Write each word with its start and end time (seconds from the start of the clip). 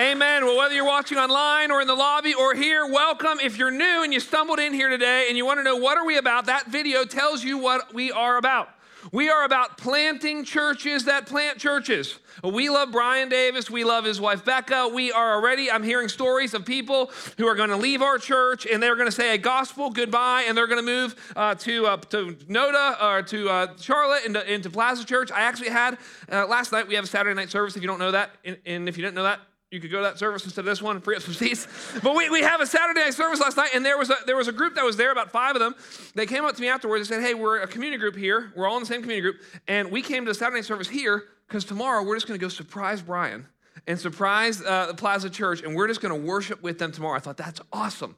Amen. 0.00 0.46
Well, 0.46 0.56
whether 0.56 0.74
you're 0.74 0.86
watching 0.86 1.18
online 1.18 1.70
or 1.70 1.82
in 1.82 1.86
the 1.86 1.94
lobby 1.94 2.32
or 2.32 2.54
here, 2.54 2.86
welcome. 2.86 3.38
If 3.38 3.58
you're 3.58 3.70
new 3.70 4.02
and 4.02 4.14
you 4.14 4.18
stumbled 4.18 4.58
in 4.58 4.72
here 4.72 4.88
today 4.88 5.26
and 5.28 5.36
you 5.36 5.44
want 5.44 5.58
to 5.58 5.62
know 5.62 5.76
what 5.76 5.98
are 5.98 6.06
we 6.06 6.16
about, 6.16 6.46
that 6.46 6.68
video 6.68 7.04
tells 7.04 7.44
you 7.44 7.58
what 7.58 7.92
we 7.92 8.10
are 8.10 8.38
about. 8.38 8.70
We 9.12 9.28
are 9.28 9.44
about 9.44 9.76
planting 9.76 10.42
churches 10.44 11.04
that 11.04 11.26
plant 11.26 11.58
churches. 11.58 12.18
We 12.42 12.70
love 12.70 12.92
Brian 12.92 13.28
Davis. 13.28 13.70
We 13.70 13.84
love 13.84 14.06
his 14.06 14.18
wife 14.18 14.42
Becca. 14.42 14.88
We 14.88 15.12
are 15.12 15.34
already, 15.34 15.70
I'm 15.70 15.82
hearing 15.82 16.08
stories 16.08 16.54
of 16.54 16.64
people 16.64 17.10
who 17.36 17.46
are 17.46 17.54
going 17.54 17.68
to 17.68 17.76
leave 17.76 18.00
our 18.00 18.16
church 18.16 18.66
and 18.66 18.82
they're 18.82 18.96
going 18.96 19.08
to 19.08 19.12
say 19.12 19.34
a 19.34 19.38
gospel 19.38 19.90
goodbye 19.90 20.44
and 20.48 20.56
they're 20.56 20.66
going 20.66 20.82
to 20.82 20.90
move 20.90 21.32
uh, 21.36 21.54
to, 21.56 21.86
uh, 21.86 21.96
to 21.98 22.36
Noda 22.48 23.02
or 23.02 23.20
to 23.24 23.50
uh, 23.50 23.66
Charlotte 23.78 24.24
into, 24.24 24.50
into 24.50 24.70
Plaza 24.70 25.04
Church. 25.04 25.30
I 25.30 25.42
actually 25.42 25.70
had, 25.70 25.98
uh, 26.32 26.46
last 26.46 26.72
night, 26.72 26.88
we 26.88 26.94
have 26.94 27.04
a 27.04 27.08
Saturday 27.08 27.34
night 27.34 27.50
service 27.50 27.76
if 27.76 27.82
you 27.82 27.88
don't 27.88 27.98
know 27.98 28.12
that. 28.12 28.30
And, 28.46 28.56
and 28.64 28.88
if 28.88 28.96
you 28.96 29.02
didn't 29.02 29.16
know 29.16 29.24
that, 29.24 29.40
you 29.70 29.78
could 29.78 29.90
go 29.90 29.98
to 29.98 30.04
that 30.04 30.18
service 30.18 30.44
instead 30.44 30.62
of 30.62 30.66
this 30.66 30.82
one 30.82 30.96
and 30.96 31.04
free 31.04 31.14
up 31.14 31.22
some 31.22 31.34
seats. 31.34 31.68
But 32.02 32.16
we, 32.16 32.28
we 32.28 32.40
have 32.42 32.60
a 32.60 32.66
Saturday 32.66 33.00
night 33.00 33.14
service 33.14 33.40
last 33.40 33.56
night, 33.56 33.70
and 33.74 33.84
there 33.84 33.98
was, 33.98 34.10
a, 34.10 34.16
there 34.26 34.36
was 34.36 34.48
a 34.48 34.52
group 34.52 34.74
that 34.74 34.84
was 34.84 34.96
there, 34.96 35.12
about 35.12 35.30
five 35.30 35.54
of 35.54 35.60
them. 35.60 35.74
They 36.14 36.26
came 36.26 36.44
up 36.44 36.56
to 36.56 36.60
me 36.60 36.68
afterwards 36.68 37.08
and 37.08 37.20
said, 37.20 37.26
Hey, 37.26 37.34
we're 37.34 37.60
a 37.60 37.68
community 37.68 37.98
group 38.00 38.16
here. 38.16 38.52
We're 38.56 38.66
all 38.66 38.76
in 38.76 38.82
the 38.82 38.86
same 38.86 39.02
community 39.02 39.22
group. 39.22 39.40
And 39.68 39.90
we 39.90 40.02
came 40.02 40.24
to 40.24 40.30
the 40.30 40.34
Saturday 40.34 40.58
night 40.58 40.64
service 40.64 40.88
here 40.88 41.24
because 41.46 41.64
tomorrow 41.64 42.02
we're 42.02 42.16
just 42.16 42.26
going 42.26 42.38
to 42.38 42.44
go 42.44 42.48
surprise 42.48 43.00
Brian 43.00 43.46
and 43.90 43.98
surprise 43.98 44.62
uh, 44.62 44.86
the 44.86 44.94
Plaza 44.94 45.28
Church, 45.28 45.62
and 45.62 45.74
we're 45.74 45.88
just 45.88 46.00
going 46.00 46.14
to 46.14 46.26
worship 46.26 46.62
with 46.62 46.78
them 46.78 46.92
tomorrow. 46.92 47.16
I 47.16 47.18
thought 47.18 47.36
that's 47.36 47.60
awesome. 47.72 48.16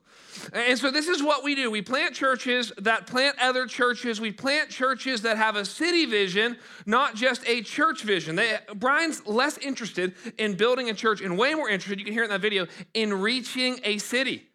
And 0.53 0.79
so 0.79 0.91
this 0.91 1.09
is 1.09 1.23
what 1.23 1.43
we 1.43 1.55
do. 1.55 1.71
We 1.71 1.81
plant 1.81 2.15
churches 2.15 2.73
that 2.79 3.07
plant 3.07 3.37
other 3.41 3.67
churches. 3.67 4.21
We 4.21 4.33
plant 4.33 4.69
churches 4.69 5.23
that 5.23 5.39
have 5.39 5.57
a 5.57 5.65
city 5.65 6.05
vision, 6.05 6.59
not 6.85 7.15
just 7.15 7.47
a 7.49 7.63
church 7.63 8.03
vision. 8.03 8.37
They, 8.37 8.59
Brian's 8.75 9.27
less 9.27 9.57
interested 9.59 10.15
in 10.37 10.55
building 10.55 10.91
a 10.91 10.95
church 10.95 11.23
and 11.23 11.39
way 11.39 11.55
more 11.55 11.71
interested, 11.71 11.99
you 11.99 12.05
can 12.05 12.13
hear 12.13 12.23
it 12.23 12.27
in 12.27 12.33
that 12.33 12.43
video, 12.43 12.67
in 12.93 13.15
reaching 13.15 13.81
a 13.85 13.97
city. 13.97 14.49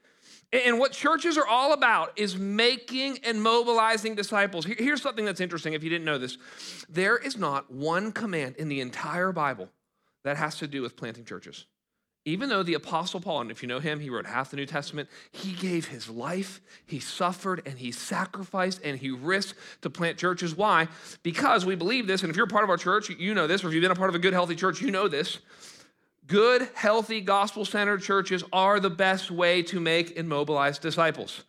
And 0.53 0.79
what 0.79 0.91
churches 0.91 1.37
are 1.37 1.47
all 1.47 1.73
about 1.73 2.13
is 2.15 2.37
making 2.37 3.19
and 3.23 3.41
mobilizing 3.41 4.15
disciples. 4.15 4.65
Here's 4.65 5.01
something 5.01 5.25
that's 5.25 5.41
interesting 5.41 5.73
if 5.73 5.83
you 5.83 5.89
didn't 5.89 6.05
know 6.05 6.19
this. 6.19 6.37
There 6.87 7.17
is 7.17 7.37
not 7.37 7.69
one 7.71 8.11
command 8.11 8.55
in 8.57 8.69
the 8.69 8.79
entire 8.81 9.31
Bible 9.31 9.69
that 10.27 10.37
has 10.37 10.55
to 10.57 10.67
do 10.67 10.81
with 10.81 10.95
planting 10.95 11.25
churches. 11.25 11.65
Even 12.25 12.49
though 12.49 12.61
the 12.61 12.73
Apostle 12.73 13.21
Paul, 13.21 13.39
and 13.39 13.51
if 13.51 13.63
you 13.63 13.69
know 13.69 13.79
him, 13.79 14.01
he 14.01 14.09
wrote 14.09 14.25
half 14.25 14.51
the 14.51 14.57
New 14.57 14.65
Testament, 14.65 15.07
he 15.31 15.53
gave 15.53 15.87
his 15.87 16.09
life, 16.09 16.59
he 16.85 16.99
suffered, 16.99 17.61
and 17.65 17.79
he 17.79 17.89
sacrificed, 17.89 18.81
and 18.83 18.99
he 18.99 19.11
risked 19.11 19.57
to 19.81 19.89
plant 19.89 20.17
churches. 20.17 20.53
Why? 20.53 20.89
Because 21.23 21.65
we 21.65 21.75
believe 21.75 22.05
this, 22.05 22.23
and 22.23 22.29
if 22.29 22.35
you're 22.35 22.45
a 22.45 22.49
part 22.49 22.65
of 22.65 22.69
our 22.69 22.75
church, 22.75 23.09
you 23.09 23.33
know 23.33 23.47
this, 23.47 23.63
or 23.63 23.69
if 23.69 23.73
you've 23.73 23.81
been 23.81 23.91
a 23.91 23.95
part 23.95 24.09
of 24.09 24.15
a 24.15 24.19
good, 24.19 24.33
healthy 24.33 24.55
church, 24.55 24.81
you 24.81 24.91
know 24.91 25.07
this. 25.07 25.39
Good, 26.27 26.67
healthy, 26.73 27.21
gospel 27.21 27.63
centered 27.63 28.01
churches 28.01 28.43
are 28.51 28.81
the 28.81 28.89
best 28.89 29.31
way 29.31 29.63
to 29.63 29.79
make 29.79 30.17
and 30.19 30.27
mobilize 30.27 30.77
disciples. 30.77 31.45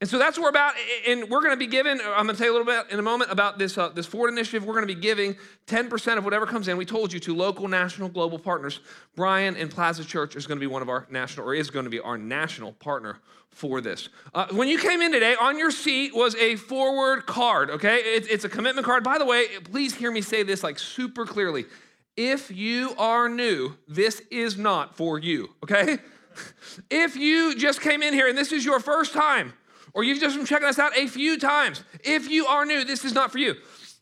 And 0.00 0.10
so 0.10 0.18
that's 0.18 0.36
what 0.36 0.44
we're 0.44 0.50
about. 0.50 0.74
And 1.06 1.30
we're 1.30 1.40
going 1.40 1.52
to 1.52 1.56
be 1.56 1.66
giving, 1.66 2.00
I'm 2.00 2.26
going 2.26 2.28
to 2.28 2.34
tell 2.36 2.46
you 2.46 2.52
a 2.52 2.56
little 2.58 2.66
bit 2.66 2.92
in 2.92 2.98
a 2.98 3.02
moment 3.02 3.30
about 3.30 3.58
this, 3.58 3.78
uh, 3.78 3.88
this 3.90 4.06
Forward 4.06 4.28
initiative. 4.28 4.64
We're 4.64 4.74
going 4.74 4.86
to 4.86 4.94
be 4.94 5.00
giving 5.00 5.36
10% 5.66 6.18
of 6.18 6.24
whatever 6.24 6.46
comes 6.46 6.68
in. 6.68 6.76
We 6.76 6.84
told 6.84 7.12
you 7.12 7.20
to 7.20 7.34
local, 7.34 7.68
national, 7.68 8.08
global 8.08 8.38
partners. 8.38 8.80
Brian 9.14 9.56
and 9.56 9.70
Plaza 9.70 10.04
Church 10.04 10.36
is 10.36 10.46
going 10.46 10.58
to 10.58 10.60
be 10.60 10.66
one 10.66 10.82
of 10.82 10.88
our 10.88 11.06
national, 11.10 11.48
or 11.48 11.54
is 11.54 11.70
going 11.70 11.84
to 11.84 11.90
be 11.90 12.00
our 12.00 12.18
national 12.18 12.72
partner 12.72 13.20
for 13.50 13.80
this. 13.80 14.08
Uh, 14.34 14.46
when 14.50 14.68
you 14.68 14.78
came 14.78 15.00
in 15.00 15.12
today, 15.12 15.36
on 15.40 15.58
your 15.58 15.70
seat 15.70 16.14
was 16.14 16.34
a 16.36 16.56
forward 16.56 17.24
card, 17.24 17.70
okay? 17.70 17.98
It, 17.98 18.28
it's 18.28 18.44
a 18.44 18.48
commitment 18.48 18.84
card. 18.84 19.04
By 19.04 19.18
the 19.18 19.24
way, 19.24 19.46
please 19.70 19.94
hear 19.94 20.10
me 20.10 20.20
say 20.20 20.42
this 20.42 20.62
like 20.62 20.78
super 20.78 21.24
clearly. 21.24 21.66
If 22.16 22.50
you 22.50 22.94
are 22.98 23.28
new, 23.28 23.76
this 23.88 24.20
is 24.30 24.56
not 24.56 24.96
for 24.96 25.18
you, 25.18 25.50
okay? 25.62 25.98
if 26.90 27.16
you 27.16 27.56
just 27.56 27.80
came 27.80 28.02
in 28.02 28.12
here 28.12 28.28
and 28.28 28.36
this 28.36 28.52
is 28.52 28.64
your 28.64 28.80
first 28.80 29.12
time, 29.12 29.52
or 29.94 30.04
you've 30.04 30.20
just 30.20 30.36
been 30.36 30.44
checking 30.44 30.68
us 30.68 30.78
out 30.78 30.96
a 30.96 31.06
few 31.06 31.38
times. 31.38 31.82
If 32.04 32.28
you 32.28 32.46
are 32.46 32.66
new, 32.66 32.84
this 32.84 33.04
is 33.04 33.14
not 33.14 33.32
for 33.32 33.38
you. 33.38 33.54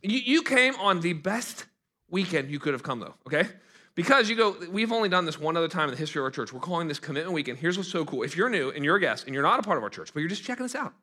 You, 0.03 0.19
you 0.19 0.43
came 0.43 0.75
on 0.77 1.01
the 1.01 1.13
best 1.13 1.67
weekend 2.11 2.51
you 2.51 2.59
could 2.59 2.73
have 2.73 2.83
come, 2.83 3.01
though, 3.01 3.15
okay? 3.27 3.49
Because 3.95 4.31
you 4.31 4.37
go, 4.37 4.57
we've 4.71 4.91
only 4.91 5.11
done 5.11 5.27
this 5.27 5.39
one 5.39 5.57
other 5.57 5.69
time 5.69 5.85
in 5.85 5.91
the 5.91 5.99
history 5.99 6.21
of 6.21 6.25
our 6.25 6.31
church. 6.31 6.53
We're 6.53 6.61
calling 6.61 6.89
this 6.89 6.99
Commitment 6.99 7.35
Weekend. 7.35 7.59
Here's 7.59 7.77
what's 7.77 7.91
so 7.91 8.05
cool. 8.05 8.23
If 8.23 8.37
you're 8.37 8.49
new 8.49 8.71
and 8.71 8.85
you're 8.85 8.97
a 8.97 9.01
guest 9.01 9.27
and 9.27 9.35
you're 9.35 9.43
not 9.43 9.61
a 9.61 9.63
part 9.63 9.77
of 9.77 9.85
our 9.85 9.91
church, 9.91 10.13
but 10.15 10.21
you're 10.21 10.31
just 10.31 10.43
checking 10.43 10.65
us 10.65 10.75
out, 10.75 10.95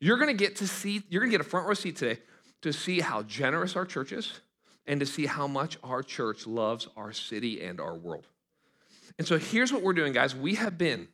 you're 0.00 0.18
gonna 0.18 0.32
get 0.32 0.56
to 0.56 0.66
see, 0.66 1.02
you're 1.08 1.20
gonna 1.20 1.32
get 1.32 1.40
a 1.40 1.44
front 1.44 1.66
row 1.66 1.74
seat 1.74 1.96
today 1.96 2.20
to 2.62 2.72
see 2.72 3.00
how 3.00 3.22
generous 3.24 3.74
our 3.74 3.84
church 3.84 4.12
is 4.12 4.40
and 4.86 5.00
to 5.00 5.06
see 5.06 5.26
how 5.26 5.46
much 5.46 5.76
our 5.82 6.02
church 6.02 6.46
loves 6.46 6.88
our 6.96 7.12
city 7.12 7.62
and 7.62 7.80
our 7.80 7.96
world. 7.96 8.26
And 9.18 9.26
so 9.26 9.38
here's 9.38 9.72
what 9.72 9.82
we're 9.82 9.92
doing, 9.92 10.12
guys. 10.12 10.34
We 10.34 10.54
have 10.54 10.78
been 10.78 11.08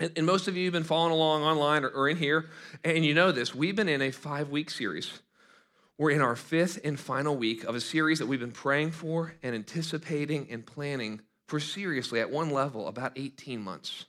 and, 0.00 0.24
most 0.26 0.48
of 0.48 0.56
you 0.56 0.64
have 0.64 0.72
been 0.72 0.84
following 0.84 1.12
along 1.12 1.42
online 1.42 1.84
or, 1.84 2.08
in 2.08 2.16
here, 2.16 2.46
and 2.84 3.04
you 3.04 3.14
know 3.14 3.32
this. 3.32 3.54
We've 3.54 3.76
been 3.76 3.88
in 3.88 4.02
a 4.02 4.10
five 4.10 4.50
week 4.50 4.70
series. 4.70 5.10
We're 5.96 6.10
in 6.12 6.20
our 6.20 6.36
fifth 6.36 6.78
and 6.84 6.98
final 6.98 7.36
week 7.36 7.64
of 7.64 7.74
a 7.74 7.80
series 7.80 8.20
that 8.20 8.26
we've 8.26 8.38
been 8.38 8.52
praying 8.52 8.92
for 8.92 9.34
and 9.42 9.54
anticipating 9.54 10.46
and 10.50 10.64
planning 10.64 11.20
for 11.48 11.58
seriously 11.58 12.20
at 12.20 12.30
one 12.30 12.50
level 12.50 12.86
about 12.86 13.12
18 13.16 13.60
months. 13.60 14.04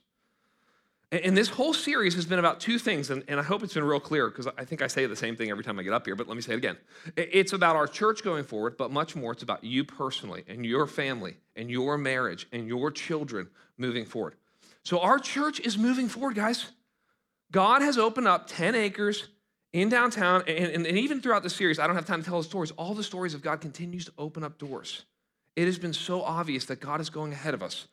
And 1.12 1.36
this 1.36 1.48
whole 1.48 1.74
series 1.74 2.14
has 2.14 2.24
been 2.24 2.38
about 2.38 2.60
two 2.60 2.78
things, 2.78 3.10
and, 3.10 3.24
I 3.28 3.42
hope 3.42 3.64
it's 3.64 3.74
been 3.74 3.82
real 3.82 3.98
clear 3.98 4.30
because 4.30 4.46
I 4.46 4.64
think 4.64 4.80
I 4.80 4.86
say 4.86 5.06
the 5.06 5.16
same 5.16 5.34
thing 5.34 5.50
every 5.50 5.64
time 5.64 5.76
I 5.76 5.82
get 5.82 5.92
up 5.92 6.06
here, 6.06 6.14
but 6.14 6.28
let 6.28 6.36
me 6.36 6.42
say 6.42 6.52
it 6.52 6.58
again. 6.58 6.76
It's 7.16 7.52
about 7.52 7.74
our 7.74 7.88
church 7.88 8.22
going 8.22 8.44
forward, 8.44 8.76
but 8.76 8.92
much 8.92 9.16
more, 9.16 9.32
it's 9.32 9.42
about 9.42 9.64
you 9.64 9.82
personally 9.82 10.44
and 10.46 10.64
your 10.64 10.86
family 10.86 11.38
and 11.56 11.68
your 11.68 11.98
marriage 11.98 12.46
and 12.52 12.68
your 12.68 12.92
children 12.92 13.48
moving 13.76 14.04
forward. 14.04 14.36
So 14.84 15.00
our 15.00 15.18
church 15.18 15.60
is 15.60 15.76
moving 15.76 16.08
forward, 16.08 16.34
guys. 16.34 16.66
God 17.52 17.82
has 17.82 17.98
opened 17.98 18.28
up 18.28 18.46
10 18.46 18.74
acres 18.74 19.28
in 19.72 19.88
downtown, 19.88 20.42
and, 20.48 20.72
and, 20.72 20.86
and, 20.86 20.98
even 20.98 21.20
throughout 21.20 21.42
the 21.44 21.50
series, 21.50 21.78
I 21.78 21.86
don't 21.86 21.94
have 21.94 22.06
time 22.06 22.22
to 22.22 22.28
tell 22.28 22.38
the 22.38 22.48
stories. 22.48 22.72
All 22.72 22.92
the 22.94 23.04
stories 23.04 23.34
of 23.34 23.42
God 23.42 23.60
continues 23.60 24.04
to 24.06 24.12
open 24.18 24.42
up 24.42 24.58
doors. 24.58 25.04
It 25.54 25.66
has 25.66 25.78
been 25.78 25.92
so 25.92 26.22
obvious 26.22 26.64
that 26.66 26.80
God 26.80 27.00
is 27.00 27.08
going 27.10 27.32
ahead 27.32 27.54
of 27.54 27.62
us. 27.62 27.86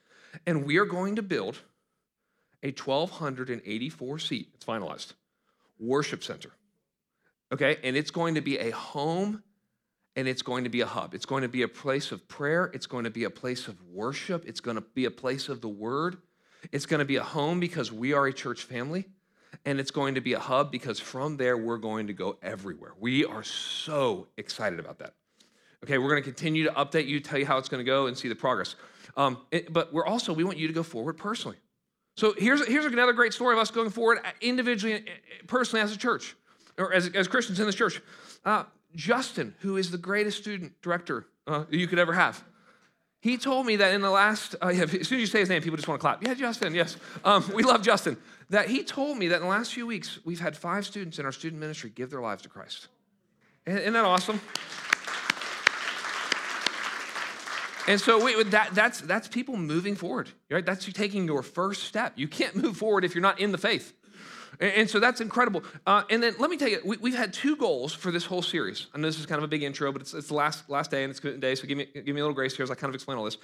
And 0.45 0.65
we 0.65 0.77
are 0.77 0.85
going 0.85 1.17
to 1.17 1.21
build 1.21 1.59
a 2.63 2.71
1,284 2.71 4.19
seat, 4.19 4.49
it's 4.55 4.65
finalized, 4.65 5.13
worship 5.79 6.23
center. 6.23 6.49
Okay? 7.51 7.77
And 7.83 7.95
it's 7.95 8.11
going 8.11 8.35
to 8.35 8.41
be 8.41 8.57
a 8.57 8.71
home 8.71 9.43
and 10.15 10.27
it's 10.27 10.41
going 10.41 10.63
to 10.63 10.69
be 10.69 10.81
a 10.81 10.85
hub. 10.85 11.13
It's 11.13 11.27
going 11.27 11.43
to 11.43 11.47
be 11.47 11.61
a 11.61 11.67
place 11.67 12.11
of 12.11 12.27
prayer. 12.27 12.71
It's 12.73 12.87
going 12.87 13.03
to 13.03 13.11
be 13.11 13.25
a 13.25 13.29
place 13.29 13.67
of 13.67 13.79
worship. 13.83 14.43
It's 14.47 14.59
going 14.59 14.75
to 14.75 14.81
be 14.81 15.05
a 15.05 15.11
place 15.11 15.47
of 15.47 15.61
the 15.61 15.69
word. 15.69 16.17
It's 16.71 16.85
going 16.85 16.99
to 16.99 17.05
be 17.05 17.17
a 17.17 17.23
home 17.23 17.59
because 17.59 17.91
we 17.91 18.13
are 18.13 18.27
a 18.27 18.33
church 18.33 18.63
family, 18.63 19.05
and 19.65 19.79
it's 19.79 19.91
going 19.91 20.15
to 20.15 20.21
be 20.21 20.33
a 20.33 20.39
hub 20.39 20.71
because 20.71 20.99
from 20.99 21.37
there 21.37 21.57
we're 21.57 21.77
going 21.77 22.07
to 22.07 22.13
go 22.13 22.37
everywhere. 22.41 22.93
We 22.99 23.25
are 23.25 23.43
so 23.43 24.27
excited 24.37 24.79
about 24.79 24.99
that. 24.99 25.13
Okay, 25.83 25.97
we're 25.97 26.09
going 26.09 26.23
to 26.23 26.29
continue 26.29 26.63
to 26.63 26.71
update 26.71 27.07
you, 27.07 27.19
tell 27.19 27.39
you 27.39 27.45
how 27.45 27.57
it's 27.57 27.69
going 27.69 27.83
to 27.83 27.89
go, 27.89 28.07
and 28.07 28.17
see 28.17 28.27
the 28.27 28.35
progress. 28.35 28.75
Um, 29.15 29.37
it, 29.51 29.71
but 29.71 29.93
we're 29.93 30.05
also, 30.05 30.33
we 30.33 30.43
want 30.43 30.57
you 30.57 30.67
to 30.67 30.73
go 30.73 30.83
forward 30.83 31.17
personally. 31.17 31.57
So 32.15 32.33
here's, 32.37 32.65
here's 32.67 32.85
another 32.85 33.13
great 33.13 33.33
story 33.33 33.53
of 33.53 33.59
us 33.59 33.69
going 33.69 33.91
forward 33.91 34.19
individually, 34.41 35.05
personally 35.45 35.83
as 35.83 35.93
a 35.93 35.97
church, 35.97 36.35
or 36.77 36.91
as, 36.91 37.09
as 37.09 37.27
Christians 37.27 37.59
in 37.59 37.67
this 37.67 37.75
church. 37.75 38.01
Uh, 38.43 38.63
Justin, 38.95 39.53
who 39.59 39.77
is 39.77 39.91
the 39.91 39.97
greatest 39.97 40.39
student 40.39 40.73
director 40.81 41.27
uh, 41.45 41.65
you 41.69 41.87
could 41.87 41.99
ever 41.99 42.13
have. 42.13 42.43
He 43.27 43.37
told 43.37 43.65
me 43.65 43.75
that 43.75 43.93
in 43.93 43.99
the 43.99 44.09
last, 44.09 44.55
uh, 44.63 44.69
yeah, 44.69 44.83
as 44.83 44.89
soon 44.89 45.17
as 45.17 45.21
you 45.21 45.25
say 45.25 45.41
his 45.41 45.49
name, 45.49 45.61
people 45.61 45.75
just 45.75 45.89
want 45.89 45.99
to 45.99 46.01
clap. 46.01 46.23
Yeah, 46.23 46.33
Justin, 46.33 46.73
yes. 46.73 46.95
Um, 47.25 47.43
we 47.53 47.61
love 47.61 47.81
Justin. 47.81 48.15
That 48.51 48.69
he 48.69 48.85
told 48.85 49.17
me 49.17 49.27
that 49.27 49.35
in 49.35 49.41
the 49.41 49.49
last 49.49 49.73
few 49.73 49.85
weeks, 49.85 50.19
we've 50.23 50.39
had 50.39 50.55
five 50.55 50.85
students 50.85 51.19
in 51.19 51.25
our 51.25 51.33
student 51.33 51.59
ministry 51.59 51.91
give 51.93 52.09
their 52.09 52.21
lives 52.21 52.43
to 52.43 52.49
Christ. 52.49 52.87
Isn't 53.65 53.91
that 53.91 54.05
awesome? 54.05 54.39
And 57.89 57.99
so 57.99 58.23
we, 58.23 58.41
that, 58.43 58.73
that's, 58.73 59.01
that's 59.01 59.27
people 59.27 59.57
moving 59.57 59.97
forward, 59.97 60.29
right? 60.49 60.65
That's 60.65 60.87
you 60.87 60.93
taking 60.93 61.25
your 61.25 61.43
first 61.43 61.83
step. 61.83 62.13
You 62.15 62.29
can't 62.29 62.55
move 62.55 62.77
forward 62.77 63.03
if 63.03 63.13
you're 63.13 63.21
not 63.21 63.41
in 63.41 63.51
the 63.51 63.57
faith. 63.57 63.91
And, 64.59 64.73
and 64.73 64.89
so 64.89 64.99
that's 64.99 65.21
incredible. 65.21 65.63
Uh, 65.85 66.03
and 66.09 66.21
then 66.21 66.35
let 66.39 66.49
me 66.49 66.57
tell 66.57 66.67
you, 66.67 66.81
we, 66.83 67.11
have 67.11 67.19
had 67.19 67.33
two 67.33 67.55
goals 67.55 67.93
for 67.93 68.11
this 68.11 68.25
whole 68.25 68.41
series. 68.41 68.87
I 68.93 68.97
know 68.97 69.07
this 69.07 69.19
is 69.19 69.25
kind 69.25 69.37
of 69.37 69.43
a 69.43 69.47
big 69.47 69.63
intro, 69.63 69.91
but 69.91 70.01
it's, 70.01 70.13
it's 70.13 70.27
the 70.27 70.33
last, 70.33 70.69
last 70.69 70.91
day 70.91 71.03
and 71.03 71.11
it's 71.11 71.19
good 71.19 71.39
day, 71.39 71.55
so 71.55 71.67
give 71.67 71.77
me, 71.77 71.87
give 71.93 72.07
me 72.07 72.21
a 72.21 72.23
little 72.23 72.33
grace 72.33 72.55
here 72.55 72.63
as 72.63 72.71
I 72.71 72.75
kind 72.75 72.89
of 72.89 72.95
explain 72.95 73.17
all 73.17 73.25
this. 73.25 73.37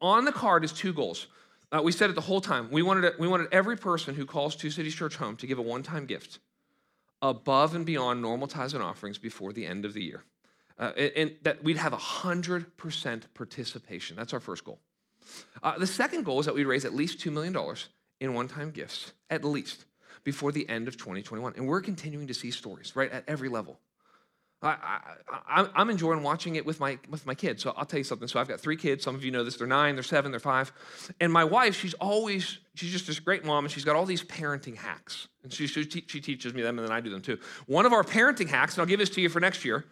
On 0.00 0.24
the 0.24 0.32
card 0.32 0.64
is 0.64 0.72
two 0.72 0.92
goals. 0.92 1.26
Uh, 1.72 1.80
we 1.82 1.90
said 1.90 2.10
it 2.10 2.14
the 2.14 2.20
whole 2.20 2.40
time. 2.40 2.68
We 2.70 2.82
wanted, 2.82 3.14
we 3.18 3.26
wanted 3.26 3.48
every 3.50 3.76
person 3.76 4.14
who 4.14 4.26
calls 4.26 4.54
Two 4.54 4.70
Cities 4.70 4.94
Church 4.94 5.16
home 5.16 5.36
to 5.36 5.46
give 5.46 5.58
a 5.58 5.62
one 5.62 5.82
time 5.82 6.04
gift 6.04 6.38
above 7.22 7.74
and 7.74 7.86
beyond 7.86 8.20
normal 8.20 8.46
tithes 8.46 8.74
and 8.74 8.82
offerings 8.82 9.16
before 9.16 9.52
the 9.52 9.64
end 9.64 9.84
of 9.84 9.94
the 9.94 10.02
year. 10.02 10.24
Uh, 10.78 10.92
and, 10.96 11.12
and, 11.16 11.32
that 11.42 11.62
we'd 11.62 11.76
have 11.76 11.92
100% 11.92 13.22
participation. 13.34 14.16
That's 14.16 14.32
our 14.32 14.40
first 14.40 14.64
goal. 14.64 14.80
Uh, 15.62 15.78
the 15.78 15.86
second 15.86 16.24
goal 16.24 16.40
is 16.40 16.46
that 16.46 16.54
we'd 16.54 16.64
raise 16.64 16.84
at 16.84 16.94
least 16.94 17.20
$2 17.20 17.32
million 17.32 17.56
in 18.20 18.34
one 18.34 18.48
time 18.48 18.70
gifts, 18.70 19.12
at 19.30 19.44
least 19.44 19.84
before 20.24 20.52
the 20.52 20.68
end 20.68 20.88
of 20.88 20.96
2021. 20.96 21.54
And 21.56 21.66
we're 21.66 21.80
continuing 21.80 22.26
to 22.26 22.34
see 22.34 22.50
stories, 22.50 22.94
right, 22.94 23.10
at 23.10 23.24
every 23.26 23.48
level 23.48 23.78
I, 24.62 25.68
I'm 25.74 25.90
enjoying 25.90 26.22
watching 26.22 26.54
it 26.54 26.64
with 26.64 26.78
my, 26.78 26.98
with 27.10 27.26
my 27.26 27.34
kids. 27.34 27.62
So 27.62 27.74
I'll 27.76 27.84
tell 27.84 27.98
you 27.98 28.04
something. 28.04 28.28
So 28.28 28.38
I've 28.38 28.46
got 28.46 28.60
three 28.60 28.76
kids. 28.76 29.02
Some 29.02 29.16
of 29.16 29.24
you 29.24 29.32
know 29.32 29.42
this. 29.42 29.56
They're 29.56 29.66
nine, 29.66 29.96
they're 29.96 30.04
seven, 30.04 30.30
they're 30.30 30.38
five. 30.40 30.72
And 31.20 31.32
my 31.32 31.42
wife, 31.42 31.74
she's 31.74 31.94
always, 31.94 32.58
she's 32.74 32.92
just 32.92 33.08
this 33.08 33.18
great 33.18 33.44
mom, 33.44 33.64
and 33.64 33.72
she's 33.72 33.84
got 33.84 33.96
all 33.96 34.06
these 34.06 34.22
parenting 34.22 34.76
hacks. 34.76 35.26
And 35.42 35.52
she, 35.52 35.66
she, 35.66 35.84
she 35.84 36.20
teaches 36.20 36.54
me 36.54 36.62
them, 36.62 36.78
and 36.78 36.86
then 36.86 36.94
I 36.94 37.00
do 37.00 37.10
them 37.10 37.22
too. 37.22 37.38
One 37.66 37.86
of 37.86 37.92
our 37.92 38.04
parenting 38.04 38.48
hacks, 38.48 38.74
and 38.74 38.82
I'll 38.82 38.86
give 38.86 39.00
this 39.00 39.10
to 39.10 39.20
you 39.20 39.28
for 39.28 39.40
next 39.40 39.64
year. 39.64 39.84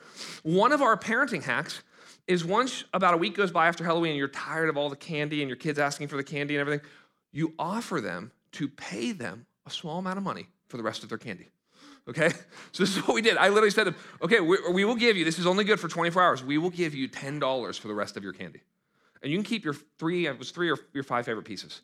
One 0.45 0.71
of 0.71 0.83
our 0.83 0.97
parenting 0.97 1.43
hacks 1.43 1.83
is 2.29 2.45
once 2.45 2.85
about 2.95 3.15
a 3.15 3.17
week 3.17 3.37
goes 3.37 3.51
by 3.51 3.67
after 3.67 3.83
Halloween, 3.83 4.11
and 4.11 4.19
you're 4.19 4.29
tired 4.29 4.69
of 4.69 4.77
all 4.77 4.89
the 4.89 4.97
candy 4.97 5.43
and 5.43 5.49
your 5.49 5.57
kids 5.57 5.81
asking 5.81 6.07
for 6.07 6.17
the 6.17 6.25
candy 6.25 6.55
and 6.55 6.61
everything, 6.61 6.87
you 7.33 7.55
offer 7.59 8.01
them 8.01 8.31
to 8.53 8.69
pay 8.69 9.11
them 9.11 9.47
a 9.71 9.75
small 9.75 9.99
amount 9.99 10.19
of 10.19 10.25
money 10.25 10.47
for 10.69 10.77
the 10.77 10.83
rest 10.83 11.03
of 11.03 11.09
their 11.09 11.19
candy. 11.19 11.49
Okay? 12.09 12.31
So 12.73 12.85
this 12.85 12.97
is 12.97 13.07
what 13.07 13.15
we 13.15 13.23
did. 13.23 13.37
I 13.37 13.49
literally 13.49 13.71
said, 13.71 13.95
okay, 14.23 14.39
we, 14.39 14.57
we 14.73 14.85
will 14.85 14.95
give 14.95 15.17
you, 15.17 15.25
this 15.25 15.41
is 15.41 15.47
only 15.47 15.65
good 15.65 15.81
for 15.81 15.89
24 15.89 16.23
hours. 16.23 16.45
We 16.45 16.57
will 16.57 16.71
give 16.71 16.95
you 16.95 17.09
$10 17.09 17.81
for 17.81 17.89
the 17.89 17.95
rest 17.95 18.17
of 18.17 18.23
your 18.23 18.33
candy. 18.33 18.61
And 19.23 19.33
you 19.33 19.37
can 19.39 19.45
keep 19.45 19.65
your 19.65 19.75
three, 19.99 20.27
it 20.27 20.39
was 20.39 20.53
three 20.53 20.71
or 20.71 20.79
your 20.93 21.03
five 21.03 21.27
favorite 21.27 21.45
pieces. 21.47 21.81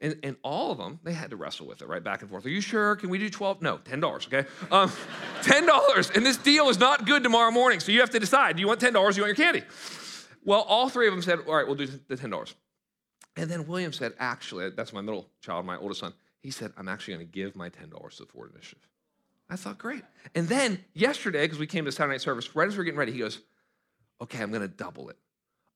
And, 0.00 0.18
and 0.22 0.36
all 0.42 0.72
of 0.72 0.78
them, 0.78 0.98
they 1.04 1.12
had 1.12 1.30
to 1.30 1.36
wrestle 1.36 1.66
with 1.66 1.82
it, 1.82 1.88
right? 1.88 2.02
Back 2.02 2.22
and 2.22 2.30
forth. 2.30 2.46
Are 2.46 2.50
you 2.50 2.62
sure? 2.62 2.96
Can 2.96 3.10
we 3.10 3.18
do 3.18 3.28
12? 3.28 3.60
No, 3.60 3.78
$10, 3.78 4.26
okay? 4.26 4.48
Um, 4.70 4.90
$10. 5.42 6.16
And 6.16 6.24
this 6.24 6.38
deal 6.38 6.70
is 6.70 6.78
not 6.78 7.04
good 7.04 7.22
tomorrow 7.22 7.50
morning. 7.50 7.80
So 7.80 7.92
you 7.92 8.00
have 8.00 8.10
to 8.10 8.20
decide 8.20 8.56
do 8.56 8.60
you 8.60 8.68
want 8.68 8.80
$10 8.80 8.84
do 8.84 8.90
you 8.90 8.98
want 8.98 9.14
your 9.16 9.34
candy? 9.34 9.62
Well, 10.44 10.62
all 10.62 10.88
three 10.88 11.06
of 11.06 11.12
them 11.12 11.22
said, 11.22 11.40
all 11.46 11.54
right, 11.54 11.66
we'll 11.66 11.76
do 11.76 11.86
the 11.86 12.16
$10. 12.16 12.54
And 13.36 13.50
then 13.50 13.66
William 13.66 13.92
said, 13.92 14.14
actually, 14.18 14.70
that's 14.70 14.92
my 14.92 15.00
middle 15.00 15.28
child, 15.40 15.66
my 15.66 15.76
oldest 15.76 16.00
son. 16.00 16.14
He 16.44 16.50
said, 16.50 16.74
I'm 16.76 16.88
actually 16.88 17.14
going 17.14 17.26
to 17.26 17.32
give 17.32 17.56
my 17.56 17.70
$10 17.70 17.90
to 17.90 18.22
the 18.22 18.26
Forward 18.30 18.52
Initiative. 18.52 18.86
I 19.48 19.56
thought, 19.56 19.78
great. 19.78 20.02
And 20.34 20.46
then 20.46 20.84
yesterday, 20.92 21.44
because 21.44 21.58
we 21.58 21.66
came 21.66 21.86
to 21.86 21.90
Saturday 21.90 22.12
night 22.12 22.20
service, 22.20 22.54
right 22.54 22.68
as 22.68 22.76
we 22.76 22.82
are 22.82 22.84
getting 22.84 22.98
ready, 22.98 23.12
he 23.12 23.20
goes, 23.20 23.40
okay, 24.20 24.42
I'm 24.42 24.50
going 24.50 24.60
to 24.60 24.68
double 24.68 25.08
it. 25.08 25.16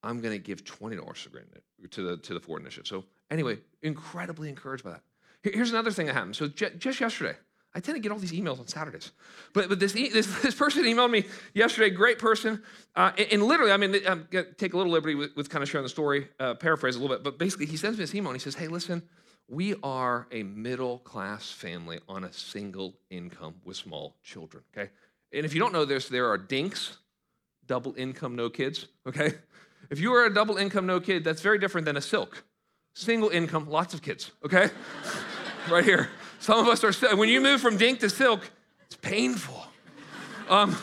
I'm 0.02 0.20
going 0.20 0.34
to 0.34 0.38
give 0.38 0.66
$20 0.66 1.90
to 1.90 2.02
the, 2.02 2.18
to 2.18 2.34
the 2.34 2.40
Forward 2.40 2.60
Initiative. 2.60 2.86
So 2.86 3.04
anyway, 3.30 3.60
incredibly 3.80 4.50
encouraged 4.50 4.84
by 4.84 4.90
that. 4.90 5.00
Here's 5.42 5.70
another 5.70 5.90
thing 5.90 6.04
that 6.04 6.12
happened. 6.12 6.36
So 6.36 6.48
just 6.48 7.00
yesterday, 7.00 7.38
I 7.74 7.80
tend 7.80 7.96
to 7.96 8.00
get 8.00 8.12
all 8.12 8.18
these 8.18 8.32
emails 8.32 8.60
on 8.60 8.66
Saturdays. 8.66 9.12
But, 9.54 9.70
but 9.70 9.80
this, 9.80 9.94
this, 9.94 10.26
this 10.42 10.54
person 10.54 10.84
emailed 10.84 11.10
me 11.10 11.24
yesterday, 11.54 11.88
great 11.88 12.18
person. 12.18 12.62
Uh, 12.94 13.12
and, 13.16 13.28
and, 13.32 13.42
literally, 13.42 13.72
I 13.72 13.78
mean, 13.78 13.94
I'm 14.06 14.28
going 14.30 14.44
to 14.44 14.52
take 14.52 14.74
a 14.74 14.76
little 14.76 14.92
liberty 14.92 15.14
with, 15.14 15.34
with, 15.34 15.48
kind 15.48 15.62
of 15.62 15.70
sharing 15.70 15.84
the 15.84 15.88
story, 15.88 16.28
uh, 16.38 16.52
paraphrase 16.56 16.96
a 16.96 17.00
little 17.00 17.16
bit. 17.16 17.24
But 17.24 17.38
basically, 17.38 17.64
he 17.64 17.78
sends 17.78 17.96
me 17.96 18.02
this 18.02 18.14
email 18.14 18.32
and 18.32 18.38
he 18.38 18.44
says, 18.44 18.54
hey, 18.54 18.68
listen, 18.68 19.02
we 19.48 19.74
are 19.82 20.26
a 20.30 20.42
middle 20.42 20.98
class 20.98 21.50
family 21.50 21.98
on 22.08 22.24
a 22.24 22.32
single 22.32 22.94
income 23.10 23.54
with 23.64 23.76
small 23.76 24.14
children, 24.22 24.62
okay? 24.76 24.90
And 25.32 25.46
if 25.46 25.54
you 25.54 25.60
don't 25.60 25.72
know 25.72 25.86
this, 25.86 26.08
there 26.08 26.28
are 26.28 26.36
dinks, 26.36 26.98
double 27.66 27.94
income, 27.96 28.36
no 28.36 28.50
kids, 28.50 28.86
okay? 29.06 29.34
If 29.90 30.00
you 30.00 30.12
are 30.12 30.26
a 30.26 30.34
double 30.34 30.58
income, 30.58 30.86
no 30.86 31.00
kid, 31.00 31.24
that's 31.24 31.40
very 31.40 31.58
different 31.58 31.86
than 31.86 31.96
a 31.96 32.00
silk. 32.00 32.44
Single 32.94 33.30
income, 33.30 33.70
lots 33.70 33.94
of 33.94 34.02
kids, 34.02 34.32
okay? 34.44 34.68
right 35.70 35.84
here. 35.84 36.10
Some 36.40 36.58
of 36.58 36.68
us 36.68 36.84
are, 36.84 37.16
when 37.16 37.30
you 37.30 37.40
move 37.40 37.60
from 37.60 37.78
dink 37.78 38.00
to 38.00 38.10
silk, 38.10 38.50
it's 38.86 38.96
painful. 38.96 39.66
Um, 40.48 40.76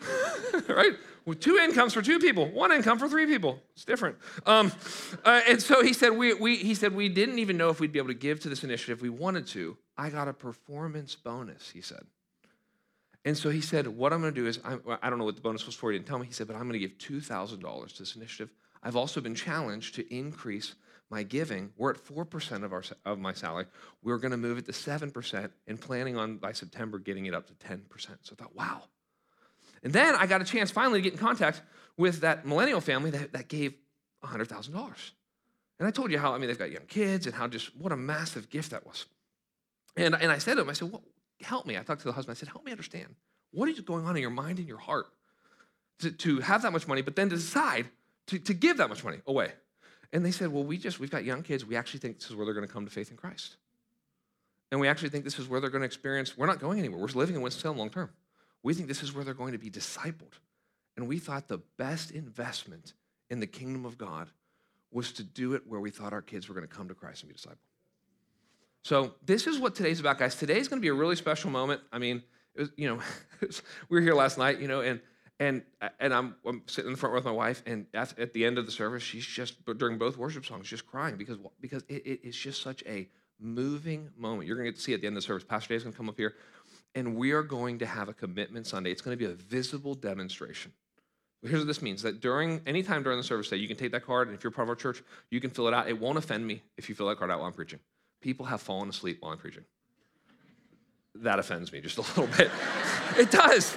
right? 0.68 0.94
With 1.24 1.40
two 1.40 1.56
incomes 1.56 1.94
for 1.94 2.02
two 2.02 2.18
people, 2.18 2.46
one 2.50 2.72
income 2.72 2.98
for 2.98 3.08
three 3.08 3.26
people. 3.26 3.60
It's 3.74 3.84
different. 3.84 4.16
Um, 4.46 4.72
uh, 5.24 5.40
and 5.48 5.60
so 5.62 5.82
he 5.82 5.92
said, 5.92 6.10
we, 6.10 6.34
we, 6.34 6.56
he 6.56 6.74
said, 6.74 6.94
we 6.94 7.08
didn't 7.08 7.38
even 7.38 7.56
know 7.56 7.70
if 7.70 7.80
we'd 7.80 7.92
be 7.92 7.98
able 7.98 8.08
to 8.08 8.14
give 8.14 8.40
to 8.40 8.48
this 8.48 8.64
initiative. 8.64 9.02
We 9.02 9.10
wanted 9.10 9.46
to. 9.48 9.76
I 9.96 10.10
got 10.10 10.28
a 10.28 10.32
performance 10.32 11.14
bonus, 11.14 11.70
he 11.70 11.80
said. 11.80 12.02
And 13.24 13.36
so 13.36 13.50
he 13.50 13.60
said, 13.60 13.86
what 13.86 14.12
I'm 14.12 14.20
going 14.20 14.34
to 14.34 14.40
do 14.40 14.46
is, 14.46 14.60
I, 14.64 14.78
I 15.02 15.10
don't 15.10 15.18
know 15.18 15.26
what 15.26 15.36
the 15.36 15.42
bonus 15.42 15.66
was 15.66 15.74
for. 15.74 15.90
He 15.90 15.98
didn't 15.98 16.08
tell 16.08 16.18
me. 16.18 16.26
He 16.26 16.32
said, 16.32 16.46
but 16.46 16.56
I'm 16.56 16.62
going 16.62 16.72
to 16.72 16.78
give 16.78 16.96
$2,000 16.98 17.92
to 17.92 17.98
this 17.98 18.16
initiative. 18.16 18.50
I've 18.82 18.96
also 18.96 19.20
been 19.20 19.34
challenged 19.34 19.94
to 19.96 20.14
increase 20.14 20.74
my 21.10 21.22
giving. 21.22 21.72
We're 21.76 21.90
at 21.90 22.04
4% 22.04 22.64
of, 22.64 22.72
our, 22.72 22.82
of 23.04 23.18
my 23.18 23.34
salary. 23.34 23.66
We're 24.02 24.18
going 24.18 24.30
to 24.30 24.36
move 24.36 24.58
it 24.58 24.66
to 24.66 24.72
7% 24.72 25.50
and 25.66 25.80
planning 25.80 26.16
on 26.16 26.38
by 26.38 26.52
September 26.52 26.98
getting 26.98 27.26
it 27.26 27.34
up 27.34 27.46
to 27.48 27.66
10%. 27.66 27.82
So 28.22 28.34
I 28.38 28.42
thought, 28.42 28.56
wow, 28.56 28.84
and 29.82 29.92
then 29.92 30.14
I 30.14 30.26
got 30.26 30.40
a 30.40 30.44
chance 30.44 30.70
finally 30.70 31.00
to 31.00 31.02
get 31.02 31.12
in 31.12 31.18
contact 31.18 31.62
with 31.96 32.20
that 32.20 32.46
millennial 32.46 32.80
family 32.80 33.10
that, 33.10 33.32
that 33.32 33.48
gave 33.48 33.74
$100,000. 34.24 35.10
And 35.78 35.88
I 35.88 35.90
told 35.90 36.10
you 36.10 36.18
how, 36.18 36.34
I 36.34 36.38
mean, 36.38 36.48
they've 36.48 36.58
got 36.58 36.70
young 36.70 36.86
kids 36.86 37.26
and 37.26 37.34
how 37.34 37.48
just 37.48 37.74
what 37.76 37.92
a 37.92 37.96
massive 37.96 38.50
gift 38.50 38.70
that 38.70 38.86
was. 38.86 39.06
And, 39.96 40.14
and 40.14 40.30
I 40.30 40.38
said 40.38 40.56
to 40.56 40.60
him, 40.60 40.70
I 40.70 40.74
said, 40.74 40.92
well, 40.92 41.02
help 41.40 41.66
me. 41.66 41.76
I 41.78 41.82
talked 41.82 42.02
to 42.02 42.06
the 42.06 42.12
husband. 42.12 42.36
I 42.36 42.38
said, 42.38 42.48
help 42.48 42.64
me 42.64 42.72
understand. 42.72 43.14
What 43.52 43.68
is 43.68 43.80
going 43.80 44.06
on 44.06 44.14
in 44.16 44.22
your 44.22 44.30
mind 44.30 44.58
and 44.58 44.68
your 44.68 44.78
heart 44.78 45.06
to, 46.00 46.10
to 46.10 46.40
have 46.40 46.62
that 46.62 46.72
much 46.72 46.86
money, 46.86 47.02
but 47.02 47.16
then 47.16 47.28
decide 47.28 47.86
to, 48.26 48.38
to 48.38 48.54
give 48.54 48.76
that 48.76 48.88
much 48.88 49.02
money 49.02 49.18
away? 49.26 49.52
And 50.12 50.24
they 50.24 50.30
said, 50.32 50.52
well, 50.52 50.64
we 50.64 50.76
just, 50.76 51.00
we've 51.00 51.10
got 51.10 51.24
young 51.24 51.42
kids. 51.42 51.64
We 51.64 51.76
actually 51.76 52.00
think 52.00 52.18
this 52.18 52.28
is 52.28 52.36
where 52.36 52.44
they're 52.44 52.54
going 52.54 52.66
to 52.66 52.72
come 52.72 52.84
to 52.84 52.90
faith 52.90 53.10
in 53.10 53.16
Christ. 53.16 53.56
And 54.70 54.80
we 54.80 54.88
actually 54.88 55.08
think 55.08 55.24
this 55.24 55.38
is 55.38 55.48
where 55.48 55.60
they're 55.60 55.70
going 55.70 55.82
to 55.82 55.86
experience, 55.86 56.36
we're 56.36 56.46
not 56.46 56.60
going 56.60 56.78
anywhere. 56.78 57.00
We're 57.00 57.06
living 57.08 57.36
in 57.36 57.42
Winston-Salem 57.42 57.78
long 57.78 57.90
term. 57.90 58.10
We 58.62 58.74
think 58.74 58.88
this 58.88 59.02
is 59.02 59.14
where 59.14 59.24
they're 59.24 59.34
going 59.34 59.52
to 59.52 59.58
be 59.58 59.70
discipled. 59.70 60.34
And 60.96 61.08
we 61.08 61.18
thought 61.18 61.48
the 61.48 61.62
best 61.78 62.10
investment 62.10 62.94
in 63.30 63.40
the 63.40 63.46
kingdom 63.46 63.86
of 63.86 63.96
God 63.96 64.30
was 64.90 65.12
to 65.12 65.22
do 65.22 65.54
it 65.54 65.62
where 65.66 65.80
we 65.80 65.90
thought 65.90 66.12
our 66.12 66.22
kids 66.22 66.48
were 66.48 66.54
going 66.54 66.66
to 66.66 66.74
come 66.74 66.88
to 66.88 66.94
Christ 66.94 67.22
and 67.22 67.30
be 67.30 67.36
discipled. 67.36 67.56
So 68.82 69.14
this 69.24 69.46
is 69.46 69.58
what 69.58 69.74
today's 69.74 70.00
about, 70.00 70.18
guys. 70.18 70.34
Today's 70.34 70.68
going 70.68 70.80
to 70.80 70.84
be 70.84 70.88
a 70.88 70.94
really 70.94 71.16
special 71.16 71.50
moment. 71.50 71.80
I 71.92 71.98
mean, 71.98 72.22
it 72.54 72.60
was, 72.60 72.70
you 72.76 72.88
know, 72.88 73.00
we 73.88 73.98
were 73.98 74.00
here 74.00 74.14
last 74.14 74.38
night, 74.38 74.60
you 74.60 74.68
know, 74.68 74.80
and 74.80 75.00
and 75.38 75.62
and 75.98 76.12
I'm, 76.12 76.36
I'm 76.44 76.62
sitting 76.66 76.88
in 76.88 76.92
the 76.92 76.98
front 76.98 77.12
row 77.12 77.18
with 77.18 77.24
my 77.24 77.30
wife, 77.30 77.62
and 77.66 77.86
at, 77.94 78.18
at, 78.18 78.32
the 78.34 78.44
end 78.44 78.58
of 78.58 78.66
the 78.66 78.72
service, 78.72 79.02
she's 79.02 79.24
just 79.24 79.54
during 79.78 79.96
both 79.96 80.16
worship 80.16 80.44
songs, 80.44 80.68
just 80.68 80.86
crying 80.86 81.16
because 81.16 81.38
because 81.60 81.82
it, 81.88 82.06
it, 82.06 82.20
it's 82.24 82.36
just 82.36 82.62
such 82.62 82.82
a 82.86 83.08
moving 83.38 84.10
moment. 84.16 84.46
You're 84.46 84.56
going 84.56 84.66
to 84.66 84.72
get 84.72 84.76
to 84.76 84.82
see 84.82 84.94
at 84.94 85.00
the 85.00 85.06
end 85.06 85.16
of 85.16 85.22
the 85.22 85.26
service. 85.26 85.44
Pastor 85.44 85.68
Dave's 85.68 85.84
going 85.84 85.92
to 85.92 85.96
come 85.96 86.08
up 86.08 86.16
here 86.16 86.34
and 86.94 87.16
we 87.16 87.32
are 87.32 87.42
going 87.42 87.78
to 87.78 87.86
have 87.86 88.08
a 88.08 88.12
commitment 88.12 88.66
Sunday. 88.66 88.90
It's 88.90 89.02
going 89.02 89.16
to 89.16 89.18
be 89.18 89.30
a 89.30 89.34
visible 89.34 89.94
demonstration. 89.94 90.72
Here's 91.42 91.60
what 91.60 91.66
this 91.68 91.80
means 91.80 92.02
that 92.02 92.20
during 92.20 92.60
any 92.66 92.82
time 92.82 93.02
during 93.02 93.16
the 93.16 93.24
service 93.24 93.48
day, 93.48 93.56
you 93.56 93.66
can 93.66 93.76
take 93.76 93.92
that 93.92 94.04
card, 94.04 94.28
and 94.28 94.36
if 94.36 94.44
you're 94.44 94.50
part 94.50 94.66
of 94.66 94.70
our 94.70 94.76
church, 94.76 95.02
you 95.30 95.40
can 95.40 95.50
fill 95.50 95.68
it 95.68 95.74
out. 95.74 95.88
It 95.88 95.98
won't 95.98 96.18
offend 96.18 96.46
me 96.46 96.62
if 96.76 96.88
you 96.88 96.94
fill 96.94 97.08
that 97.08 97.18
card 97.18 97.30
out 97.30 97.38
while 97.38 97.48
I'm 97.48 97.54
preaching. 97.54 97.78
People 98.20 98.44
have 98.46 98.60
fallen 98.60 98.90
asleep 98.90 99.18
while 99.20 99.32
I'm 99.32 99.38
preaching. 99.38 99.64
That 101.14 101.38
offends 101.38 101.72
me 101.72 101.80
just 101.80 101.96
a 101.96 102.02
little 102.02 102.26
bit. 102.36 102.50
it 103.16 103.30
does. 103.30 103.76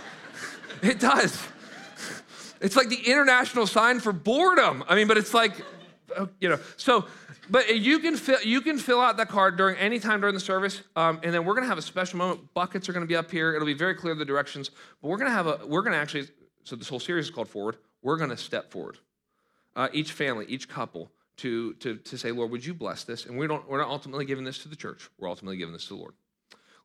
It 0.81 1.00
does. 1.00 1.42
It's 2.60 2.75
like 2.75 2.89
the 2.89 3.00
international 3.06 3.68
sign 3.68 4.00
for 4.00 4.12
boredom. 4.12 4.83
I 4.88 4.95
mean, 4.95 5.07
but 5.07 5.18
it's 5.18 5.33
like, 5.33 5.54
you 6.39 6.50
know, 6.50 6.60
so 6.77 7.06
but 7.50 7.77
you 7.77 8.00
can 8.00 8.15
fill 8.15 8.42
you 8.42 8.62
can 8.62 8.77
fill 8.77 9.01
out 9.01 9.18
that 9.18 9.30
card 9.30 9.57
during 9.57 9.75
any 9.77 10.00
time 10.00 10.22
during 10.22 10.34
the 10.36 10.41
service, 10.41 10.82
um, 10.96 11.20
and 11.24 11.34
then 11.34 11.46
we're 11.46 11.53
gonna 11.53 11.67
have 11.67 11.77
a 11.77 11.84
special 11.84 12.17
moment. 12.17 12.53
Buckets 12.53 12.88
are 12.88 12.93
gonna 12.93 13.05
be 13.05 13.15
up 13.15 13.29
here. 13.29 13.53
It'll 13.55 13.65
be 13.65 13.74
very 13.74 13.96
clear 13.96 14.15
the 14.15 14.25
directions. 14.25 14.72
But 15.01 15.10
we're 15.10 15.17
gonna 15.17 15.32
have 15.32 15.48
a 15.48 15.60
we're 15.65 15.82
gonna 15.82 15.98
actually 15.98 16.27
so 16.63 16.75
this 16.75 16.88
whole 16.88 17.00
series 17.00 17.25
is 17.25 17.32
called 17.32 17.50
Forward. 17.50 17.77
We're 18.01 18.17
gonna 18.17 18.38
step 18.38 18.72
forward. 18.72 18.98
Uh, 19.75 19.89
each 19.91 20.12
family, 20.12 20.46
each 20.48 20.70
couple, 20.70 21.12
to 21.38 21.74
to 21.75 21.98
to 21.98 22.17
say, 22.17 22.32
Lord, 22.32 22.51
would 22.51 22.65
you 22.65 22.74
bless 22.74 23.03
this? 23.03 23.25
And 23.25 23.38
we 23.38 23.48
don't 23.48 23.67
we're 23.67 23.79
not 23.79 23.89
ultimately 23.89 24.25
giving 24.25 24.46
this 24.46 24.60
to 24.60 24.70
the 24.70 24.75
church. 24.75 25.10
We're 25.17 25.29
ultimately 25.29 25.58
giving 25.58 25.74
this 25.74 25.84
to 25.88 25.96
the 25.96 26.00
Lord. 26.00 26.13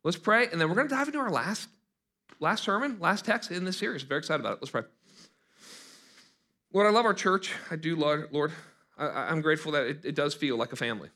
Let's 0.03 0.17
pray, 0.17 0.47
and 0.47 0.59
then 0.59 0.69
we're 0.69 0.75
gonna 0.75 0.89
dive 0.89 1.07
into 1.07 1.19
our 1.19 1.31
last 1.31 1.69
last 2.39 2.63
sermon, 2.63 2.97
last 2.99 3.25
text 3.25 3.51
in 3.51 3.65
this 3.65 3.77
series. 3.77 4.03
Very 4.03 4.19
excited 4.19 4.41
about 4.41 4.53
it. 4.53 4.59
Let's 4.61 4.71
pray. 4.71 4.83
Lord, 6.71 6.87
I 6.87 6.91
love 6.91 7.05
our 7.05 7.15
church. 7.15 7.51
I 7.71 7.75
do, 7.75 7.95
Lord. 7.95 8.51
I, 8.99 9.31
am 9.31 9.41
grateful 9.41 9.71
that 9.71 9.85
it, 9.85 9.99
it 10.03 10.15
does 10.15 10.33
feel 10.33 10.57
like 10.57 10.73
a 10.73 10.75
family. 10.75 11.09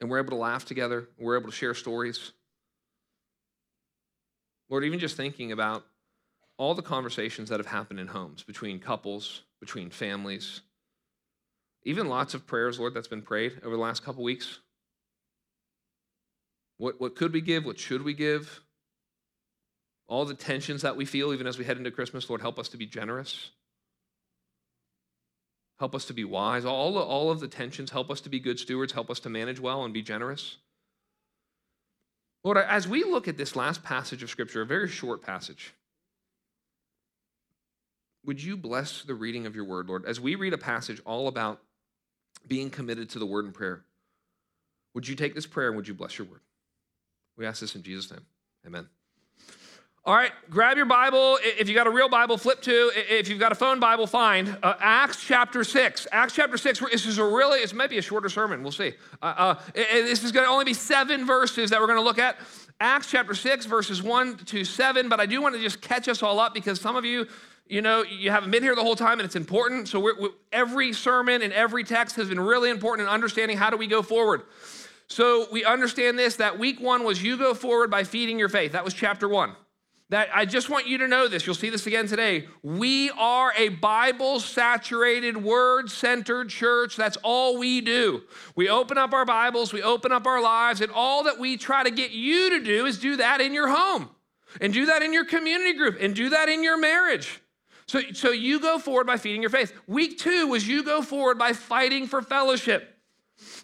And 0.00 0.10
we're 0.10 0.18
able 0.18 0.30
to 0.30 0.36
laugh 0.36 0.64
together, 0.64 1.08
we're 1.18 1.38
able 1.38 1.50
to 1.50 1.56
share 1.56 1.74
stories. 1.74 2.32
Lord, 4.68 4.84
even 4.84 4.98
just 4.98 5.16
thinking 5.16 5.52
about 5.52 5.84
all 6.56 6.74
the 6.74 6.82
conversations 6.82 7.48
that 7.50 7.60
have 7.60 7.66
happened 7.66 8.00
in 8.00 8.08
homes 8.08 8.42
between 8.42 8.80
couples, 8.80 9.42
between 9.60 9.90
families, 9.90 10.62
even 11.84 12.08
lots 12.08 12.34
of 12.34 12.46
prayers, 12.46 12.78
Lord, 12.78 12.94
that's 12.94 13.08
been 13.08 13.22
prayed 13.22 13.60
over 13.62 13.76
the 13.76 13.82
last 13.82 14.02
couple 14.02 14.24
weeks. 14.24 14.58
What, 16.78 17.00
what 17.00 17.14
could 17.14 17.32
we 17.32 17.40
give? 17.40 17.64
What 17.64 17.78
should 17.78 18.02
we 18.02 18.14
give? 18.14 18.60
All 20.06 20.24
the 20.24 20.34
tensions 20.34 20.82
that 20.82 20.96
we 20.96 21.04
feel, 21.04 21.32
even 21.32 21.46
as 21.46 21.58
we 21.58 21.64
head 21.64 21.78
into 21.78 21.90
Christmas, 21.90 22.28
Lord, 22.28 22.40
help 22.40 22.58
us 22.58 22.68
to 22.70 22.76
be 22.76 22.86
generous. 22.86 23.50
Help 25.84 25.94
us 25.94 26.06
to 26.06 26.14
be 26.14 26.24
wise. 26.24 26.64
All, 26.64 26.96
all 26.96 27.30
of 27.30 27.40
the 27.40 27.46
tensions, 27.46 27.90
help 27.90 28.10
us 28.10 28.22
to 28.22 28.30
be 28.30 28.40
good 28.40 28.58
stewards, 28.58 28.94
help 28.94 29.10
us 29.10 29.20
to 29.20 29.28
manage 29.28 29.60
well 29.60 29.84
and 29.84 29.92
be 29.92 30.00
generous. 30.00 30.56
Lord, 32.42 32.56
as 32.56 32.88
we 32.88 33.04
look 33.04 33.28
at 33.28 33.36
this 33.36 33.54
last 33.54 33.82
passage 33.82 34.22
of 34.22 34.30
Scripture, 34.30 34.62
a 34.62 34.64
very 34.66 34.88
short 34.88 35.20
passage, 35.20 35.74
would 38.24 38.42
you 38.42 38.56
bless 38.56 39.02
the 39.02 39.14
reading 39.14 39.44
of 39.44 39.54
your 39.54 39.66
word, 39.66 39.86
Lord? 39.86 40.06
As 40.06 40.18
we 40.18 40.36
read 40.36 40.54
a 40.54 40.58
passage 40.58 41.02
all 41.04 41.28
about 41.28 41.60
being 42.46 42.70
committed 42.70 43.10
to 43.10 43.18
the 43.18 43.26
word 43.26 43.44
and 43.44 43.52
prayer, 43.52 43.84
would 44.94 45.06
you 45.06 45.14
take 45.14 45.34
this 45.34 45.46
prayer 45.46 45.66
and 45.68 45.76
would 45.76 45.86
you 45.86 45.92
bless 45.92 46.16
your 46.16 46.26
word? 46.28 46.40
We 47.36 47.44
ask 47.44 47.60
this 47.60 47.74
in 47.74 47.82
Jesus' 47.82 48.10
name. 48.10 48.24
Amen. 48.66 48.88
All 50.06 50.14
right, 50.14 50.32
grab 50.50 50.76
your 50.76 50.84
Bible. 50.84 51.38
If 51.40 51.66
you 51.66 51.74
got 51.74 51.86
a 51.86 51.90
real 51.90 52.10
Bible, 52.10 52.36
flip 52.36 52.60
to. 52.62 52.90
If 52.94 53.26
you've 53.26 53.38
got 53.38 53.52
a 53.52 53.54
phone 53.54 53.80
Bible, 53.80 54.06
fine. 54.06 54.54
Uh, 54.62 54.74
Acts 54.78 55.24
chapter 55.24 55.64
6. 55.64 56.06
Acts 56.12 56.34
chapter 56.34 56.58
6, 56.58 56.80
this 56.92 57.06
is 57.06 57.16
a 57.16 57.24
really, 57.24 57.60
it's 57.60 57.72
maybe 57.72 57.96
a 57.96 58.02
shorter 58.02 58.28
sermon. 58.28 58.62
We'll 58.62 58.70
see. 58.70 58.92
Uh, 59.22 59.24
uh, 59.24 59.54
this 59.74 60.22
is 60.22 60.30
going 60.30 60.44
to 60.44 60.52
only 60.52 60.66
be 60.66 60.74
seven 60.74 61.24
verses 61.24 61.70
that 61.70 61.80
we're 61.80 61.86
going 61.86 61.98
to 61.98 62.04
look 62.04 62.18
at. 62.18 62.36
Acts 62.80 63.10
chapter 63.10 63.32
6, 63.32 63.64
verses 63.64 64.02
1 64.02 64.36
to 64.36 64.62
7. 64.62 65.08
But 65.08 65.20
I 65.20 65.26
do 65.26 65.40
want 65.40 65.54
to 65.54 65.60
just 65.62 65.80
catch 65.80 66.06
us 66.06 66.22
all 66.22 66.38
up 66.38 66.52
because 66.52 66.78
some 66.78 66.96
of 66.96 67.06
you, 67.06 67.26
you 67.66 67.80
know, 67.80 68.02
you 68.02 68.30
haven't 68.30 68.50
been 68.50 68.62
here 68.62 68.74
the 68.74 68.82
whole 68.82 68.96
time 68.96 69.20
and 69.20 69.24
it's 69.24 69.36
important. 69.36 69.88
So 69.88 70.00
we're, 70.00 70.20
we're, 70.20 70.28
every 70.52 70.92
sermon 70.92 71.40
and 71.40 71.50
every 71.50 71.82
text 71.82 72.16
has 72.16 72.28
been 72.28 72.40
really 72.40 72.68
important 72.68 73.08
in 73.08 73.14
understanding 73.14 73.56
how 73.56 73.70
do 73.70 73.78
we 73.78 73.86
go 73.86 74.02
forward. 74.02 74.42
So 75.06 75.46
we 75.50 75.64
understand 75.64 76.18
this 76.18 76.36
that 76.36 76.58
week 76.58 76.78
one 76.78 77.04
was 77.04 77.22
you 77.22 77.38
go 77.38 77.54
forward 77.54 77.90
by 77.90 78.04
feeding 78.04 78.38
your 78.38 78.50
faith. 78.50 78.72
That 78.72 78.84
was 78.84 78.92
chapter 78.92 79.30
one 79.30 79.54
that 80.14 80.28
I 80.32 80.44
just 80.44 80.70
want 80.70 80.86
you 80.86 80.98
to 80.98 81.08
know 81.08 81.26
this. 81.26 81.44
You'll 81.44 81.56
see 81.56 81.70
this 81.70 81.88
again 81.88 82.06
today. 82.06 82.46
We 82.62 83.10
are 83.18 83.52
a 83.56 83.70
Bible 83.70 84.38
saturated, 84.38 85.36
word 85.36 85.90
centered 85.90 86.50
church. 86.50 86.94
That's 86.94 87.16
all 87.24 87.58
we 87.58 87.80
do. 87.80 88.22
We 88.54 88.68
open 88.68 88.96
up 88.96 89.12
our 89.12 89.24
Bibles, 89.24 89.72
we 89.72 89.82
open 89.82 90.12
up 90.12 90.24
our 90.24 90.40
lives, 90.40 90.80
and 90.80 90.92
all 90.92 91.24
that 91.24 91.40
we 91.40 91.56
try 91.56 91.82
to 91.82 91.90
get 91.90 92.12
you 92.12 92.50
to 92.50 92.60
do 92.60 92.86
is 92.86 93.00
do 93.00 93.16
that 93.16 93.40
in 93.40 93.52
your 93.52 93.66
home, 93.66 94.08
and 94.60 94.72
do 94.72 94.86
that 94.86 95.02
in 95.02 95.12
your 95.12 95.24
community 95.24 95.72
group, 95.72 95.96
and 96.00 96.14
do 96.14 96.28
that 96.28 96.48
in 96.48 96.62
your 96.62 96.78
marriage. 96.78 97.40
So, 97.86 98.00
so 98.12 98.30
you 98.30 98.60
go 98.60 98.78
forward 98.78 99.08
by 99.08 99.16
feeding 99.16 99.42
your 99.42 99.50
faith. 99.50 99.72
Week 99.88 100.16
two 100.16 100.46
was 100.46 100.68
you 100.68 100.84
go 100.84 101.02
forward 101.02 101.40
by 101.40 101.54
fighting 101.54 102.06
for 102.06 102.22
fellowship. 102.22 103.00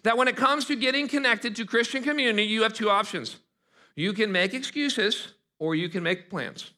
That 0.03 0.17
when 0.17 0.27
it 0.27 0.35
comes 0.35 0.65
to 0.65 0.75
getting 0.75 1.07
connected 1.07 1.55
to 1.55 1.65
Christian 1.65 2.03
community, 2.03 2.43
you 2.43 2.63
have 2.63 2.73
two 2.73 2.89
options. 2.89 3.37
You 3.95 4.11
can 4.11 4.33
make 4.33 4.53
excuses 4.53 5.29
or 5.61 5.75
you 5.75 5.87
can 5.87 6.01
make 6.01 6.27
plans. 6.29 6.71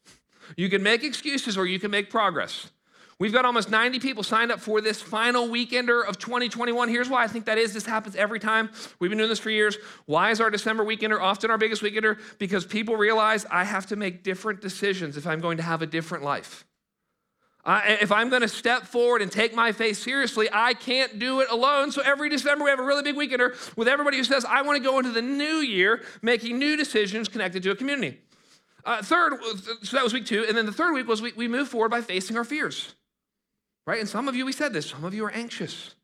You 0.58 0.70
can 0.70 0.84
make 0.84 1.04
excuses 1.06 1.58
or 1.58 1.66
you 1.66 1.80
can 1.80 1.90
make 1.90 2.10
progress. 2.10 2.70
We've 3.18 3.32
got 3.32 3.46
almost 3.46 3.72
90 3.72 4.00
people 4.00 4.24
signed 4.24 4.52
up 4.52 4.60
for 4.60 4.82
this 4.82 5.02
final 5.02 5.48
weekender 5.48 6.06
of 6.06 6.20
2021. 6.20 6.90
Here's 6.90 7.10
why 7.10 7.24
I 7.24 7.28
think 7.28 7.46
that 7.46 7.58
is. 7.58 7.74
This 7.74 7.86
happens 7.86 8.18
every 8.18 8.42
time. 8.42 8.70
We've 9.00 9.10
been 9.10 9.20
doing 9.20 9.30
this 9.30 9.40
for 9.40 9.52
years. 9.52 9.78
Why 10.06 10.32
is 10.32 10.42
our 10.42 10.50
December 10.50 10.84
weekender 10.84 11.22
often 11.22 11.50
our 11.50 11.58
biggest 11.58 11.82
weekender? 11.82 12.20
Because 12.40 12.66
people 12.66 12.98
realize 12.98 13.46
I 13.50 13.63
have 13.63 13.86
to 13.88 13.96
make 13.96 14.22
different 14.22 14.60
decisions 14.60 15.16
if 15.16 15.25
I'm 15.25 15.40
going 15.40 15.58
to 15.58 15.63
have 15.63 15.82
a 15.82 15.88
different 15.88 16.25
life. 16.25 16.66
Uh, 17.63 17.80
if 17.86 18.12
I'm 18.12 18.28
going 18.28 18.42
to 18.42 18.50
step 18.50 18.84
forward 18.84 19.22
and 19.22 19.32
take 19.32 19.56
my 19.56 19.72
faith 19.72 19.98
seriously, 19.98 20.50
I 20.52 20.74
can't 20.74 21.20
do 21.20 21.40
it 21.40 21.50
alone. 21.50 21.94
So 21.94 22.02
every 22.02 22.28
December, 22.28 22.66
we 22.66 22.70
have 22.72 22.80
a 22.80 22.84
really 22.84 23.04
big 23.04 23.16
weekender 23.16 23.56
with 23.78 23.88
everybody 23.88 24.18
who 24.18 24.25
says, 24.25 24.44
I 24.44 24.63
want 24.63 24.84
to 24.84 24.84
go 24.84 25.00
into 25.00 25.12
the 25.12 25.22
new 25.22 25.60
year 25.62 26.04
making 26.22 26.60
new 26.60 26.75
decisions 26.75 27.30
connected 27.30 27.63
to 27.63 27.72
a 27.72 27.75
community. 27.75 28.20
Uh, 28.86 29.02
third, 29.02 29.34
so 29.84 29.96
that 29.96 30.04
was 30.04 30.13
week 30.13 30.25
two. 30.25 30.46
And 30.48 30.58
then 30.58 30.66
the 30.66 30.72
third 30.72 30.94
week 30.94 31.08
was 31.08 31.22
we, 31.22 31.32
we 31.34 31.48
moved 31.48 31.72
forward 31.72 31.90
by 31.90 32.02
facing 32.02 32.38
our 32.38 32.44
fears. 32.44 32.94
Right? 33.86 34.00
And 34.00 34.10
some 34.10 34.28
of 34.28 34.36
you, 34.36 34.46
we 34.46 34.52
said 34.52 34.74
this, 34.74 34.88
some 34.88 35.04
of 35.04 35.13
you 35.13 35.25
are 35.25 35.32
anxious. 35.32 35.96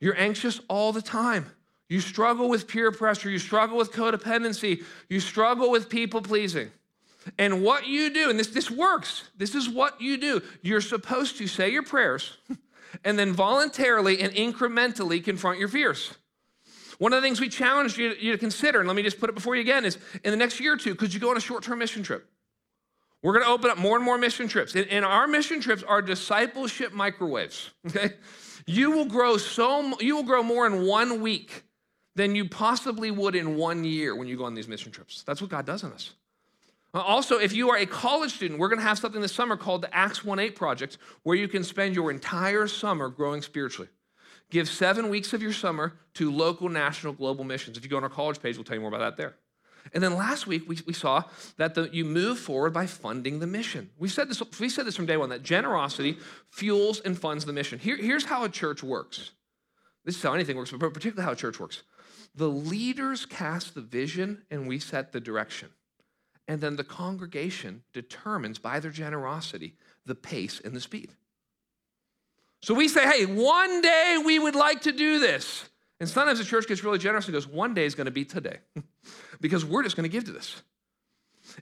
You're 0.00 0.18
anxious 0.18 0.60
all 0.68 0.92
the 0.92 1.02
time. 1.02 1.46
You 1.88 2.00
struggle 2.00 2.48
with 2.48 2.68
peer 2.68 2.90
pressure. 2.90 3.30
You 3.30 3.38
struggle 3.38 3.76
with 3.76 3.92
codependency. 3.92 4.82
You 5.08 5.20
struggle 5.20 5.70
with 5.70 5.88
people 5.88 6.22
pleasing. 6.22 6.70
And 7.38 7.62
what 7.62 7.86
you 7.86 8.12
do, 8.12 8.30
and 8.30 8.38
this, 8.38 8.48
this 8.48 8.70
works, 8.70 9.24
this 9.36 9.54
is 9.54 9.68
what 9.68 10.00
you 10.00 10.16
do. 10.16 10.42
You're 10.62 10.80
supposed 10.80 11.38
to 11.38 11.46
say 11.46 11.70
your 11.70 11.82
prayers 11.82 12.36
and 13.04 13.18
then 13.18 13.32
voluntarily 13.32 14.20
and 14.20 14.32
incrementally 14.32 15.22
confront 15.22 15.58
your 15.58 15.68
fears. 15.68 16.14
One 16.98 17.12
of 17.12 17.20
the 17.20 17.26
things 17.26 17.40
we 17.40 17.48
challenged 17.48 17.96
you, 17.96 18.14
you 18.18 18.32
to 18.32 18.38
consider, 18.38 18.80
and 18.80 18.88
let 18.88 18.96
me 18.96 19.02
just 19.02 19.18
put 19.18 19.28
it 19.28 19.34
before 19.34 19.54
you 19.54 19.60
again, 19.60 19.84
is 19.84 19.98
in 20.24 20.30
the 20.30 20.36
next 20.36 20.60
year 20.60 20.74
or 20.74 20.76
two, 20.76 20.94
could 20.94 21.12
you 21.12 21.20
go 21.20 21.30
on 21.30 21.36
a 21.36 21.40
short 21.40 21.62
term 21.62 21.78
mission 21.78 22.02
trip? 22.02 22.28
We're 23.22 23.32
going 23.32 23.44
to 23.44 23.50
open 23.50 23.70
up 23.70 23.78
more 23.78 23.96
and 23.96 24.04
more 24.04 24.18
mission 24.18 24.48
trips. 24.48 24.74
And, 24.74 24.88
and, 24.88 25.04
our 25.04 25.28
mission 25.28 25.60
trips 25.60 25.84
are 25.84 26.02
discipleship 26.02 26.92
microwaves, 26.92 27.70
okay? 27.86 28.14
You 28.66 28.90
will 28.90 29.04
grow 29.04 29.36
so 29.36 29.98
you 30.00 30.16
will 30.16 30.24
grow 30.24 30.42
more 30.42 30.66
in 30.66 30.86
one 30.86 31.20
week 31.20 31.64
than 32.14 32.34
you 32.34 32.48
possibly 32.48 33.10
would 33.10 33.34
in 33.34 33.56
one 33.56 33.84
year 33.84 34.14
when 34.14 34.28
you 34.28 34.36
go 34.36 34.44
on 34.44 34.54
these 34.54 34.68
mission 34.68 34.92
trips. 34.92 35.22
That's 35.22 35.40
what 35.40 35.50
God 35.50 35.66
does 35.66 35.82
in 35.82 35.92
us. 35.92 36.12
Uh, 36.94 37.00
also, 37.00 37.38
if 37.38 37.54
you 37.54 37.70
are 37.70 37.78
a 37.78 37.86
college 37.86 38.32
student, 38.32 38.60
we're 38.60 38.68
going 38.68 38.78
to 38.78 38.84
have 38.84 38.98
something 38.98 39.22
this 39.22 39.32
summer 39.32 39.56
called 39.56 39.82
the 39.82 39.94
Acts 39.96 40.20
1-8 40.20 40.54
project 40.54 40.98
where 41.22 41.36
you 41.36 41.48
can 41.48 41.64
spend 41.64 41.94
your 41.94 42.10
entire 42.10 42.66
summer 42.66 43.08
growing 43.08 43.40
spiritually. 43.40 43.88
Give 44.52 44.68
seven 44.68 45.08
weeks 45.08 45.32
of 45.32 45.40
your 45.40 45.54
summer 45.54 45.94
to 46.12 46.30
local, 46.30 46.68
national, 46.68 47.14
global 47.14 47.42
missions. 47.42 47.78
If 47.78 47.84
you 47.84 47.88
go 47.88 47.96
on 47.96 48.02
our 48.02 48.10
college 48.10 48.38
page, 48.42 48.58
we'll 48.58 48.64
tell 48.64 48.76
you 48.76 48.82
more 48.82 48.90
about 48.90 49.00
that 49.00 49.16
there. 49.16 49.34
And 49.94 50.04
then 50.04 50.14
last 50.14 50.46
week, 50.46 50.68
we, 50.68 50.78
we 50.86 50.92
saw 50.92 51.24
that 51.56 51.74
the, 51.74 51.88
you 51.90 52.04
move 52.04 52.38
forward 52.38 52.74
by 52.74 52.84
funding 52.84 53.38
the 53.38 53.46
mission. 53.46 53.88
We 53.98 54.10
said, 54.10 54.28
this, 54.28 54.42
we 54.60 54.68
said 54.68 54.84
this 54.84 54.94
from 54.94 55.06
day 55.06 55.16
one 55.16 55.30
that 55.30 55.42
generosity 55.42 56.18
fuels 56.50 57.00
and 57.00 57.18
funds 57.18 57.46
the 57.46 57.54
mission. 57.54 57.78
Here, 57.78 57.96
here's 57.96 58.26
how 58.26 58.44
a 58.44 58.50
church 58.50 58.82
works 58.82 59.30
this 60.04 60.16
is 60.16 60.22
how 60.22 60.34
anything 60.34 60.56
works, 60.56 60.70
but 60.70 60.92
particularly 60.92 61.24
how 61.24 61.32
a 61.32 61.36
church 61.36 61.58
works. 61.58 61.82
The 62.34 62.48
leaders 62.48 63.24
cast 63.24 63.74
the 63.74 63.80
vision, 63.80 64.42
and 64.50 64.68
we 64.68 64.78
set 64.78 65.12
the 65.12 65.20
direction. 65.20 65.70
And 66.46 66.60
then 66.60 66.76
the 66.76 66.84
congregation 66.84 67.84
determines 67.94 68.58
by 68.58 68.80
their 68.80 68.90
generosity 68.90 69.76
the 70.04 70.14
pace 70.14 70.60
and 70.62 70.74
the 70.74 70.80
speed. 70.80 71.12
So 72.62 72.74
we 72.74 72.88
say, 72.88 73.06
hey, 73.06 73.26
one 73.26 73.80
day 73.80 74.22
we 74.24 74.38
would 74.38 74.54
like 74.54 74.82
to 74.82 74.92
do 74.92 75.18
this. 75.18 75.68
And 75.98 76.08
sometimes 76.08 76.38
the 76.38 76.44
church 76.44 76.66
gets 76.66 76.82
really 76.84 76.98
generous 76.98 77.26
and 77.26 77.32
goes, 77.32 77.46
one 77.46 77.74
day 77.74 77.84
is 77.84 77.94
going 77.94 78.06
to 78.06 78.12
be 78.12 78.24
today 78.24 78.58
because 79.40 79.64
we're 79.64 79.82
just 79.82 79.96
going 79.96 80.08
to 80.08 80.12
give 80.12 80.24
to 80.24 80.32
this. 80.32 80.62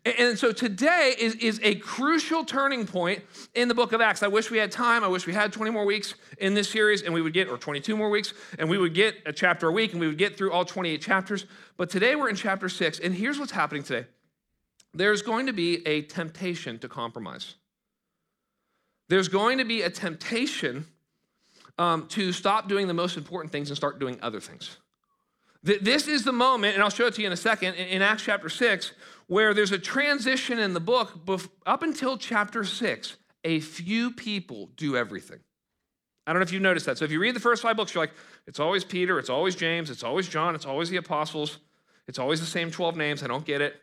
And 0.05 0.39
so 0.39 0.53
today 0.53 1.15
is, 1.19 1.35
is 1.37 1.59
a 1.63 1.75
crucial 1.77 2.45
turning 2.45 2.87
point 2.87 3.23
in 3.55 3.67
the 3.67 3.75
book 3.75 3.93
of 3.93 4.01
Acts. 4.01 4.23
I 4.23 4.29
wish 4.29 4.51
we 4.51 4.59
had 4.59 4.71
time. 4.71 5.03
I 5.03 5.09
wish 5.09 5.27
we 5.27 5.33
had 5.33 5.53
20 5.53 5.71
more 5.71 5.85
weeks 5.85 6.15
in 6.39 6.55
this 6.55 6.69
series 6.69 7.03
and 7.03 7.13
we 7.13 7.23
would 7.23 7.33
get, 7.33 7.49
or 7.49 7.57
22 7.57 7.97
more 7.97 8.11
weeks, 8.11 8.35
and 8.59 8.69
we 8.69 8.79
would 8.79 8.95
get 8.95 9.17
a 9.27 9.33
chapter 9.33 9.69
a 9.69 9.73
week 9.73 9.93
and 9.93 10.01
we 10.01 10.07
would 10.07 10.19
get 10.19 10.37
through 10.37 10.53
all 10.53 10.65
28 10.65 11.01
chapters. 11.01 11.47
But 11.77 11.91
today 11.91 12.15
we're 12.15 12.29
in 12.29 12.37
chapter 12.37 12.69
six. 12.69 12.99
And 12.99 13.15
here's 13.15 13.39
what's 13.39 13.53
happening 13.53 13.83
today 13.83 14.07
there's 14.93 15.23
going 15.23 15.47
to 15.47 15.53
be 15.53 15.87
a 15.87 16.03
temptation 16.03 16.79
to 16.81 16.89
compromise. 16.89 17.55
There's 19.11 19.27
going 19.27 19.59
to 19.59 19.65
be 19.65 19.83
a 19.83 19.91
temptation 19.91 20.87
um, 21.79 22.07
to 22.11 22.31
stop 22.31 22.69
doing 22.69 22.87
the 22.87 22.95
most 22.95 23.17
important 23.17 23.51
things 23.51 23.69
and 23.69 23.77
start 23.77 23.99
doing 23.99 24.21
other 24.23 24.39
things. 24.39 24.77
This 25.65 26.07
is 26.07 26.23
the 26.23 26.33
moment, 26.33 26.75
and 26.75 26.83
I'll 26.83 26.91
show 26.91 27.07
it 27.07 27.15
to 27.15 27.21
you 27.21 27.27
in 27.27 27.33
a 27.33 27.37
second, 27.37 27.75
in 27.75 28.03
Acts 28.03 28.23
chapter 28.23 28.49
6, 28.49 28.93
where 29.27 29.53
there's 29.53 29.73
a 29.73 29.79
transition 29.79 30.61
in 30.61 30.75
the 30.75 30.81
book. 30.81 31.29
Up 31.67 31.83
until 31.83 32.19
chapter 32.19 32.63
6, 32.63 33.17
a 33.43 33.59
few 33.59 34.13
people 34.13 34.71
do 34.77 34.97
everything. 34.97 35.41
I 36.25 36.33
don't 36.33 36.39
know 36.39 36.45
if 36.45 36.53
you've 36.53 36.63
noticed 36.63 36.87
that. 36.87 36.97
So 36.97 37.05
if 37.05 37.11
you 37.11 37.21
read 37.21 37.35
the 37.35 37.41
first 37.41 37.63
five 37.63 37.77
books, 37.77 37.93
you're 37.93 38.05
like, 38.05 38.15
it's 38.47 38.61
always 38.61 38.85
Peter, 38.85 39.19
it's 39.19 39.29
always 39.29 39.57
James, 39.57 39.91
it's 39.91 40.05
always 40.05 40.29
John, 40.29 40.55
it's 40.55 40.67
always 40.67 40.89
the 40.89 40.99
apostles, 40.99 41.59
it's 42.07 42.21
always 42.21 42.39
the 42.39 42.47
same 42.47 42.71
12 42.71 42.97
names. 42.97 43.25
I 43.25 43.27
don't 43.27 43.45
get 43.45 43.61
it. 43.61 43.75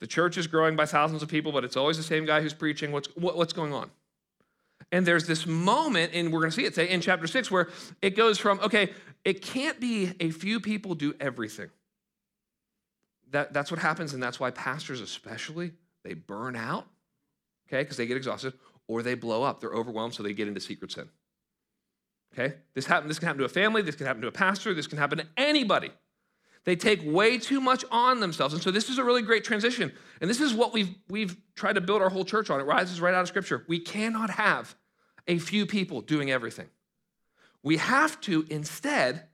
The 0.00 0.08
church 0.08 0.36
is 0.36 0.48
growing 0.48 0.74
by 0.74 0.86
thousands 0.86 1.22
of 1.22 1.28
people, 1.28 1.52
but 1.52 1.62
it's 1.62 1.76
always 1.76 1.96
the 1.96 2.02
same 2.02 2.26
guy 2.26 2.40
who's 2.40 2.52
preaching. 2.52 2.90
What's, 2.90 3.14
what, 3.14 3.36
what's 3.36 3.52
going 3.52 3.72
on? 3.72 3.90
And 4.92 5.04
there's 5.04 5.26
this 5.26 5.46
moment, 5.46 6.12
and 6.14 6.32
we're 6.32 6.40
going 6.40 6.50
to 6.50 6.56
see 6.56 6.64
it 6.64 6.74
say 6.74 6.88
in 6.88 7.00
chapter 7.00 7.26
six, 7.26 7.50
where 7.50 7.68
it 8.02 8.16
goes 8.16 8.38
from, 8.38 8.60
okay, 8.60 8.92
it 9.24 9.42
can't 9.42 9.80
be 9.80 10.12
a 10.20 10.30
few 10.30 10.60
people 10.60 10.94
do 10.94 11.14
everything. 11.18 11.70
That, 13.30 13.52
that's 13.52 13.70
what 13.70 13.80
happens, 13.80 14.14
and 14.14 14.22
that's 14.22 14.38
why 14.38 14.50
pastors, 14.52 15.00
especially, 15.00 15.72
they 16.04 16.14
burn 16.14 16.54
out, 16.54 16.86
okay, 17.68 17.82
because 17.82 17.96
they 17.96 18.06
get 18.06 18.16
exhausted, 18.16 18.52
or 18.86 19.02
they 19.02 19.14
blow 19.14 19.42
up. 19.42 19.60
They're 19.60 19.70
overwhelmed, 19.70 20.14
so 20.14 20.22
they 20.22 20.32
get 20.32 20.46
into 20.46 20.60
secret 20.60 20.92
sin. 20.92 21.08
Okay? 22.32 22.54
This, 22.74 22.86
happen, 22.86 23.08
this 23.08 23.18
can 23.18 23.26
happen 23.26 23.40
to 23.40 23.44
a 23.44 23.48
family, 23.48 23.82
this 23.82 23.96
can 23.96 24.06
happen 24.06 24.22
to 24.22 24.28
a 24.28 24.32
pastor, 24.32 24.72
this 24.72 24.86
can 24.86 24.98
happen 24.98 25.18
to 25.18 25.26
anybody. 25.36 25.90
They 26.66 26.76
take 26.76 27.00
way 27.04 27.38
too 27.38 27.60
much 27.60 27.84
on 27.92 28.18
themselves. 28.18 28.52
And 28.52 28.62
so 28.62 28.72
this 28.72 28.90
is 28.90 28.98
a 28.98 29.04
really 29.04 29.22
great 29.22 29.44
transition. 29.44 29.92
And 30.20 30.28
this 30.28 30.40
is 30.40 30.52
what 30.52 30.72
we've, 30.72 30.94
we've 31.08 31.36
tried 31.54 31.76
to 31.76 31.80
build 31.80 32.02
our 32.02 32.10
whole 32.10 32.24
church 32.24 32.50
on. 32.50 32.60
It 32.60 32.64
rises 32.64 33.00
right 33.00 33.14
out 33.14 33.22
of 33.22 33.28
Scripture. 33.28 33.64
We 33.68 33.78
cannot 33.78 34.30
have 34.30 34.74
a 35.28 35.38
few 35.38 35.64
people 35.64 36.00
doing 36.00 36.30
everything. 36.30 36.66
We 37.62 37.76
have 37.76 38.20
to 38.22 38.44
instead 38.50 39.28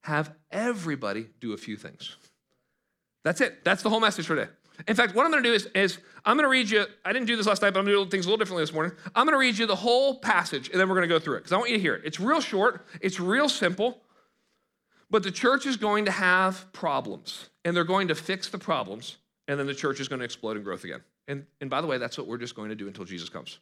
have 0.00 0.34
everybody 0.50 1.28
do 1.40 1.52
a 1.52 1.58
few 1.58 1.76
things. 1.76 2.16
That's 3.22 3.42
it. 3.42 3.64
That's 3.64 3.82
the 3.82 3.90
whole 3.90 4.00
message 4.00 4.26
for 4.26 4.36
today. 4.36 4.50
In 4.86 4.94
fact, 4.94 5.14
what 5.14 5.26
I'm 5.26 5.30
going 5.30 5.42
to 5.42 5.48
do 5.48 5.54
is, 5.54 5.66
is 5.74 5.98
I'm 6.24 6.36
going 6.36 6.44
to 6.44 6.50
read 6.50 6.70
you, 6.70 6.86
I 7.04 7.12
didn't 7.12 7.26
do 7.26 7.36
this 7.36 7.46
last 7.46 7.60
night, 7.60 7.74
but 7.74 7.80
I'm 7.80 7.84
going 7.84 7.98
to 7.98 8.04
do 8.04 8.10
things 8.10 8.24
a 8.24 8.28
little 8.28 8.38
differently 8.38 8.62
this 8.62 8.72
morning. 8.72 8.92
I'm 9.14 9.26
going 9.26 9.34
to 9.34 9.38
read 9.38 9.58
you 9.58 9.66
the 9.66 9.76
whole 9.76 10.20
passage, 10.20 10.70
and 10.70 10.80
then 10.80 10.88
we're 10.88 10.94
going 10.94 11.08
to 11.08 11.14
go 11.14 11.18
through 11.18 11.36
it 11.36 11.40
because 11.40 11.52
I 11.52 11.56
want 11.58 11.70
you 11.70 11.76
to 11.76 11.82
hear 11.82 11.96
it. 11.96 12.02
It's 12.04 12.20
real 12.20 12.40
short, 12.40 12.86
it's 13.02 13.20
real 13.20 13.48
simple. 13.50 14.00
But 15.10 15.22
the 15.22 15.30
church 15.30 15.64
is 15.66 15.76
going 15.76 16.04
to 16.04 16.10
have 16.10 16.70
problems, 16.72 17.48
and 17.64 17.74
they're 17.74 17.84
going 17.84 18.08
to 18.08 18.14
fix 18.14 18.48
the 18.48 18.58
problems, 18.58 19.16
and 19.46 19.58
then 19.58 19.66
the 19.66 19.74
church 19.74 20.00
is 20.00 20.08
going 20.08 20.18
to 20.18 20.24
explode 20.24 20.56
in 20.56 20.62
growth 20.62 20.84
again. 20.84 21.00
And, 21.28 21.46
and 21.60 21.70
by 21.70 21.80
the 21.80 21.86
way, 21.86 21.98
that's 21.98 22.18
what 22.18 22.26
we're 22.26 22.38
just 22.38 22.54
going 22.54 22.68
to 22.68 22.74
do 22.74 22.86
until 22.86 23.04
Jesus 23.04 23.28
comes. 23.28 23.58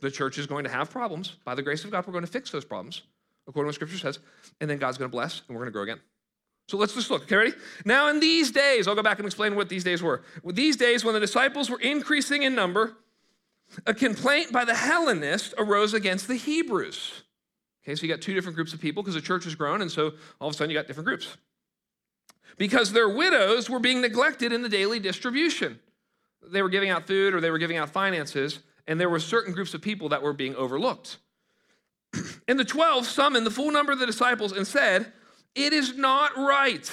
The 0.00 0.10
church 0.10 0.38
is 0.38 0.46
going 0.46 0.64
to 0.64 0.70
have 0.70 0.90
problems. 0.90 1.36
By 1.44 1.54
the 1.54 1.62
grace 1.62 1.84
of 1.84 1.90
God, 1.90 2.06
we're 2.06 2.12
going 2.12 2.24
to 2.24 2.30
fix 2.30 2.50
those 2.50 2.64
problems, 2.64 3.02
according 3.46 3.66
to 3.66 3.68
what 3.68 3.74
Scripture 3.76 3.98
says, 3.98 4.18
and 4.60 4.68
then 4.68 4.78
God's 4.78 4.98
going 4.98 5.10
to 5.10 5.12
bless, 5.12 5.42
and 5.48 5.56
we're 5.56 5.62
going 5.62 5.72
to 5.72 5.72
grow 5.72 5.82
again. 5.82 6.00
So 6.68 6.76
let's 6.76 6.94
just 6.94 7.10
look. 7.10 7.22
Okay, 7.22 7.36
ready? 7.36 7.52
Now, 7.84 8.08
in 8.08 8.20
these 8.20 8.50
days, 8.50 8.86
I'll 8.86 8.94
go 8.94 9.02
back 9.02 9.18
and 9.18 9.26
explain 9.26 9.56
what 9.56 9.68
these 9.68 9.84
days 9.84 10.02
were. 10.02 10.22
These 10.44 10.76
days, 10.76 11.04
when 11.04 11.14
the 11.14 11.20
disciples 11.20 11.68
were 11.68 11.80
increasing 11.80 12.42
in 12.44 12.54
number, 12.54 12.96
a 13.86 13.94
complaint 13.94 14.52
by 14.52 14.64
the 14.64 14.74
Hellenists 14.74 15.54
arose 15.58 15.94
against 15.94 16.28
the 16.28 16.36
Hebrews. 16.36 17.22
Okay, 17.82 17.96
so 17.96 18.02
you 18.02 18.12
got 18.12 18.20
two 18.20 18.34
different 18.34 18.54
groups 18.54 18.72
of 18.72 18.80
people 18.80 19.02
because 19.02 19.14
the 19.14 19.20
church 19.20 19.44
has 19.44 19.54
grown, 19.54 19.82
and 19.82 19.90
so 19.90 20.12
all 20.40 20.48
of 20.48 20.54
a 20.54 20.56
sudden 20.56 20.70
you 20.70 20.76
got 20.76 20.86
different 20.86 21.06
groups. 21.06 21.36
Because 22.56 22.92
their 22.92 23.08
widows 23.08 23.68
were 23.68 23.80
being 23.80 24.00
neglected 24.00 24.52
in 24.52 24.62
the 24.62 24.68
daily 24.68 25.00
distribution. 25.00 25.80
They 26.42 26.62
were 26.62 26.68
giving 26.68 26.90
out 26.90 27.06
food 27.06 27.34
or 27.34 27.40
they 27.40 27.50
were 27.50 27.58
giving 27.58 27.76
out 27.76 27.90
finances, 27.90 28.60
and 28.86 29.00
there 29.00 29.08
were 29.08 29.18
certain 29.18 29.52
groups 29.52 29.74
of 29.74 29.82
people 29.82 30.10
that 30.10 30.22
were 30.22 30.32
being 30.32 30.54
overlooked. 30.54 31.18
and 32.48 32.58
the 32.58 32.64
12 32.64 33.06
summoned 33.06 33.46
the 33.46 33.50
full 33.50 33.70
number 33.72 33.92
of 33.92 33.98
the 33.98 34.06
disciples 34.06 34.52
and 34.52 34.66
said, 34.66 35.12
It 35.54 35.72
is 35.72 35.96
not 35.96 36.36
right 36.36 36.90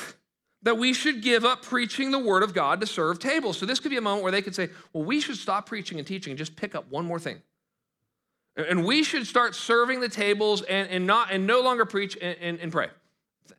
that 0.64 0.78
we 0.78 0.94
should 0.94 1.22
give 1.22 1.46
up 1.46 1.64
preaching 1.64 2.12
the 2.12 2.20
word 2.20 2.44
of 2.44 2.54
God 2.54 2.82
to 2.82 2.88
serve 2.88 3.20
tables. 3.20 3.58
So 3.58 3.66
this 3.66 3.80
could 3.80 3.92
be 3.92 3.98
a 3.98 4.02
moment 4.02 4.24
where 4.24 4.32
they 4.32 4.42
could 4.42 4.56
say, 4.56 4.70
Well, 4.94 5.04
we 5.04 5.22
should 5.22 5.38
stop 5.38 5.66
preaching 5.66 6.00
and 6.00 6.08
teaching 6.08 6.32
and 6.32 6.38
just 6.38 6.56
pick 6.56 6.74
up 6.74 6.90
one 6.90 7.06
more 7.06 7.20
thing. 7.20 7.42
And 8.68 8.84
we 8.84 9.04
should 9.04 9.26
start 9.26 9.56
serving 9.56 10.02
the 10.02 10.10
tables 10.10 10.62
and, 10.64 10.90
and 10.90 11.08
not 11.08 11.32
and 11.32 11.48
no 11.48 11.62
longer 11.62 11.86
preach 11.86 12.18
and, 12.22 12.38
and, 12.40 12.60
and 12.60 12.72
pray. 12.72 12.88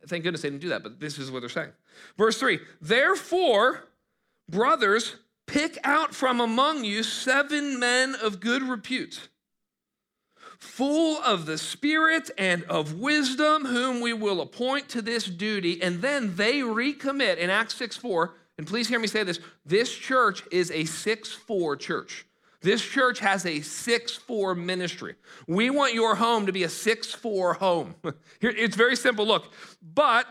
Thank 0.07 0.23
goodness 0.23 0.41
they 0.41 0.49
didn't 0.49 0.61
do 0.61 0.69
that, 0.69 0.83
but 0.83 0.99
this 0.99 1.17
is 1.17 1.31
what 1.31 1.41
they're 1.41 1.49
saying. 1.49 1.71
Verse 2.17 2.39
3 2.39 2.59
Therefore, 2.81 3.87
brothers, 4.49 5.15
pick 5.47 5.77
out 5.83 6.13
from 6.13 6.39
among 6.39 6.83
you 6.83 7.03
seven 7.03 7.79
men 7.79 8.15
of 8.15 8.39
good 8.39 8.63
repute, 8.63 9.29
full 10.57 11.21
of 11.23 11.45
the 11.45 11.57
Spirit 11.57 12.31
and 12.37 12.63
of 12.63 12.99
wisdom, 12.99 13.65
whom 13.65 14.01
we 14.01 14.13
will 14.13 14.41
appoint 14.41 14.89
to 14.89 15.01
this 15.01 15.25
duty. 15.25 15.81
And 15.81 16.01
then 16.01 16.35
they 16.35 16.59
recommit 16.59 17.37
in 17.37 17.49
Acts 17.49 17.75
6 17.75 17.97
4. 17.97 18.33
And 18.57 18.67
please 18.67 18.87
hear 18.87 18.99
me 18.99 19.07
say 19.07 19.23
this 19.23 19.39
this 19.65 19.93
church 19.93 20.43
is 20.51 20.71
a 20.71 20.85
6 20.85 21.31
4 21.31 21.75
church. 21.77 22.25
This 22.61 22.81
church 22.83 23.19
has 23.19 23.45
a 23.45 23.61
6 23.61 24.15
4 24.17 24.55
ministry. 24.55 25.15
We 25.47 25.69
want 25.69 25.93
your 25.93 26.15
home 26.15 26.45
to 26.45 26.51
be 26.51 26.63
a 26.63 26.69
6 26.69 27.13
4 27.13 27.53
home. 27.55 27.95
It's 28.41 28.75
very 28.75 28.95
simple. 28.95 29.25
Look, 29.25 29.51
but 29.81 30.27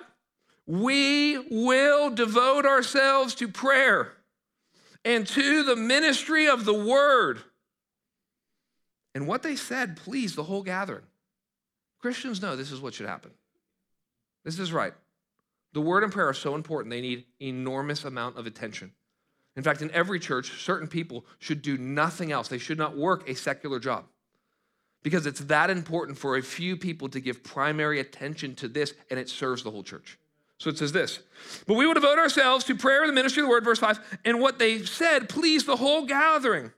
we 0.67 1.39
will 1.51 2.11
devote 2.11 2.67
ourselves 2.67 3.35
to 3.37 3.49
prayer 3.49 4.13
and 5.05 5.27
to 5.27 5.65
the 5.65 5.77
ministry 5.77 6.49
of 6.49 6.65
the 6.65 6.75
word. 6.75 7.41
And 9.15 9.27
what 9.27 9.43
they 9.43 9.57
said 9.57 9.97
pleased 9.97 10.37
the 10.37 10.45
whole 10.45 10.63
gathering. 10.63 11.03
Christians 11.99 12.41
know 12.41 12.55
this 12.55 12.71
is 12.71 12.81
what 12.81 12.95
should 12.95 13.09
happen. 13.09 13.33
This 14.45 14.59
is 14.59 14.73
right. 14.73 14.95
The 15.73 15.81
word 15.81 16.03
and 16.03 16.13
prayer 16.13 16.29
are 16.29 16.35
so 16.35 16.55
important, 16.55 16.91
they 16.91 17.01
need 17.01 17.25
enormous 17.41 18.05
amount 18.05 18.39
of 18.39 18.47
attention. 18.47 18.93
In 19.57 19.63
fact, 19.63 19.83
in 19.83 19.91
every 19.91 20.21
church, 20.21 20.63
certain 20.63 20.89
people 20.89 21.25
should 21.39 21.63
do 21.63 21.77
nothing 21.77 22.33
else. 22.33 22.49
They 22.49 22.59
should 22.59 22.79
not 22.79 22.97
work 22.97 23.29
a 23.29 23.35
secular 23.35 23.79
job 23.79 24.05
because 25.03 25.27
it's 25.27 25.41
that 25.41 25.71
important 25.71 26.19
for 26.19 26.37
a 26.37 26.43
few 26.43 26.77
people 26.77 27.09
to 27.09 27.21
give 27.21 27.43
primary 27.43 28.01
attention 28.01 28.55
to 28.57 28.69
this 28.69 28.95
and 29.11 29.19
it 29.19 29.29
serves 29.29 29.63
the 29.63 29.71
whole 29.71 29.83
church. 29.83 30.19
So 30.59 30.69
it 30.69 30.77
says 30.77 30.93
this, 30.93 31.21
but 31.67 31.75
we 31.75 31.87
will 31.87 31.95
devote 31.95 32.19
ourselves 32.19 32.67
to 32.67 32.75
prayer 32.75 33.01
and 33.03 33.09
the 33.09 33.15
ministry 33.15 33.43
of 33.43 33.47
the 33.47 33.51
word, 33.51 33.65
verse 33.65 33.79
5, 33.79 34.19
and 34.27 34.41
what 34.41 34.59
they 34.59 34.85
said 34.85 35.31
pleased 35.31 35.65
the 35.65 35.77
whole 35.77 36.05
gathering. 36.05 36.71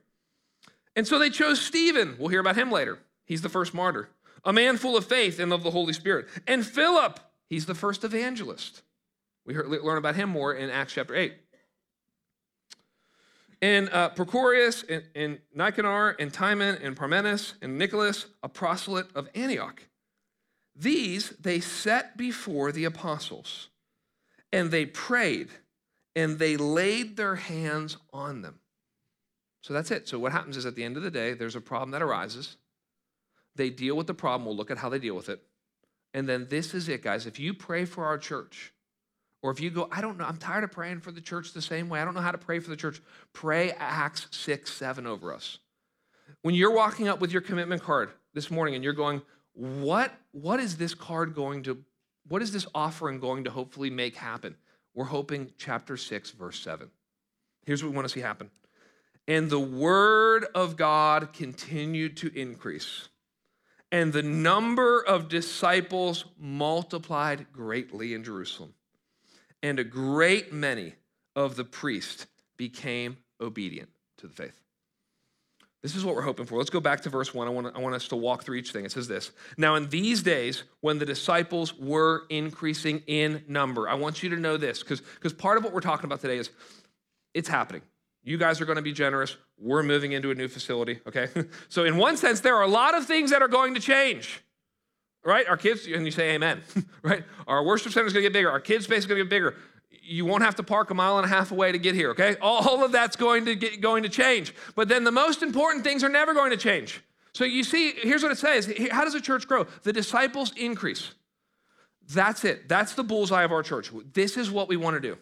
And 0.95 1.05
so 1.05 1.19
they 1.19 1.29
chose 1.29 1.59
Stephen. 1.59 2.15
We'll 2.17 2.29
hear 2.29 2.39
about 2.39 2.55
him 2.55 2.71
later. 2.71 2.99
He's 3.25 3.41
the 3.41 3.49
first 3.49 3.73
martyr, 3.73 4.09
a 4.45 4.53
man 4.53 4.77
full 4.77 4.95
of 4.95 5.05
faith 5.05 5.37
and 5.37 5.51
of 5.51 5.63
the 5.63 5.71
Holy 5.71 5.91
Spirit. 5.91 6.27
And 6.47 6.65
Philip, 6.65 7.19
he's 7.49 7.65
the 7.65 7.75
first 7.75 8.05
evangelist. 8.05 8.83
We 9.45 9.53
learn 9.55 9.97
about 9.97 10.15
him 10.15 10.29
more 10.29 10.53
in 10.53 10.69
Acts 10.69 10.93
chapter 10.93 11.13
8 11.13 11.33
and 13.63 13.89
uh, 13.93 14.09
Prochorus, 14.09 14.83
and, 14.89 15.05
and 15.15 15.39
Nicanor, 15.55 16.17
and 16.19 16.33
Timon, 16.33 16.77
and 16.83 16.97
Parmenas, 16.97 17.53
and 17.61 17.77
Nicholas, 17.77 18.25
a 18.43 18.49
proselyte 18.49 19.07
of 19.15 19.29
Antioch. 19.35 19.81
These 20.75 21.29
they 21.39 21.61
set 21.61 22.17
before 22.17 22.73
the 22.73 22.83
apostles, 22.83 23.69
and 24.51 24.69
they 24.69 24.85
prayed, 24.85 25.47
and 26.13 26.39
they 26.39 26.57
laid 26.57 27.15
their 27.15 27.35
hands 27.35 27.95
on 28.11 28.41
them. 28.41 28.59
So 29.61 29.73
that's 29.73 29.91
it. 29.91 30.09
So 30.09 30.19
what 30.19 30.33
happens 30.33 30.57
is 30.57 30.65
at 30.65 30.75
the 30.75 30.83
end 30.83 30.97
of 30.97 31.03
the 31.03 31.09
day, 31.09 31.33
there's 31.33 31.55
a 31.55 31.61
problem 31.61 31.91
that 31.91 32.01
arises. 32.01 32.57
They 33.55 33.69
deal 33.69 33.95
with 33.95 34.07
the 34.07 34.13
problem. 34.13 34.45
We'll 34.45 34.57
look 34.57 34.71
at 34.71 34.79
how 34.79 34.89
they 34.89 34.99
deal 34.99 35.15
with 35.15 35.29
it. 35.29 35.41
And 36.13 36.27
then 36.27 36.47
this 36.49 36.73
is 36.73 36.89
it, 36.89 37.01
guys. 37.01 37.25
If 37.25 37.39
you 37.39 37.53
pray 37.53 37.85
for 37.85 38.03
our 38.03 38.17
church, 38.17 38.72
or 39.43 39.51
if 39.51 39.59
you 39.59 39.69
go, 39.69 39.89
I 39.91 39.99
don't 39.99 40.17
know, 40.17 40.23
I'm 40.23 40.37
tired 40.37 40.63
of 40.63 40.71
praying 40.71 41.01
for 41.01 41.11
the 41.11 41.19
church 41.19 41.51
the 41.51 41.61
same 41.61 41.89
way. 41.89 41.99
I 41.99 42.05
don't 42.05 42.13
know 42.13 42.21
how 42.21 42.31
to 42.31 42.37
pray 42.37 42.59
for 42.59 42.69
the 42.69 42.77
church. 42.77 43.01
Pray 43.33 43.71
Acts 43.71 44.27
6, 44.31 44.71
7 44.71 45.05
over 45.05 45.33
us. 45.33 45.59
When 46.41 46.55
you're 46.55 46.73
walking 46.73 47.09
up 47.09 47.19
with 47.19 47.33
your 47.33 47.41
commitment 47.41 47.83
card 47.83 48.11
this 48.33 48.49
morning 48.49 48.73
and 48.73 48.83
you're 48.83 48.93
going, 48.93 49.21
what, 49.51 50.13
what 50.31 50.61
is 50.61 50.77
this 50.77 50.93
card 50.93 51.35
going 51.35 51.61
to, 51.63 51.83
what 52.25 52.41
is 52.41 52.53
this 52.53 52.65
offering 52.73 53.19
going 53.19 53.43
to 53.43 53.51
hopefully 53.51 53.89
make 53.89 54.15
happen? 54.15 54.55
We're 54.95 55.05
hoping 55.05 55.51
chapter 55.57 55.97
6, 55.97 56.31
verse 56.31 56.59
7. 56.61 56.89
Here's 57.65 57.83
what 57.83 57.89
we 57.89 57.95
want 57.95 58.07
to 58.07 58.13
see 58.13 58.21
happen. 58.21 58.49
And 59.27 59.49
the 59.49 59.59
word 59.59 60.45
of 60.55 60.77
God 60.77 61.33
continued 61.33 62.15
to 62.17 62.31
increase, 62.37 63.09
and 63.91 64.11
the 64.11 64.23
number 64.23 65.01
of 65.01 65.29
disciples 65.29 66.25
multiplied 66.37 67.51
greatly 67.51 68.13
in 68.13 68.23
Jerusalem 68.23 68.73
and 69.63 69.79
a 69.79 69.83
great 69.83 70.53
many 70.53 70.93
of 71.35 71.55
the 71.55 71.63
priests 71.63 72.27
became 72.57 73.17
obedient 73.41 73.89
to 74.17 74.27
the 74.27 74.33
faith. 74.33 74.59
This 75.81 75.95
is 75.95 76.05
what 76.05 76.15
we're 76.15 76.21
hoping 76.21 76.45
for. 76.45 76.57
Let's 76.57 76.69
go 76.69 76.79
back 76.79 77.01
to 77.01 77.09
verse 77.09 77.33
1. 77.33 77.45
I 77.45 77.49
want, 77.49 77.75
I 77.75 77.79
want 77.79 77.95
us 77.95 78.07
to 78.09 78.15
walk 78.15 78.43
through 78.43 78.55
each 78.55 78.71
thing. 78.71 78.85
It 78.85 78.91
says 78.91 79.07
this 79.07 79.31
Now, 79.57 79.75
in 79.75 79.89
these 79.89 80.21
days, 80.21 80.63
when 80.81 80.99
the 80.99 81.05
disciples 81.05 81.73
were 81.77 82.23
increasing 82.29 83.03
in 83.07 83.43
number, 83.47 83.89
I 83.89 83.95
want 83.95 84.21
you 84.21 84.29
to 84.29 84.37
know 84.37 84.55
this 84.55 84.83
because 84.83 85.33
part 85.33 85.57
of 85.57 85.63
what 85.63 85.73
we're 85.73 85.81
talking 85.81 86.05
about 86.05 86.21
today 86.21 86.37
is 86.37 86.51
it's 87.33 87.49
happening. 87.49 87.81
You 88.23 88.37
guys 88.37 88.61
are 88.61 88.65
going 88.65 88.77
to 88.77 88.81
be 88.81 88.93
generous. 88.93 89.35
We're 89.59 89.83
moving 89.83 90.13
into 90.13 90.31
a 90.31 90.35
new 90.35 90.47
facility, 90.47 91.01
okay? 91.05 91.27
so, 91.69 91.83
in 91.83 91.97
one 91.97 92.15
sense, 92.15 92.39
there 92.39 92.55
are 92.55 92.63
a 92.63 92.67
lot 92.67 92.95
of 92.95 93.05
things 93.05 93.31
that 93.31 93.41
are 93.41 93.49
going 93.49 93.73
to 93.73 93.81
change 93.81 94.41
right? 95.23 95.47
Our 95.47 95.57
kids, 95.57 95.87
and 95.87 96.05
you 96.05 96.11
say 96.11 96.35
amen, 96.35 96.61
right? 97.01 97.23
Our 97.47 97.63
worship 97.63 97.91
center 97.91 98.07
is 98.07 98.13
going 98.13 98.23
to 98.23 98.29
get 98.29 98.33
bigger. 98.33 98.51
Our 98.51 98.59
kids' 98.59 98.85
space 98.85 98.99
is 98.99 99.05
going 99.05 99.19
to 99.19 99.25
get 99.25 99.29
bigger. 99.29 99.55
You 99.89 100.25
won't 100.25 100.43
have 100.43 100.55
to 100.55 100.63
park 100.63 100.89
a 100.89 100.93
mile 100.93 101.17
and 101.17 101.25
a 101.25 101.29
half 101.29 101.51
away 101.51 101.71
to 101.71 101.77
get 101.77 101.95
here, 101.95 102.09
okay? 102.11 102.35
All 102.41 102.83
of 102.83 102.91
that's 102.91 103.15
going 103.15 103.45
to 103.45 103.55
get, 103.55 103.79
going 103.79 104.03
to 104.03 104.09
change. 104.09 104.53
But 104.75 104.89
then 104.89 105.03
the 105.03 105.11
most 105.11 105.41
important 105.41 105.83
things 105.83 106.03
are 106.03 106.09
never 106.09 106.33
going 106.33 106.51
to 106.51 106.57
change. 106.57 107.01
So 107.33 107.45
you 107.45 107.63
see, 107.63 107.93
here's 107.93 108.21
what 108.21 108.31
it 108.31 108.37
says. 108.37 108.71
How 108.91 109.05
does 109.05 109.15
a 109.15 109.21
church 109.21 109.47
grow? 109.47 109.65
The 109.83 109.93
disciples 109.93 110.51
increase. 110.55 111.13
That's 112.09 112.43
it. 112.43 112.67
That's 112.67 112.93
the 112.93 113.03
bullseye 113.03 113.43
of 113.43 113.51
our 113.51 113.63
church. 113.63 113.91
This 114.13 114.37
is 114.37 114.51
what 114.51 114.67
we 114.67 114.77
want 114.77 114.95
to 114.95 114.99
do, 114.99 115.17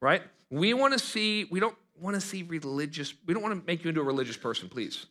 right? 0.00 0.22
We 0.50 0.72
want 0.72 0.92
to 0.92 0.98
see, 0.98 1.44
we 1.50 1.60
don't 1.60 1.76
want 2.00 2.14
to 2.14 2.20
see 2.20 2.42
religious, 2.42 3.12
we 3.26 3.34
don't 3.34 3.42
want 3.42 3.58
to 3.58 3.66
make 3.66 3.84
you 3.84 3.88
into 3.88 4.00
a 4.00 4.04
religious 4.04 4.36
person, 4.36 4.68
please. 4.68 5.06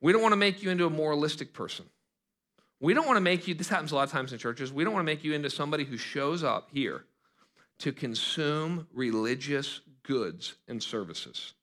We 0.00 0.12
don't 0.12 0.22
want 0.22 0.32
to 0.32 0.36
make 0.36 0.62
you 0.62 0.70
into 0.70 0.86
a 0.86 0.90
moralistic 0.90 1.52
person. 1.52 1.86
We 2.80 2.94
don't 2.94 3.06
want 3.06 3.16
to 3.16 3.22
make 3.22 3.48
you, 3.48 3.54
this 3.54 3.68
happens 3.68 3.92
a 3.92 3.96
lot 3.96 4.04
of 4.04 4.12
times 4.12 4.32
in 4.32 4.38
churches, 4.38 4.72
we 4.72 4.84
don't 4.84 4.92
want 4.92 5.04
to 5.04 5.12
make 5.12 5.24
you 5.24 5.32
into 5.34 5.50
somebody 5.50 5.84
who 5.84 5.96
shows 5.96 6.44
up 6.44 6.68
here 6.72 7.04
to 7.78 7.92
consume 7.92 8.86
religious 8.92 9.80
goods 10.02 10.54
and 10.68 10.82
services. 10.82 11.54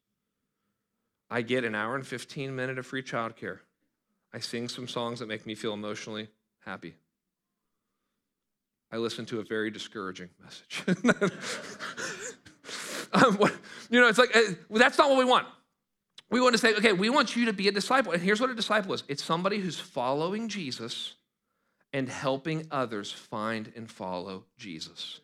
I 1.29 1.41
get 1.41 1.63
an 1.63 1.75
hour 1.75 1.95
and 1.95 2.05
15 2.05 2.55
minute 2.55 2.77
of 2.77 2.85
free 2.85 3.03
childcare. 3.03 3.59
I 4.33 4.39
sing 4.39 4.67
some 4.67 4.87
songs 4.87 5.19
that 5.19 5.27
make 5.27 5.45
me 5.45 5.55
feel 5.55 5.73
emotionally 5.73 6.27
happy. 6.65 6.95
I 8.91 8.97
listen 8.97 9.25
to 9.27 9.39
a 9.39 9.43
very 9.43 9.71
discouraging 9.71 10.29
message. 10.43 10.83
um, 13.13 13.35
what, 13.37 13.53
you 13.89 13.99
know, 13.99 14.07
it's 14.07 14.19
like, 14.19 14.35
uh, 14.35 14.41
that's 14.71 14.97
not 14.97 15.09
what 15.09 15.17
we 15.17 15.25
want. 15.25 15.47
We 16.29 16.41
want 16.41 16.53
to 16.53 16.57
say, 16.57 16.73
okay, 16.75 16.93
we 16.93 17.09
want 17.09 17.35
you 17.35 17.45
to 17.45 17.53
be 17.53 17.67
a 17.67 17.71
disciple. 17.71 18.11
And 18.11 18.21
here's 18.21 18.41
what 18.41 18.49
a 18.49 18.55
disciple 18.55 18.93
is 18.93 19.03
it's 19.07 19.23
somebody 19.23 19.59
who's 19.59 19.79
following 19.79 20.49
Jesus 20.49 21.15
and 21.93 22.09
helping 22.09 22.67
others 22.71 23.11
find 23.11 23.71
and 23.75 23.89
follow 23.89 24.43
Jesus. 24.57 25.21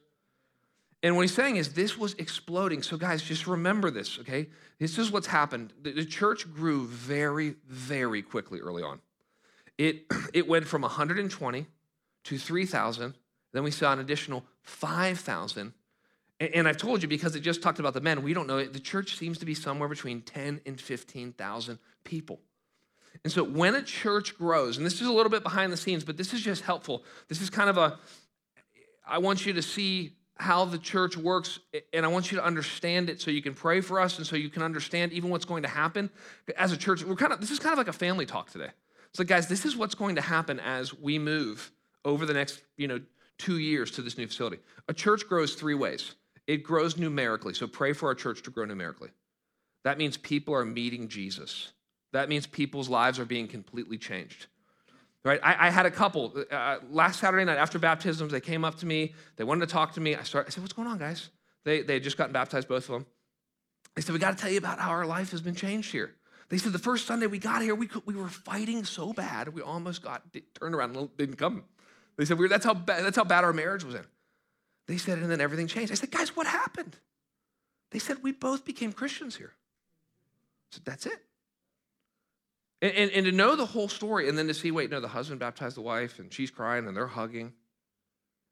And 1.03 1.15
what 1.15 1.23
he's 1.23 1.33
saying 1.33 1.55
is 1.55 1.73
this 1.73 1.97
was 1.97 2.13
exploding. 2.13 2.83
So, 2.83 2.95
guys, 2.95 3.23
just 3.23 3.47
remember 3.47 3.89
this, 3.89 4.19
okay? 4.19 4.47
This 4.79 4.99
is 4.99 5.11
what's 5.11 5.27
happened. 5.27 5.73
The, 5.81 6.05
church 6.05 6.51
grew 6.53 6.85
very, 6.85 7.55
very 7.67 8.21
quickly 8.21 8.59
early 8.59 8.83
on. 8.83 8.99
It, 9.77 10.05
it 10.33 10.47
went 10.47 10.67
from 10.67 10.83
120 10.83 11.65
to 12.25 12.37
3,000. 12.37 13.15
Then 13.51 13.63
we 13.63 13.71
saw 13.71 13.93
an 13.93 13.99
additional 13.99 14.45
5,000 14.61 15.73
and 16.41 16.67
I've 16.67 16.77
told 16.77 17.01
you 17.03 17.07
because 17.07 17.35
it 17.35 17.41
just 17.41 17.61
talked 17.61 17.79
about 17.79 17.93
the 17.93 18.01
men, 18.01 18.23
we 18.23 18.33
don't 18.33 18.47
know. 18.47 18.57
It. 18.57 18.73
The 18.73 18.79
church 18.79 19.17
seems 19.17 19.37
to 19.39 19.45
be 19.45 19.53
somewhere 19.53 19.87
between 19.87 20.21
10 20.21 20.61
and 20.65 20.79
15,000 20.79 21.79
people. 22.03 22.39
And 23.23 23.31
so 23.31 23.43
when 23.43 23.75
a 23.75 23.83
church 23.83 24.37
grows, 24.37 24.77
and 24.77 24.85
this 24.85 25.01
is 25.01 25.07
a 25.07 25.11
little 25.11 25.29
bit 25.29 25.43
behind 25.43 25.71
the 25.71 25.77
scenes, 25.77 26.03
but 26.03 26.17
this 26.17 26.33
is 26.33 26.41
just 26.41 26.63
helpful. 26.63 27.03
This 27.27 27.41
is 27.41 27.49
kind 27.49 27.69
of 27.69 27.77
a, 27.77 27.99
I 29.07 29.19
want 29.19 29.45
you 29.45 29.53
to 29.53 29.61
see 29.61 30.13
how 30.35 30.65
the 30.65 30.79
church 30.79 31.15
works, 31.15 31.59
and 31.93 32.03
I 32.03 32.09
want 32.09 32.31
you 32.31 32.37
to 32.39 32.43
understand 32.43 33.11
it 33.11 33.21
so 33.21 33.29
you 33.29 33.43
can 33.43 33.53
pray 33.53 33.79
for 33.79 33.99
us 33.99 34.17
and 34.17 34.25
so 34.25 34.35
you 34.35 34.49
can 34.49 34.63
understand 34.63 35.13
even 35.13 35.29
what's 35.29 35.45
going 35.45 35.61
to 35.61 35.69
happen. 35.69 36.09
As 36.57 36.71
a 36.71 36.77
church, 36.77 37.03
we're 37.03 37.15
kind 37.15 37.31
of 37.31 37.39
this 37.39 37.51
is 37.51 37.59
kind 37.59 37.73
of 37.73 37.77
like 37.77 37.87
a 37.87 37.93
family 37.93 38.25
talk 38.25 38.49
today. 38.49 38.69
So, 39.13 39.23
guys, 39.23 39.47
this 39.47 39.65
is 39.65 39.75
what's 39.75 39.93
going 39.93 40.15
to 40.15 40.21
happen 40.21 40.59
as 40.59 40.97
we 40.97 41.19
move 41.19 41.71
over 42.03 42.25
the 42.25 42.33
next, 42.33 42.63
you 42.77 42.87
know, 42.87 43.01
two 43.37 43.59
years 43.59 43.91
to 43.91 44.01
this 44.01 44.17
new 44.17 44.25
facility. 44.25 44.57
A 44.87 44.93
church 44.93 45.27
grows 45.27 45.53
three 45.53 45.75
ways. 45.75 46.15
It 46.51 46.63
grows 46.63 46.97
numerically. 46.97 47.53
So 47.53 47.65
pray 47.65 47.93
for 47.93 48.09
our 48.09 48.13
church 48.13 48.43
to 48.43 48.49
grow 48.49 48.65
numerically. 48.65 49.07
That 49.85 49.97
means 49.97 50.17
people 50.17 50.53
are 50.53 50.65
meeting 50.65 51.07
Jesus. 51.07 51.71
That 52.11 52.27
means 52.27 52.45
people's 52.45 52.89
lives 52.89 53.19
are 53.19 53.25
being 53.25 53.47
completely 53.47 53.97
changed. 53.97 54.47
Right? 55.23 55.39
I, 55.41 55.67
I 55.67 55.69
had 55.69 55.85
a 55.85 55.91
couple 55.91 56.43
uh, 56.51 56.79
last 56.89 57.21
Saturday 57.21 57.45
night 57.45 57.57
after 57.57 57.79
baptisms. 57.79 58.33
They 58.33 58.41
came 58.41 58.65
up 58.65 58.75
to 58.79 58.85
me. 58.85 59.13
They 59.37 59.45
wanted 59.45 59.65
to 59.65 59.71
talk 59.71 59.93
to 59.93 60.01
me. 60.01 60.13
I 60.13 60.23
started. 60.23 60.49
I 60.49 60.51
said, 60.51 60.61
"What's 60.61 60.73
going 60.73 60.89
on, 60.89 60.97
guys?" 60.97 61.29
They 61.63 61.83
they 61.83 61.93
had 61.93 62.03
just 62.03 62.17
gotten 62.17 62.33
baptized, 62.33 62.67
both 62.67 62.83
of 62.89 62.95
them. 62.95 63.05
They 63.95 64.01
said, 64.01 64.11
"We 64.11 64.19
got 64.19 64.35
to 64.35 64.41
tell 64.43 64.51
you 64.51 64.57
about 64.57 64.77
how 64.77 64.89
our 64.89 65.05
life 65.05 65.31
has 65.31 65.39
been 65.39 65.55
changed 65.55 65.93
here." 65.93 66.15
They 66.49 66.57
said 66.57 66.73
the 66.73 66.79
first 66.79 67.07
Sunday 67.07 67.27
we 67.27 67.39
got 67.39 67.61
here, 67.61 67.75
we 67.75 67.87
could, 67.87 68.05
we 68.05 68.13
were 68.13 68.27
fighting 68.27 68.83
so 68.83 69.13
bad 69.13 69.47
we 69.53 69.61
almost 69.61 70.03
got 70.03 70.23
turned 70.59 70.75
around 70.75 70.97
and 70.97 71.17
didn't 71.17 71.37
come. 71.37 71.63
They 72.17 72.25
said 72.25 72.37
we 72.37 72.43
were, 72.43 72.49
that's 72.49 72.65
how 72.65 72.73
bad, 72.73 73.05
that's 73.05 73.15
how 73.15 73.23
bad 73.23 73.45
our 73.45 73.53
marriage 73.53 73.85
was 73.85 73.95
in. 73.95 74.05
They 74.87 74.97
said, 74.97 75.19
and 75.19 75.29
then 75.29 75.41
everything 75.41 75.67
changed. 75.67 75.91
I 75.91 75.95
said, 75.95 76.11
guys, 76.11 76.35
what 76.35 76.47
happened? 76.47 76.95
They 77.91 77.99
said 77.99 78.17
we 78.21 78.31
both 78.31 78.65
became 78.65 78.91
Christians 78.91 79.35
here. 79.35 79.53
I 79.53 80.75
said, 80.75 80.85
that's 80.85 81.05
it. 81.05 81.19
And, 82.81 82.93
and, 82.93 83.11
and, 83.11 83.25
to 83.25 83.31
know 83.31 83.55
the 83.55 83.65
whole 83.65 83.87
story 83.87 84.27
and 84.27 84.37
then 84.37 84.47
to 84.47 84.53
see, 84.53 84.71
wait, 84.71 84.89
no, 84.89 84.99
the 84.99 85.07
husband 85.07 85.39
baptized 85.39 85.77
the 85.77 85.81
wife 85.81 86.17
and 86.17 86.33
she's 86.33 86.49
crying 86.49 86.87
and 86.87 86.97
they're 86.97 87.05
hugging 87.05 87.53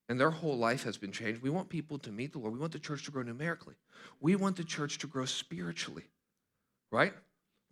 and 0.09 0.19
their 0.19 0.31
whole 0.31 0.57
life 0.57 0.83
has 0.83 0.97
been 0.97 1.11
changed. 1.11 1.41
We 1.41 1.51
want 1.51 1.69
people 1.69 1.99
to 1.99 2.11
meet 2.11 2.33
the 2.33 2.39
Lord. 2.39 2.53
We 2.53 2.59
want 2.59 2.73
the 2.73 2.79
church 2.79 3.05
to 3.05 3.11
grow 3.11 3.21
numerically. 3.21 3.75
We 4.19 4.35
want 4.35 4.57
the 4.57 4.63
church 4.63 4.97
to 4.99 5.07
grow 5.07 5.25
spiritually, 5.25 6.03
right? 6.91 7.13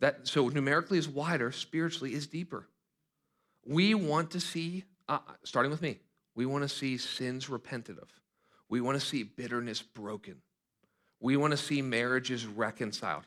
That 0.00 0.28
so 0.28 0.48
numerically 0.48 0.98
is 0.98 1.08
wider, 1.08 1.50
spiritually 1.50 2.14
is 2.14 2.28
deeper. 2.28 2.68
We 3.66 3.94
want 3.94 4.30
to 4.30 4.40
see, 4.40 4.84
uh, 5.08 5.18
starting 5.42 5.72
with 5.72 5.82
me, 5.82 5.98
we 6.36 6.46
want 6.46 6.62
to 6.62 6.68
see 6.68 6.96
sins 6.96 7.50
repented 7.50 7.98
of. 7.98 8.08
We 8.68 8.80
want 8.80 9.00
to 9.00 9.06
see 9.06 9.22
bitterness 9.22 9.82
broken. 9.82 10.42
We 11.20 11.36
want 11.36 11.52
to 11.52 11.56
see 11.56 11.82
marriages 11.82 12.46
reconciled. 12.46 13.24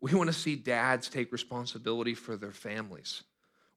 We 0.00 0.14
want 0.14 0.28
to 0.28 0.34
see 0.34 0.56
dads 0.56 1.08
take 1.08 1.32
responsibility 1.32 2.14
for 2.14 2.36
their 2.36 2.52
families. 2.52 3.22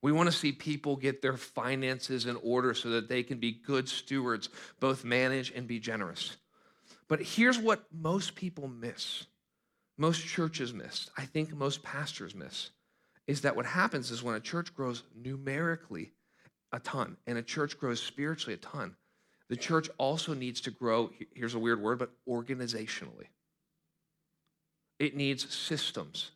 We 0.01 0.11
want 0.11 0.31
to 0.31 0.35
see 0.35 0.51
people 0.51 0.95
get 0.95 1.21
their 1.21 1.37
finances 1.37 2.25
in 2.25 2.37
order 2.37 2.73
so 2.73 2.89
that 2.91 3.09
they 3.09 3.23
can 3.23 3.39
be 3.39 3.51
good 3.51 3.89
stewards, 3.89 4.49
both 4.79 5.03
manage 5.03 5.51
and 5.51 5.67
be 5.67 5.79
generous. 5.79 6.37
But 7.07 7.21
here's 7.21 7.57
what 7.57 7.83
most 7.91 8.35
people 8.35 8.67
miss 8.67 9.25
most 9.97 10.25
churches 10.25 10.73
miss, 10.73 11.09
I 11.17 11.25
think 11.25 11.53
most 11.53 11.83
pastors 11.83 12.33
miss, 12.33 12.69
is 13.27 13.41
that 13.41 13.57
what 13.57 13.65
happens 13.65 14.11
is 14.11 14.23
when 14.23 14.35
a 14.35 14.39
church 14.39 14.73
grows 14.73 15.03
numerically 15.13 16.13
a 16.71 16.79
ton 16.79 17.17
and 17.27 17.37
a 17.37 17.43
church 17.43 17.77
grows 17.77 18.01
spiritually 18.01 18.53
a 18.53 18.57
ton, 18.57 18.95
the 19.49 19.55
church 19.55 19.89
also 19.97 20.33
needs 20.33 20.61
to 20.61 20.71
grow, 20.71 21.09
here's 21.33 21.55
a 21.55 21.59
weird 21.59 21.81
word, 21.81 21.99
but 21.99 22.11
organizationally. 22.27 23.27
It 24.99 25.15
needs 25.15 25.53
systems, 25.53 26.31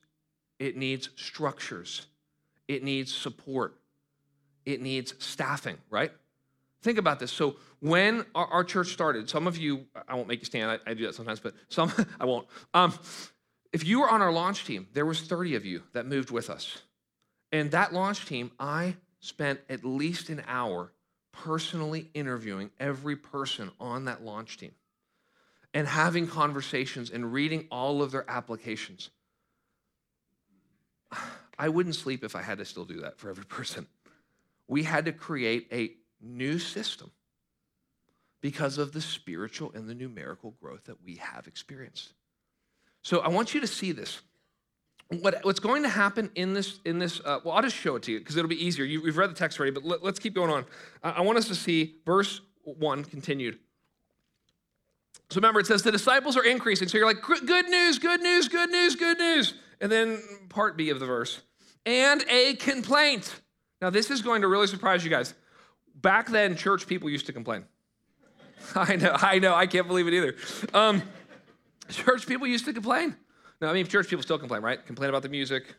it 0.60 0.76
needs 0.76 1.10
structures, 1.16 2.08
it 2.68 2.84
needs 2.84 3.14
support, 3.14 3.76
it 4.66 4.82
needs 4.82 5.14
staffing, 5.20 5.78
right? 5.90 6.12
Think 6.82 6.98
about 6.98 7.20
this. 7.20 7.32
So, 7.32 7.58
when 7.80 8.26
our, 8.34 8.48
our 8.48 8.64
church 8.64 8.94
started, 8.94 9.30
some 9.30 9.48
of 9.48 9.58
you, 9.58 9.86
I 10.08 10.16
won't 10.16 10.28
make 10.28 10.40
you 10.40 10.46
stand, 10.46 10.72
I, 10.72 10.80
I 10.90 10.94
do 10.94 11.06
that 11.06 11.16
sometimes, 11.16 11.40
but 11.40 11.54
some, 11.70 11.92
I 12.20 12.26
won't. 12.26 12.48
Um, 12.74 12.94
if 13.74 13.86
you 13.86 14.00
were 14.00 14.10
on 14.10 14.22
our 14.22 14.32
launch 14.32 14.66
team, 14.66 14.88
there 14.94 15.06
was 15.06 15.22
30 15.22 15.56
of 15.56 15.66
you 15.66 15.84
that 15.94 16.06
moved 16.06 16.32
with 16.32 16.50
us. 16.50 16.82
And 17.52 17.72
that 17.72 17.94
launch 17.94 18.26
team, 18.26 18.52
I 18.60 18.96
spent 19.20 19.60
at 19.70 19.84
least 19.84 20.30
an 20.30 20.44
hour 20.48 20.93
personally 21.34 22.10
interviewing 22.14 22.72
every 22.80 23.18
person 23.18 23.72
on 23.80 24.06
that 24.06 24.24
launch 24.24 24.58
team 24.58 24.72
and 25.74 25.88
having 25.88 26.28
conversations 26.28 27.10
and 27.10 27.34
reading 27.34 27.68
all 27.70 28.02
of 28.02 28.12
their 28.12 28.30
applications. 28.30 29.10
I 31.60 31.70
wouldn't 31.70 31.96
sleep 31.96 32.24
if 32.24 32.36
I 32.36 32.42
had 32.42 32.60
to 32.60 32.66
still 32.66 32.86
do 32.86 33.02
that 33.02 33.18
for 33.18 33.30
every 33.30 33.46
person. 33.50 33.88
We 34.68 34.84
had 34.84 35.06
to 35.06 35.12
create 35.12 35.68
a 35.72 35.92
new 36.22 36.60
system 36.60 37.12
because 38.40 38.78
of 38.78 38.92
the 38.92 39.02
spiritual 39.02 39.72
and 39.74 39.90
the 39.90 39.96
numerical 39.96 40.52
growth 40.62 40.86
that 40.86 41.04
we 41.04 41.16
have 41.16 41.48
experienced. 41.48 42.14
So 43.02 43.20
I 43.20 43.30
want 43.30 43.54
you 43.54 43.62
to 43.62 43.68
see 43.68 43.92
this. 43.92 44.22
What, 45.10 45.44
what's 45.44 45.60
going 45.60 45.84
to 45.84 45.90
happen 45.90 46.32
in 46.36 46.54
this, 46.54 46.80
in 46.86 46.98
this 46.98 47.20
uh, 47.20 47.40
well, 47.44 47.56
I'll 47.56 47.62
just 47.62 47.76
show 47.76 47.96
it 47.96 48.04
to 48.04 48.12
you 48.12 48.20
because 48.20 48.36
it'll 48.36 48.50
be 48.50 48.64
easier. 48.64 48.86
You, 48.86 49.02
we've 49.02 49.18
read 49.18 49.30
the 49.30 49.36
text 49.36 49.60
already, 49.60 49.72
but 49.72 49.84
let, 49.84 50.04
us 50.04 50.20
keep 50.20 50.34
going 50.34 50.50
on. 50.50 50.66
I, 51.04 51.12
I 51.12 51.22
want 51.22 51.38
us 51.38 51.48
to 51.50 51.56
see 51.56 51.96
verse 52.06 52.42
1 52.64 53.04
continued. 53.06 53.60
So 55.30 55.38
remember, 55.38 55.60
it 55.60 55.68
says 55.68 55.84
the 55.84 55.92
disciples 55.92 56.38
are 56.38 56.46
increasing. 56.46 56.88
So 56.88 56.98
you're 56.98 57.08
like, 57.08 57.22
good 57.22 57.68
news, 57.70 58.00
good 58.00 58.22
news, 58.22 58.48
good 58.48 58.70
news, 58.70 58.96
good 58.96 59.20
news. 59.20 59.54
And 59.82 59.92
then 59.92 60.20
part 60.50 60.78
B 60.78 60.90
of 60.90 61.00
the 61.00 61.06
verse, 61.06 61.42
and 61.86 62.24
a 62.30 62.56
complaint. 62.56 63.42
Now, 63.82 63.90
this 63.90 64.10
is 64.10 64.22
going 64.22 64.42
to 64.42 64.48
really 64.48 64.68
surprise 64.68 65.04
you 65.04 65.10
guys. 65.10 65.34
Back 65.96 66.30
then, 66.30 66.56
church 66.56 66.88
people 66.88 67.10
used 67.10 67.26
to 67.26 67.34
complain. 67.34 67.66
I 68.76 68.96
know, 68.96 69.12
I 69.14 69.40
know, 69.40 69.54
I 69.54 69.68
can't 69.68 69.88
believe 69.88 70.08
it 70.08 70.14
either. 70.14 70.36
Um, 70.74 71.04
Church 71.90 72.28
people 72.28 72.48
used 72.48 72.66
to 72.66 72.74
complain. 72.74 73.16
No, 73.64 73.70
I 73.70 73.74
mean, 73.74 73.88
church 73.88 74.10
people 74.10 74.24
still 74.24 74.38
complain, 74.38 74.62
right? 74.62 74.86
Complain 74.86 75.08
about 75.08 75.22
the 75.22 75.30
music. 75.30 75.74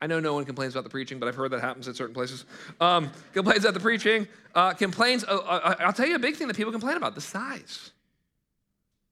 I 0.00 0.06
know 0.06 0.20
no 0.20 0.34
one 0.34 0.44
complains 0.44 0.72
about 0.72 0.84
the 0.84 0.88
preaching, 0.88 1.18
but 1.18 1.26
I've 1.28 1.34
heard 1.34 1.50
that 1.50 1.60
happens 1.60 1.88
at 1.88 1.96
certain 1.96 2.14
places. 2.14 2.44
Um, 2.80 3.10
complains 3.32 3.64
about 3.64 3.74
the 3.74 3.80
preaching. 3.80 4.28
Uh, 4.54 4.72
complains, 4.72 5.24
uh, 5.24 5.36
uh, 5.36 5.74
I'll 5.80 5.92
tell 5.92 6.06
you 6.06 6.14
a 6.14 6.20
big 6.20 6.36
thing 6.36 6.46
that 6.46 6.56
people 6.56 6.70
complain 6.70 6.96
about 6.96 7.16
the 7.16 7.20
size, 7.20 7.90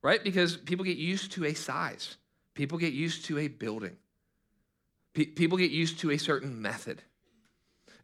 right? 0.04 0.22
Because 0.22 0.56
people 0.56 0.84
get 0.84 0.98
used 0.98 1.32
to 1.32 1.46
a 1.46 1.54
size, 1.54 2.16
people 2.54 2.78
get 2.78 2.92
used 2.92 3.24
to 3.24 3.38
a 3.38 3.48
building, 3.48 3.96
people 5.12 5.58
get 5.58 5.72
used 5.72 5.98
to 5.98 6.12
a 6.12 6.18
certain 6.18 6.62
method. 6.62 7.02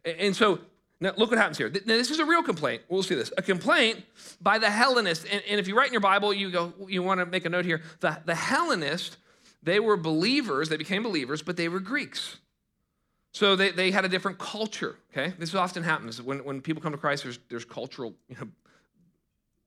And 0.03 0.35
so 0.35 0.59
now, 0.99 1.11
look 1.17 1.31
what 1.31 1.37
happens 1.37 1.57
here. 1.57 1.69
Now, 1.69 1.97
this 1.97 2.11
is 2.11 2.19
a 2.19 2.25
real 2.25 2.43
complaint. 2.43 2.83
We'll 2.87 3.03
see 3.03 3.15
this. 3.15 3.31
A 3.37 3.41
complaint 3.41 4.03
by 4.39 4.57
the 4.57 4.69
Hellenists. 4.69 5.25
And, 5.25 5.43
and 5.49 5.59
if 5.59 5.67
you 5.67 5.75
write 5.75 5.87
in 5.87 5.93
your 5.93 6.01
Bible, 6.01 6.33
you 6.33 6.49
go, 6.49 6.73
you 6.87 7.03
want 7.03 7.19
to 7.19 7.25
make 7.25 7.45
a 7.45 7.49
note 7.49 7.65
here. 7.65 7.81
The, 7.99 8.21
the 8.25 8.35
Hellenists, 8.35 9.17
they 9.61 9.79
were 9.79 9.97
believers, 9.97 10.69
they 10.69 10.77
became 10.77 11.03
believers, 11.03 11.41
but 11.41 11.57
they 11.57 11.67
were 11.67 11.79
Greeks. 11.81 12.37
So 13.33 13.55
they, 13.55 13.71
they 13.71 13.91
had 13.91 14.05
a 14.05 14.07
different 14.07 14.37
culture, 14.37 14.95
okay? 15.11 15.33
This 15.39 15.53
often 15.55 15.83
happens. 15.83 16.21
When, 16.21 16.43
when 16.45 16.61
people 16.61 16.81
come 16.81 16.91
to 16.91 16.97
Christ, 16.97 17.23
there's, 17.23 17.39
there's 17.49 17.65
cultural, 17.65 18.13
you 18.29 18.35
know, 18.39 18.47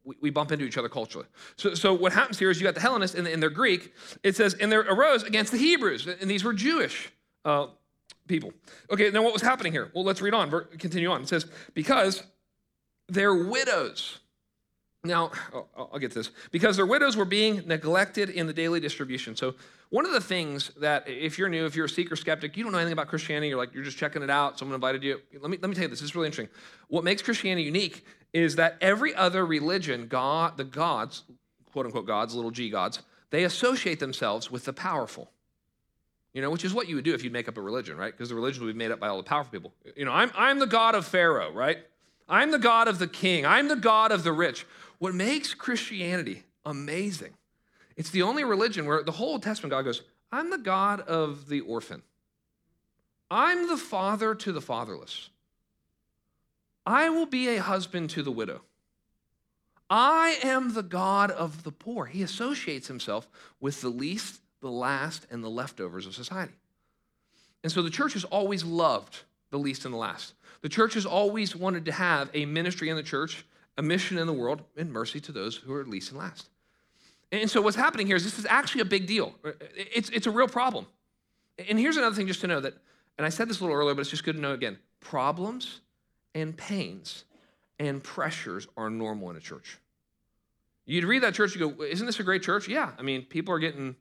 we, 0.05 0.15
we 0.23 0.31
bump 0.31 0.53
into 0.53 0.65
each 0.65 0.79
other 0.79 0.89
culturally. 0.89 1.27
So, 1.57 1.75
so 1.75 1.93
what 1.93 2.13
happens 2.13 2.39
here 2.39 2.49
is 2.49 2.61
you 2.61 2.65
got 2.65 2.75
the 2.75 2.81
Hellenists 2.81 3.17
and, 3.17 3.27
and 3.27 3.43
they're 3.43 3.51
Greek. 3.51 3.93
It 4.23 4.37
says, 4.37 4.55
and 4.55 4.71
there 4.71 4.81
arose 4.81 5.25
against 5.25 5.51
the 5.51 5.59
Hebrews, 5.59 6.07
and 6.07 6.31
these 6.31 6.45
were 6.45 6.55
Jewish. 6.55 7.11
Uh, 7.45 7.67
people. 8.27 8.53
Okay, 8.91 9.11
now 9.11 9.23
what 9.23 9.33
was 9.33 9.43
happening 9.43 9.73
here? 9.73 9.91
Well, 9.95 10.05
let's 10.05 10.21
read 10.21 10.35
on, 10.35 10.51
continue 10.79 11.11
on. 11.11 11.23
It 11.23 11.29
says, 11.29 11.47
because 11.75 12.23
their 13.09 13.35
widows, 13.35 14.19
now 15.05 15.31
oh, 15.55 15.67
I'll, 15.77 15.91
I'll 15.95 15.99
get 15.99 16.13
this, 16.13 16.31
because 16.51 16.77
their 16.77 16.87
widows 16.87 17.17
were 17.17 17.25
being 17.25 17.63
neglected 17.67 18.31
in 18.31 18.47
the 18.47 18.53
daily 18.53 18.81
distribution. 18.81 19.37
So, 19.37 19.55
one 19.91 20.05
of 20.05 20.11
the 20.11 20.21
things 20.21 20.73
that 20.81 21.09
if 21.09 21.39
you're 21.39 21.49
new, 21.49 21.65
if 21.65 21.77
you're 21.77 21.87
a 21.87 21.89
seeker 21.89 22.17
skeptic, 22.17 22.57
you 22.57 22.65
don't 22.65 22.73
know 22.73 22.79
anything 22.79 22.93
about 22.93 23.07
Christianity, 23.07 23.49
you're 23.49 23.57
like, 23.57 23.73
you're 23.73 23.85
just 23.85 23.97
checking 23.97 24.21
it 24.21 24.31
out, 24.31 24.59
someone 24.59 24.75
invited 24.75 25.05
you. 25.05 25.21
Let 25.41 25.49
me, 25.49 25.59
let 25.63 25.69
me 25.69 25.77
tell 25.77 25.85
you 25.85 25.89
this, 25.89 26.01
this 26.01 26.11
is 26.11 26.17
really 26.17 26.27
interesting. 26.27 26.53
What 26.89 27.05
makes 27.05 27.23
Christianity 27.23 27.63
unique 27.63 28.05
is 28.33 28.57
that 28.57 28.77
every 28.81 29.15
other 29.15 29.47
religion, 29.47 30.09
God, 30.09 30.57
the 30.57 30.65
gods, 30.65 31.23
quote 31.73 31.87
unquote 31.87 32.07
gods, 32.07 32.35
little 32.35 32.51
g 32.51 32.69
gods, 32.69 33.01
they 33.31 33.45
associate 33.45 34.01
themselves 34.01 34.51
with 34.51 34.65
the 34.65 34.73
powerful 34.73 35.31
you 36.37 36.43
know, 36.43 36.51
which 36.51 36.67
is 36.67 36.75
what 36.75 36.87
you 36.87 36.97
would 36.97 37.05
do 37.07 37.15
if 37.15 37.25
you'd 37.25 37.33
make 37.33 37.49
up 37.49 37.57
a 37.57 37.63
religion, 37.63 37.97
right? 37.97 38.13
Because 38.13 38.29
the 38.29 38.35
religion 38.35 38.63
would 38.63 38.75
be 38.75 38.79
made 38.79 38.91
up 38.91 39.01
by 39.01 39.09
all 39.09 39.17
the 39.17 39.23
powerful 39.23 39.51
people. 39.51 39.73
You 39.97 40.05
know, 40.05 40.13
I'm, 40.13 40.31
I'm 40.35 40.59
the 40.59 40.67
God 40.67 40.95
of 40.95 41.07
Pharaoh, 41.07 41.51
right? 41.51 41.79
I'm 42.29 42.51
the 42.51 42.59
God 42.59 42.89
of 42.89 42.99
the 42.99 43.07
king. 43.07 43.47
I'm 43.47 43.69
the 43.69 43.77
God 43.77 44.13
of 44.13 44.23
the 44.23 44.33
rich. 44.33 44.67
What 44.99 45.15
makes 45.15 45.55
Christianity 45.55 46.43
amazing, 46.67 47.33
it's 47.97 48.11
the 48.11 48.21
only 48.21 48.45
religion 48.45 48.85
where 48.85 49.03
the 49.03 49.13
whole 49.13 49.31
Old 49.31 49.45
Testament 49.45 49.71
God 49.71 49.87
goes, 49.87 50.03
I'm 50.31 50.51
the 50.51 50.59
God 50.59 51.01
of 51.01 51.49
the 51.49 51.63
orphan. 51.63 52.03
I'm 53.31 53.67
the 53.67 53.79
father 53.79 54.35
to 54.35 54.53
the 54.53 54.61
fatherless. 54.61 55.31
I 56.85 57.09
will 57.09 57.25
be 57.25 57.49
a 57.49 57.63
husband 57.63 58.11
to 58.11 58.23
the 58.23 58.31
widow. 58.31 58.61
I 59.89 60.39
am 60.43 60.75
the 60.75 60.83
God 60.83 61.31
of 61.31 61.63
the 61.63 61.73
poor. 61.73 62.05
He 62.05 62.23
associates 62.23 62.89
himself 62.89 63.27
with 63.59 63.81
the 63.81 63.89
least 63.89 64.43
the 64.61 64.71
last 64.71 65.27
and 65.31 65.43
the 65.43 65.51
leftovers 65.51 66.07
of 66.07 66.15
society. 66.15 66.55
And 67.63 67.73
so 67.73 67.83
the 67.83 67.91
church 67.91 68.15
has 68.15 68.25
always 68.25 68.65
loved 68.65 69.21
the 69.51 69.59
least 69.59 69.85
and 69.85 69.95
the 69.95 69.99
last. 69.99 70.35
The 70.63 70.69
church 70.69 70.95
has 70.95 71.07
always 71.07 71.55
wanted 71.55 71.85
to 71.87 71.93
have 71.93 72.31
a 72.35 72.47
ministry 72.47 72.89
in 72.89 72.97
the 72.97 73.03
church 73.03 73.45
a 73.79 73.83
mission 73.83 74.19
in 74.19 74.27
the 74.27 74.33
world 74.33 74.63
and 74.77 74.93
mercy 74.93 75.21
to 75.21 75.33
those 75.33 75.57
who 75.57 75.73
are 75.75 75.85
least 75.85 76.11
and 76.11 76.19
last. 76.19 76.49
And 77.33 77.51
so 77.51 77.61
what's 77.61 77.77
happening 77.77 78.07
here 78.07 78.17
is 78.17 78.25
this 78.25 78.39
is 78.39 78.47
actually 78.47 78.83
a 78.83 78.87
big 78.87 79.07
deal. 79.07 79.35
It's, 79.75 80.09
it's 80.11 80.27
a 80.27 80.31
real 80.31 80.49
problem. 80.49 80.87
And 81.69 81.79
here's 81.79 81.97
another 81.97 82.15
thing 82.15 82.27
just 82.27 82.41
to 82.43 82.47
know 82.47 82.61
that, 82.61 82.75
and 83.19 83.27
I 83.27 83.31
said 83.31 83.49
this 83.49 83.61
a 83.61 83.65
little 83.65 83.77
earlier, 83.77 83.95
but 83.95 84.03
it's 84.03 84.11
just 84.11 84.25
good 84.25 84.37
to 84.37 84.41
know 84.41 84.53
again. 84.53 84.79
Problems 85.01 85.81
and 86.35 86.57
pains 86.57 87.25
and 87.79 88.03
pressures 88.03 88.69
are 88.77 88.89
normal 88.89 89.31
in 89.31 89.37
a 89.37 89.41
church. 89.41 89.79
You'd 90.87 91.05
read 91.05 91.23
that 91.23 91.35
church, 91.35 91.55
you 91.55 91.71
go, 91.71 91.83
isn't 91.83 92.07
this 92.07 92.21
a 92.21 92.23
great 92.23 92.43
church? 92.43 92.69
Yeah. 92.69 92.93
I 92.99 93.03
mean, 93.03 93.23
people 93.23 93.53
are 93.53 93.59
getting 93.59 93.97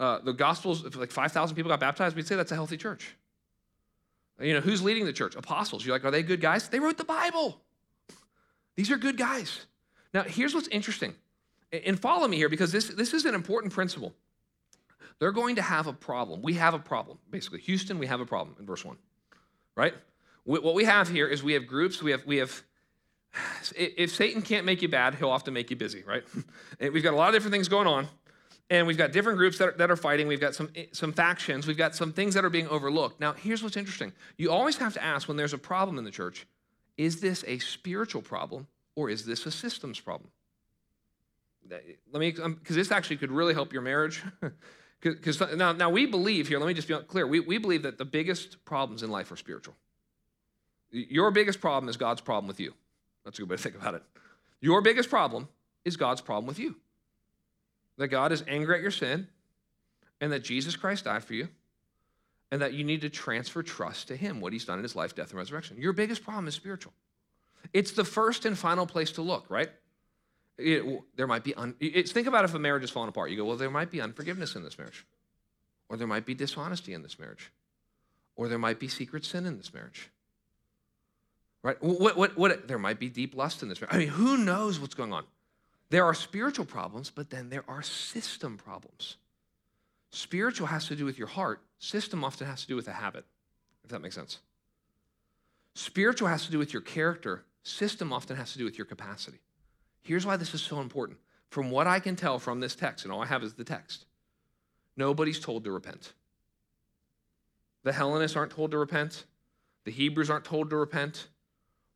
uh, 0.00 0.18
the 0.20 0.32
Gospels, 0.32 0.84
if 0.84 0.96
like 0.96 1.10
5,000 1.10 1.54
people 1.54 1.70
got 1.70 1.80
baptized, 1.80 2.16
we'd 2.16 2.26
say 2.26 2.36
that's 2.36 2.52
a 2.52 2.56
healthy 2.56 2.76
church. 2.76 3.16
You 4.40 4.54
know, 4.54 4.60
who's 4.60 4.82
leading 4.82 5.04
the 5.04 5.12
church? 5.12 5.36
Apostles. 5.36 5.86
You're 5.86 5.94
like, 5.94 6.04
are 6.04 6.10
they 6.10 6.22
good 6.22 6.40
guys? 6.40 6.68
They 6.68 6.80
wrote 6.80 6.98
the 6.98 7.04
Bible. 7.04 7.60
These 8.74 8.90
are 8.90 8.96
good 8.96 9.16
guys. 9.16 9.66
Now, 10.12 10.22
here's 10.22 10.54
what's 10.54 10.68
interesting. 10.68 11.14
And 11.72 11.98
follow 11.98 12.26
me 12.26 12.36
here 12.36 12.48
because 12.48 12.72
this, 12.72 12.88
this 12.88 13.14
is 13.14 13.24
an 13.24 13.34
important 13.34 13.72
principle. 13.72 14.12
They're 15.18 15.32
going 15.32 15.56
to 15.56 15.62
have 15.62 15.86
a 15.86 15.92
problem. 15.92 16.42
We 16.42 16.54
have 16.54 16.74
a 16.74 16.78
problem, 16.78 17.18
basically. 17.30 17.60
Houston, 17.60 17.98
we 17.98 18.06
have 18.06 18.20
a 18.20 18.26
problem 18.26 18.56
in 18.58 18.66
verse 18.66 18.84
1, 18.84 18.96
right? 19.76 19.94
What 20.44 20.74
we 20.74 20.84
have 20.84 21.08
here 21.08 21.26
is 21.26 21.42
we 21.42 21.54
have 21.54 21.66
groups, 21.66 22.02
we 22.02 22.10
have, 22.10 22.26
we 22.26 22.36
have, 22.36 22.62
if 23.76 24.14
Satan 24.14 24.42
can't 24.42 24.66
make 24.66 24.82
you 24.82 24.88
bad, 24.88 25.14
he'll 25.14 25.30
often 25.30 25.54
make 25.54 25.70
you 25.70 25.76
busy, 25.76 26.02
right? 26.06 26.24
We've 26.80 27.02
got 27.02 27.14
a 27.14 27.16
lot 27.16 27.28
of 27.28 27.34
different 27.34 27.52
things 27.52 27.68
going 27.68 27.86
on, 27.86 28.08
and 28.70 28.86
we've 28.86 28.96
got 28.96 29.12
different 29.12 29.38
groups 29.38 29.58
that 29.58 29.68
are, 29.68 29.72
that 29.72 29.90
are 29.90 29.96
fighting. 29.96 30.26
We've 30.26 30.40
got 30.40 30.54
some, 30.54 30.70
some 30.92 31.12
factions. 31.12 31.66
We've 31.66 31.76
got 31.76 31.94
some 31.94 32.12
things 32.12 32.34
that 32.34 32.44
are 32.44 32.50
being 32.50 32.68
overlooked. 32.68 33.20
Now, 33.20 33.32
here's 33.32 33.62
what's 33.62 33.76
interesting. 33.76 34.12
You 34.38 34.50
always 34.50 34.78
have 34.78 34.94
to 34.94 35.02
ask 35.02 35.28
when 35.28 35.36
there's 35.36 35.52
a 35.52 35.58
problem 35.58 35.98
in 35.98 36.04
the 36.04 36.10
church, 36.10 36.46
is 36.96 37.20
this 37.20 37.44
a 37.46 37.58
spiritual 37.58 38.22
problem 38.22 38.66
or 38.96 39.10
is 39.10 39.26
this 39.26 39.44
a 39.46 39.50
systems 39.50 40.00
problem? 40.00 40.30
Let 41.68 42.20
me, 42.20 42.30
because 42.30 42.44
um, 42.44 42.60
this 42.68 42.90
actually 42.90 43.16
could 43.16 43.30
really 43.30 43.54
help 43.54 43.72
your 43.72 43.82
marriage. 43.82 44.22
Because 45.04 45.38
now, 45.54 45.72
now 45.72 45.90
we 45.90 46.06
believe 46.06 46.48
here, 46.48 46.58
let 46.58 46.66
me 46.66 46.72
just 46.72 46.88
be 46.88 46.94
clear, 47.06 47.26
we, 47.26 47.38
we 47.38 47.58
believe 47.58 47.82
that 47.82 47.98
the 47.98 48.06
biggest 48.06 48.64
problems 48.64 49.02
in 49.02 49.10
life 49.10 49.30
are 49.30 49.36
spiritual. 49.36 49.74
Your 50.90 51.30
biggest 51.30 51.60
problem 51.60 51.90
is 51.90 51.98
God's 51.98 52.22
problem 52.22 52.48
with 52.48 52.58
you. 52.58 52.72
That's 53.22 53.38
a 53.38 53.42
good 53.42 53.50
way 53.50 53.56
to 53.56 53.62
think 53.62 53.74
about 53.74 53.94
it. 53.94 54.02
Your 54.62 54.80
biggest 54.80 55.10
problem 55.10 55.48
is 55.84 55.98
God's 55.98 56.22
problem 56.22 56.46
with 56.46 56.58
you. 56.58 56.76
That 57.96 58.08
God 58.08 58.32
is 58.32 58.42
angry 58.48 58.74
at 58.74 58.82
your 58.82 58.90
sin, 58.90 59.28
and 60.20 60.32
that 60.32 60.42
Jesus 60.42 60.76
Christ 60.76 61.04
died 61.04 61.24
for 61.24 61.34
you, 61.34 61.48
and 62.50 62.60
that 62.62 62.74
you 62.74 62.84
need 62.84 63.02
to 63.02 63.08
transfer 63.08 63.62
trust 63.62 64.08
to 64.08 64.16
Him, 64.16 64.40
what 64.40 64.52
He's 64.52 64.64
done 64.64 64.78
in 64.78 64.82
His 64.82 64.96
life, 64.96 65.14
death, 65.14 65.30
and 65.30 65.38
resurrection. 65.38 65.76
Your 65.78 65.92
biggest 65.92 66.24
problem 66.24 66.48
is 66.48 66.54
spiritual. 66.54 66.92
It's 67.72 67.92
the 67.92 68.04
first 68.04 68.44
and 68.44 68.58
final 68.58 68.86
place 68.86 69.12
to 69.12 69.22
look, 69.22 69.46
right? 69.48 69.70
It, 70.56 70.84
there 71.16 71.26
might 71.26 71.42
be, 71.42 71.54
un, 71.54 71.74
think 71.80 72.26
about 72.26 72.44
if 72.44 72.54
a 72.54 72.58
marriage 72.58 72.84
is 72.84 72.90
falling 72.90 73.08
apart. 73.08 73.30
You 73.30 73.36
go, 73.36 73.44
well, 73.44 73.56
there 73.56 73.70
might 73.70 73.90
be 73.90 74.00
unforgiveness 74.00 74.54
in 74.54 74.62
this 74.62 74.78
marriage, 74.78 75.04
or 75.88 75.96
there 75.96 76.06
might 76.06 76.26
be 76.26 76.34
dishonesty 76.34 76.94
in 76.94 77.02
this 77.02 77.18
marriage, 77.18 77.50
or 78.36 78.48
there 78.48 78.58
might 78.58 78.78
be 78.78 78.88
secret 78.88 79.24
sin 79.24 79.46
in 79.46 79.56
this 79.56 79.72
marriage. 79.74 80.10
Right? 81.62 81.82
What, 81.82 82.16
what, 82.16 82.36
what, 82.36 82.68
there 82.68 82.78
might 82.78 83.00
be 83.00 83.08
deep 83.08 83.34
lust 83.34 83.62
in 83.62 83.68
this 83.68 83.80
marriage. 83.80 83.94
I 83.94 83.98
mean, 83.98 84.08
who 84.08 84.36
knows 84.36 84.78
what's 84.78 84.94
going 84.94 85.12
on? 85.12 85.24
There 85.90 86.04
are 86.04 86.14
spiritual 86.14 86.64
problems, 86.64 87.10
but 87.10 87.30
then 87.30 87.50
there 87.50 87.64
are 87.68 87.82
system 87.82 88.56
problems. 88.56 89.16
Spiritual 90.10 90.68
has 90.68 90.86
to 90.88 90.96
do 90.96 91.04
with 91.04 91.18
your 91.18 91.28
heart, 91.28 91.60
system 91.78 92.24
often 92.24 92.46
has 92.46 92.62
to 92.62 92.68
do 92.68 92.76
with 92.76 92.88
a 92.88 92.92
habit, 92.92 93.24
if 93.84 93.90
that 93.90 94.00
makes 94.00 94.14
sense. 94.14 94.38
Spiritual 95.74 96.28
has 96.28 96.44
to 96.46 96.52
do 96.52 96.58
with 96.58 96.72
your 96.72 96.82
character, 96.82 97.44
system 97.62 98.12
often 98.12 98.36
has 98.36 98.52
to 98.52 98.58
do 98.58 98.64
with 98.64 98.78
your 98.78 98.84
capacity. 98.84 99.38
Here's 100.02 100.24
why 100.24 100.36
this 100.36 100.54
is 100.54 100.62
so 100.62 100.80
important. 100.80 101.18
From 101.50 101.70
what 101.70 101.86
I 101.86 102.00
can 102.00 102.16
tell 102.16 102.38
from 102.38 102.60
this 102.60 102.74
text, 102.74 103.04
and 103.04 103.12
all 103.12 103.22
I 103.22 103.26
have 103.26 103.42
is 103.42 103.54
the 103.54 103.64
text, 103.64 104.06
nobody's 104.96 105.40
told 105.40 105.64
to 105.64 105.72
repent. 105.72 106.12
The 107.82 107.92
Hellenists 107.92 108.36
aren't 108.36 108.52
told 108.52 108.70
to 108.70 108.78
repent. 108.78 109.24
The 109.84 109.90
Hebrews 109.90 110.30
aren't 110.30 110.44
told 110.44 110.70
to 110.70 110.76
repent. 110.76 111.28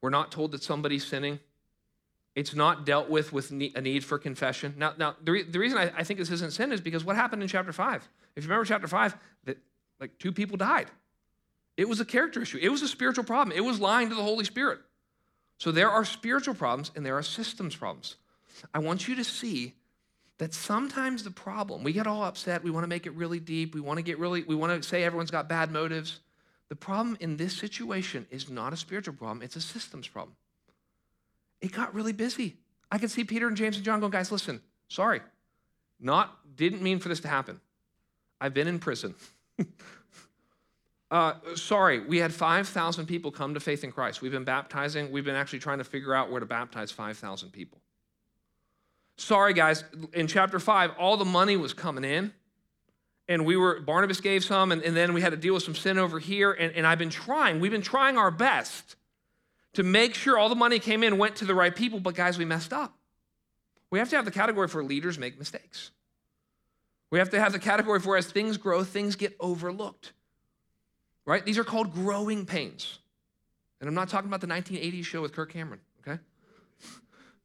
We're 0.01 0.11
not 0.11 0.31
told 0.31 0.53
that 0.53 0.63
somebody's 0.63 1.07
sinning. 1.07 1.41
It's 2.39 2.55
not 2.55 2.87
dealt 2.87 3.11
with 3.11 3.33
with 3.33 3.51
a 3.51 3.81
need 3.81 4.05
for 4.05 4.17
confession. 4.17 4.75
Now, 4.79 4.95
now 4.97 5.17
the, 5.25 5.33
re- 5.33 5.43
the 5.43 5.59
reason 5.59 5.77
I, 5.77 5.91
I 5.97 6.05
think 6.05 6.21
this 6.21 6.31
isn't 6.31 6.53
sin 6.53 6.71
is 6.71 6.81
because 6.81 7.05
what 7.05 7.17
happened 7.17 7.43
in 7.43 7.49
chapter 7.49 7.73
5? 7.73 8.09
If 8.37 8.45
you 8.45 8.49
remember 8.49 8.65
chapter 8.65 8.87
5, 8.87 9.17
that 9.47 9.59
like 9.99 10.17
two 10.21 10.31
people 10.31 10.57
died. 10.57 10.89
It 11.77 11.89
was 11.89 11.99
a 11.99 12.05
character 12.05 12.41
issue. 12.41 12.59
It 12.63 12.69
was 12.69 12.81
a 12.83 12.87
spiritual 12.87 13.25
problem. 13.25 13.57
It 13.57 13.65
was 13.65 13.81
lying 13.81 14.09
to 14.11 14.15
the 14.15 14.23
Holy 14.23 14.45
Spirit. 14.45 14.79
So 15.57 15.73
there 15.73 15.91
are 15.91 16.05
spiritual 16.05 16.55
problems 16.55 16.93
and 16.95 17.05
there 17.05 17.19
are 17.19 17.25
systems 17.25 17.75
problems. 17.75 18.15
I 18.73 18.79
want 18.79 19.09
you 19.09 19.17
to 19.17 19.25
see 19.25 19.75
that 20.39 20.55
sometimes 20.55 21.25
the 21.25 21.33
problem, 21.33 21.83
we 21.83 21.93
get 21.93 22.07
all 22.07 22.23
upset, 22.23 22.63
we 22.63 22.71
want 22.71 22.85
to 22.85 22.89
make 22.89 23.07
it 23.07 23.15
really 23.15 23.41
deep, 23.41 23.75
we 23.75 23.81
want 23.81 23.99
to 23.99 24.03
get 24.05 24.17
really, 24.17 24.45
we 24.45 24.55
want 24.55 24.81
to 24.81 24.89
say 24.89 25.03
everyone's 25.03 25.33
got 25.33 25.49
bad 25.49 25.73
motives. 25.73 26.21
The 26.69 26.77
problem 26.77 27.17
in 27.19 27.37
this 27.37 27.57
situation 27.57 28.29
is 28.31 28.49
not 28.49 28.73
a 28.73 28.77
spiritual 28.77 29.15
problem, 29.15 29.43
it's 29.43 29.57
a 29.57 29.61
systems 29.61 30.07
problem. 30.07 30.37
It 31.61 31.73
got 31.73 31.95
really 31.95 32.13
busy. 32.13 32.57
I 32.91 32.99
could 32.99 33.11
see 33.11 33.25
Peter 33.25 33.49
and 33.49 33.57
James 33.57 33.77
and 33.77 33.85
John 33.85 34.01
going, 34.01 34.13
guys, 34.13 34.33
listen, 34.33 34.61
sorry. 34.89 35.21
Not, 36.01 36.57
didn't 36.57 36.83
mean 36.83 36.99
for 36.99 37.09
this 37.09 37.21
to 37.21 37.29
happen. 37.29 37.61
I've 38.41 38.55
been 38.55 38.69
in 38.69 38.79
prison. 38.79 39.15
Uh, 41.11 41.33
sorry, 41.55 42.01
we 42.01 42.19
had 42.19 42.33
5,000 42.33 43.07
people 43.07 43.31
come 43.31 43.55
to 43.55 43.61
faith 43.61 43.83
in 43.83 43.91
Christ. 43.91 44.21
We've 44.21 44.33
been 44.33 44.45
baptizing. 44.45 45.11
We've 45.11 45.25
been 45.25 45.35
actually 45.35 45.61
trying 45.61 45.79
to 45.79 45.85
figure 45.85 46.15
out 46.15 46.31
where 46.31 46.41
to 46.41 46.47
baptize 46.47 46.91
5,000 46.91 47.51
people. 47.51 47.81
Sorry, 49.17 49.55
guys, 49.55 49.85
in 50.13 50.27
chapter 50.27 50.61
5, 50.61 50.93
all 50.99 51.17
the 51.17 51.25
money 51.25 51.57
was 51.57 51.73
coming 51.73 52.05
in. 52.05 52.33
And 53.27 53.45
we 53.45 53.57
were, 53.57 53.81
Barnabas 53.81 54.21
gave 54.21 54.45
some, 54.45 54.71
and, 54.71 54.83
and 54.83 54.97
then 54.97 55.13
we 55.13 55.21
had 55.21 55.31
to 55.31 55.37
deal 55.37 55.55
with 55.55 55.63
some 55.63 55.75
sin 55.75 55.99
over 55.99 56.19
here. 56.19 56.53
And, 56.53 56.73
and 56.75 56.87
I've 56.87 56.99
been 56.99 57.11
trying, 57.11 57.61
we've 57.61 57.73
been 57.73 57.83
trying 57.83 58.17
our 58.17 58.31
best 58.31 58.97
to 59.75 59.83
make 59.83 60.15
sure 60.15 60.39
all 60.39 60.49
the 60.49 60.55
money 60.55 60.79
came 60.79 61.03
in, 61.03 61.19
went 61.19 61.37
to 61.37 61.45
the 61.45 61.55
right 61.55 61.75
people. 61.75 62.01
But 62.01 62.15
guys, 62.15 62.39
we 62.39 62.45
messed 62.45 62.73
up. 62.73 62.97
We 63.91 63.99
have 63.99 64.11
to 64.11 64.17
have 64.17 64.25
the 64.25 64.31
category 64.31 64.69
for 64.69 64.83
leaders 64.83 65.19
make 65.19 65.39
mistakes. 65.39 65.91
We 67.11 67.19
have 67.19 67.31
to 67.31 67.41
have 67.41 67.53
the 67.53 67.59
category 67.59 68.01
for 68.01 68.17
as 68.17 68.27
things 68.27 68.57
grow, 68.57 68.85
things 68.85 69.17
get 69.17 69.35
overlooked 69.41 70.13
right? 71.29 71.45
These 71.45 71.59
are 71.59 71.65
called 71.65 71.93
growing 71.93 72.47
pains. 72.47 73.01
And 73.81 73.89
I'm 73.89 73.95
not 73.95 74.09
talking 74.09 74.29
about 74.29 74.41
the 74.41 74.47
1980s 74.47 75.05
show 75.05 75.21
with 75.21 75.35
Kirk 75.35 75.53
Cameron, 75.53 75.81
okay? 76.01 76.21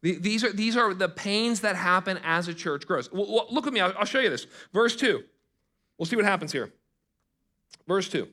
These 0.02 0.44
are, 0.46 0.54
these 0.54 0.78
are 0.78 0.94
the 0.94 1.10
pains 1.10 1.60
that 1.60 1.76
happen 1.76 2.18
as 2.24 2.48
a 2.48 2.54
church 2.54 2.88
grows. 2.88 3.10
Look 3.12 3.68
at 3.68 3.74
me, 3.74 3.82
I'll 3.82 4.06
show 4.06 4.20
you 4.20 4.30
this. 4.30 4.48
Verse 4.74 4.96
2. 4.96 5.22
We'll 5.98 6.06
see 6.06 6.16
what 6.16 6.26
happens 6.26 6.54
here. 6.54 6.72
Verse 7.86 8.08
2 8.08 8.28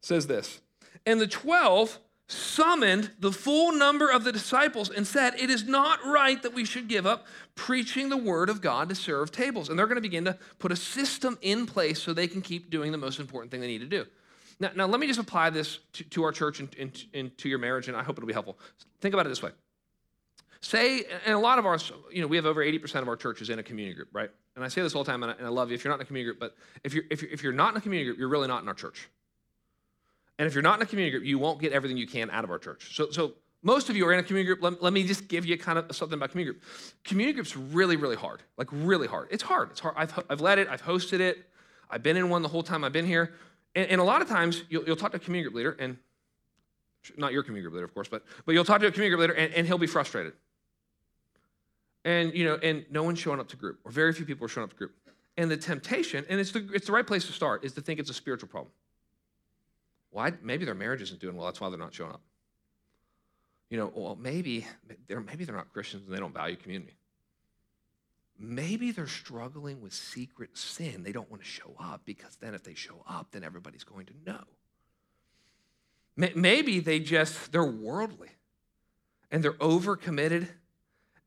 says 0.00 0.26
this 0.26 0.60
And 1.06 1.20
the 1.20 1.28
12 1.28 1.98
summoned 2.28 3.10
the 3.20 3.30
full 3.30 3.72
number 3.72 4.10
of 4.10 4.24
the 4.24 4.32
disciples 4.32 4.90
and 4.90 5.06
said, 5.06 5.34
It 5.38 5.50
is 5.50 5.64
not 5.64 6.04
right 6.04 6.42
that 6.42 6.54
we 6.54 6.64
should 6.64 6.88
give 6.88 7.06
up 7.06 7.26
preaching 7.54 8.08
the 8.08 8.16
word 8.16 8.48
of 8.48 8.60
God 8.60 8.88
to 8.88 8.94
serve 8.94 9.30
tables. 9.30 9.68
And 9.68 9.78
they're 9.78 9.86
going 9.86 9.96
to 9.96 10.02
begin 10.02 10.24
to 10.24 10.36
put 10.58 10.72
a 10.72 10.76
system 10.76 11.38
in 11.40 11.66
place 11.66 12.02
so 12.02 12.12
they 12.12 12.28
can 12.28 12.42
keep 12.42 12.70
doing 12.70 12.92
the 12.92 12.98
most 12.98 13.20
important 13.20 13.50
thing 13.50 13.60
they 13.60 13.66
need 13.66 13.80
to 13.80 13.86
do. 13.86 14.06
Now, 14.58 14.70
now 14.74 14.86
let 14.86 15.00
me 15.00 15.06
just 15.06 15.20
apply 15.20 15.50
this 15.50 15.78
to, 15.94 16.04
to 16.04 16.22
our 16.24 16.32
church 16.32 16.60
and, 16.60 16.74
and, 16.78 17.04
and 17.14 17.38
to 17.38 17.48
your 17.48 17.58
marriage, 17.58 17.88
and 17.88 17.96
I 17.96 18.02
hope 18.02 18.18
it'll 18.18 18.26
be 18.26 18.32
helpful. 18.32 18.58
Think 19.00 19.14
about 19.14 19.26
it 19.26 19.28
this 19.28 19.42
way. 19.42 19.50
Say, 20.62 21.04
and 21.24 21.34
a 21.34 21.38
lot 21.38 21.58
of 21.58 21.66
our, 21.66 21.78
you 22.10 22.22
know, 22.22 22.26
we 22.26 22.36
have 22.36 22.46
over 22.46 22.64
80% 22.64 23.02
of 23.02 23.08
our 23.08 23.16
churches 23.16 23.50
in 23.50 23.58
a 23.58 23.62
community 23.62 23.94
group, 23.94 24.08
right? 24.12 24.30
And 24.56 24.64
I 24.64 24.68
say 24.68 24.82
this 24.82 24.94
all 24.94 25.04
the 25.04 25.10
time, 25.10 25.22
and 25.22 25.32
I, 25.32 25.34
and 25.36 25.46
I 25.46 25.50
love 25.50 25.68
you 25.68 25.74
if 25.74 25.84
you're 25.84 25.92
not 25.92 26.00
in 26.00 26.02
a 26.02 26.06
community 26.06 26.32
group, 26.32 26.40
but 26.40 26.56
if 26.82 26.94
you're, 26.94 27.04
if, 27.10 27.22
you're, 27.22 27.30
if 27.30 27.42
you're 27.42 27.52
not 27.52 27.72
in 27.72 27.76
a 27.76 27.80
community 27.80 28.06
group, 28.06 28.18
you're 28.18 28.28
really 28.28 28.48
not 28.48 28.62
in 28.62 28.68
our 28.68 28.74
church. 28.74 29.08
And 30.38 30.46
if 30.46 30.54
you're 30.54 30.62
not 30.62 30.78
in 30.78 30.82
a 30.82 30.86
community 30.86 31.12
group, 31.12 31.24
you 31.24 31.38
won't 31.38 31.60
get 31.60 31.72
everything 31.72 31.96
you 31.96 32.06
can 32.06 32.30
out 32.30 32.44
of 32.44 32.50
our 32.50 32.58
church. 32.58 32.94
So, 32.94 33.10
so 33.10 33.32
most 33.62 33.88
of 33.88 33.96
you 33.96 34.06
are 34.06 34.12
in 34.12 34.18
a 34.18 34.22
community 34.22 34.46
group. 34.46 34.62
Let, 34.62 34.82
let, 34.82 34.92
me 34.92 35.02
just 35.04 35.28
give 35.28 35.46
you 35.46 35.56
kind 35.58 35.78
of 35.78 35.94
something 35.96 36.16
about 36.16 36.30
community 36.30 36.58
group. 36.58 36.64
Community 37.04 37.34
group's 37.34 37.56
really, 37.56 37.96
really 37.96 38.16
hard. 38.16 38.42
Like 38.56 38.68
really 38.70 39.06
hard. 39.06 39.28
It's 39.30 39.42
hard. 39.42 39.70
It's 39.70 39.80
hard. 39.80 39.94
I've, 39.96 40.24
I've 40.28 40.40
led 40.40 40.58
it. 40.58 40.68
I've 40.68 40.82
hosted 40.82 41.20
it. 41.20 41.46
I've 41.90 42.02
been 42.02 42.16
in 42.16 42.28
one 42.28 42.42
the 42.42 42.48
whole 42.48 42.62
time 42.62 42.84
I've 42.84 42.92
been 42.92 43.06
here. 43.06 43.34
And, 43.74 43.90
and 43.90 44.00
a 44.00 44.04
lot 44.04 44.22
of 44.22 44.28
times 44.28 44.62
you'll, 44.68 44.84
you'll, 44.84 44.96
talk 44.96 45.12
to 45.12 45.16
a 45.16 45.20
community 45.20 45.50
group 45.50 45.56
leader, 45.56 45.76
and 45.78 45.96
not 47.16 47.32
your 47.32 47.42
community 47.42 47.62
group 47.62 47.74
leader, 47.74 47.84
of 47.84 47.94
course, 47.94 48.08
but, 48.08 48.24
but 48.44 48.52
you'll 48.52 48.64
talk 48.64 48.80
to 48.80 48.86
a 48.86 48.90
community 48.90 49.16
group 49.16 49.28
leader, 49.28 49.34
and, 49.34 49.52
and 49.54 49.66
he'll 49.66 49.78
be 49.78 49.86
frustrated. 49.86 50.32
And, 52.04 52.34
you 52.34 52.44
know, 52.44 52.58
and 52.62 52.84
no 52.90 53.02
one's 53.02 53.18
showing 53.18 53.40
up 53.40 53.48
to 53.48 53.56
group, 53.56 53.80
or 53.84 53.90
very 53.90 54.12
few 54.12 54.24
people 54.24 54.44
are 54.46 54.48
showing 54.48 54.64
up 54.64 54.70
to 54.70 54.76
group. 54.76 54.94
And 55.36 55.50
the 55.50 55.56
temptation, 55.56 56.24
and 56.28 56.40
it's 56.40 56.52
the, 56.52 56.68
it's 56.72 56.86
the 56.86 56.92
right 56.92 57.06
place 57.06 57.26
to 57.26 57.32
start, 57.32 57.64
is 57.64 57.72
to 57.72 57.80
think 57.80 58.00
it's 58.00 58.10
a 58.10 58.14
spiritual 58.14 58.48
problem. 58.48 58.72
Why? 60.10 60.32
Maybe 60.42 60.64
their 60.64 60.74
marriage 60.74 61.02
isn't 61.02 61.20
doing 61.20 61.36
well. 61.36 61.46
That's 61.46 61.60
why 61.60 61.68
they're 61.68 61.78
not 61.78 61.94
showing 61.94 62.12
up. 62.12 62.22
You 63.70 63.78
know, 63.78 63.92
well, 63.94 64.16
maybe 64.16 64.66
they're, 65.08 65.20
maybe 65.20 65.44
they're 65.44 65.56
not 65.56 65.72
Christians 65.72 66.06
and 66.06 66.14
they 66.14 66.20
don't 66.20 66.32
value 66.32 66.56
community. 66.56 66.96
Maybe 68.38 68.92
they're 68.92 69.06
struggling 69.06 69.80
with 69.80 69.92
secret 69.92 70.56
sin. 70.56 71.02
They 71.02 71.12
don't 71.12 71.30
want 71.30 71.42
to 71.42 71.48
show 71.48 71.74
up 71.80 72.02
because 72.04 72.36
then 72.36 72.54
if 72.54 72.62
they 72.62 72.74
show 72.74 73.02
up, 73.08 73.28
then 73.32 73.42
everybody's 73.42 73.84
going 73.84 74.06
to 74.06 74.12
know. 74.26 74.44
Maybe 76.34 76.80
they 76.80 77.00
just, 77.00 77.50
they're 77.52 77.64
worldly. 77.64 78.30
and 79.30 79.42
they're 79.42 79.52
overcommitted 79.54 80.48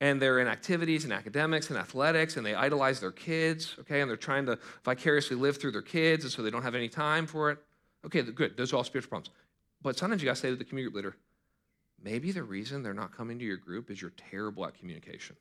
and 0.01 0.21
they're 0.21 0.39
in 0.39 0.47
activities 0.47 1.03
and 1.03 1.11
academics 1.11 1.69
and 1.69 1.77
athletics 1.77 2.37
and 2.37 2.45
they 2.45 2.55
idolize 2.55 2.99
their 2.99 3.11
kids, 3.11 3.75
okay, 3.81 4.01
and 4.01 4.09
they're 4.09 4.17
trying 4.17 4.45
to 4.45 4.57
vicariously 4.85 5.35
live 5.35 5.57
through 5.57 5.71
their 5.71 5.81
kids 5.81 6.23
and 6.23 6.31
so 6.31 6.41
they 6.41 6.49
don't 6.49 6.63
have 6.63 6.75
any 6.75 6.89
time 6.89 7.27
for 7.27 7.51
it. 7.51 7.59
Okay, 8.05 8.21
good. 8.21 8.55
Those 8.57 8.73
are 8.73 8.77
all 8.77 8.83
spiritual 8.83 9.09
problems. 9.09 9.29
But 9.81 9.97
sometimes 9.97 10.21
you 10.21 10.25
got 10.25 10.35
to 10.35 10.41
say 10.41 10.49
to 10.49 10.55
the 10.55 10.63
community 10.63 10.91
group 10.91 11.05
leader, 11.05 11.17
maybe 12.01 12.31
the 12.31 12.43
reason 12.43 12.83
they're 12.83 12.93
not 12.93 13.15
coming 13.15 13.39
to 13.39 13.45
your 13.45 13.57
group 13.57 13.89
is 13.89 14.01
you're 14.01 14.11
terrible 14.11 14.65
at 14.65 14.77
communication 14.77 15.35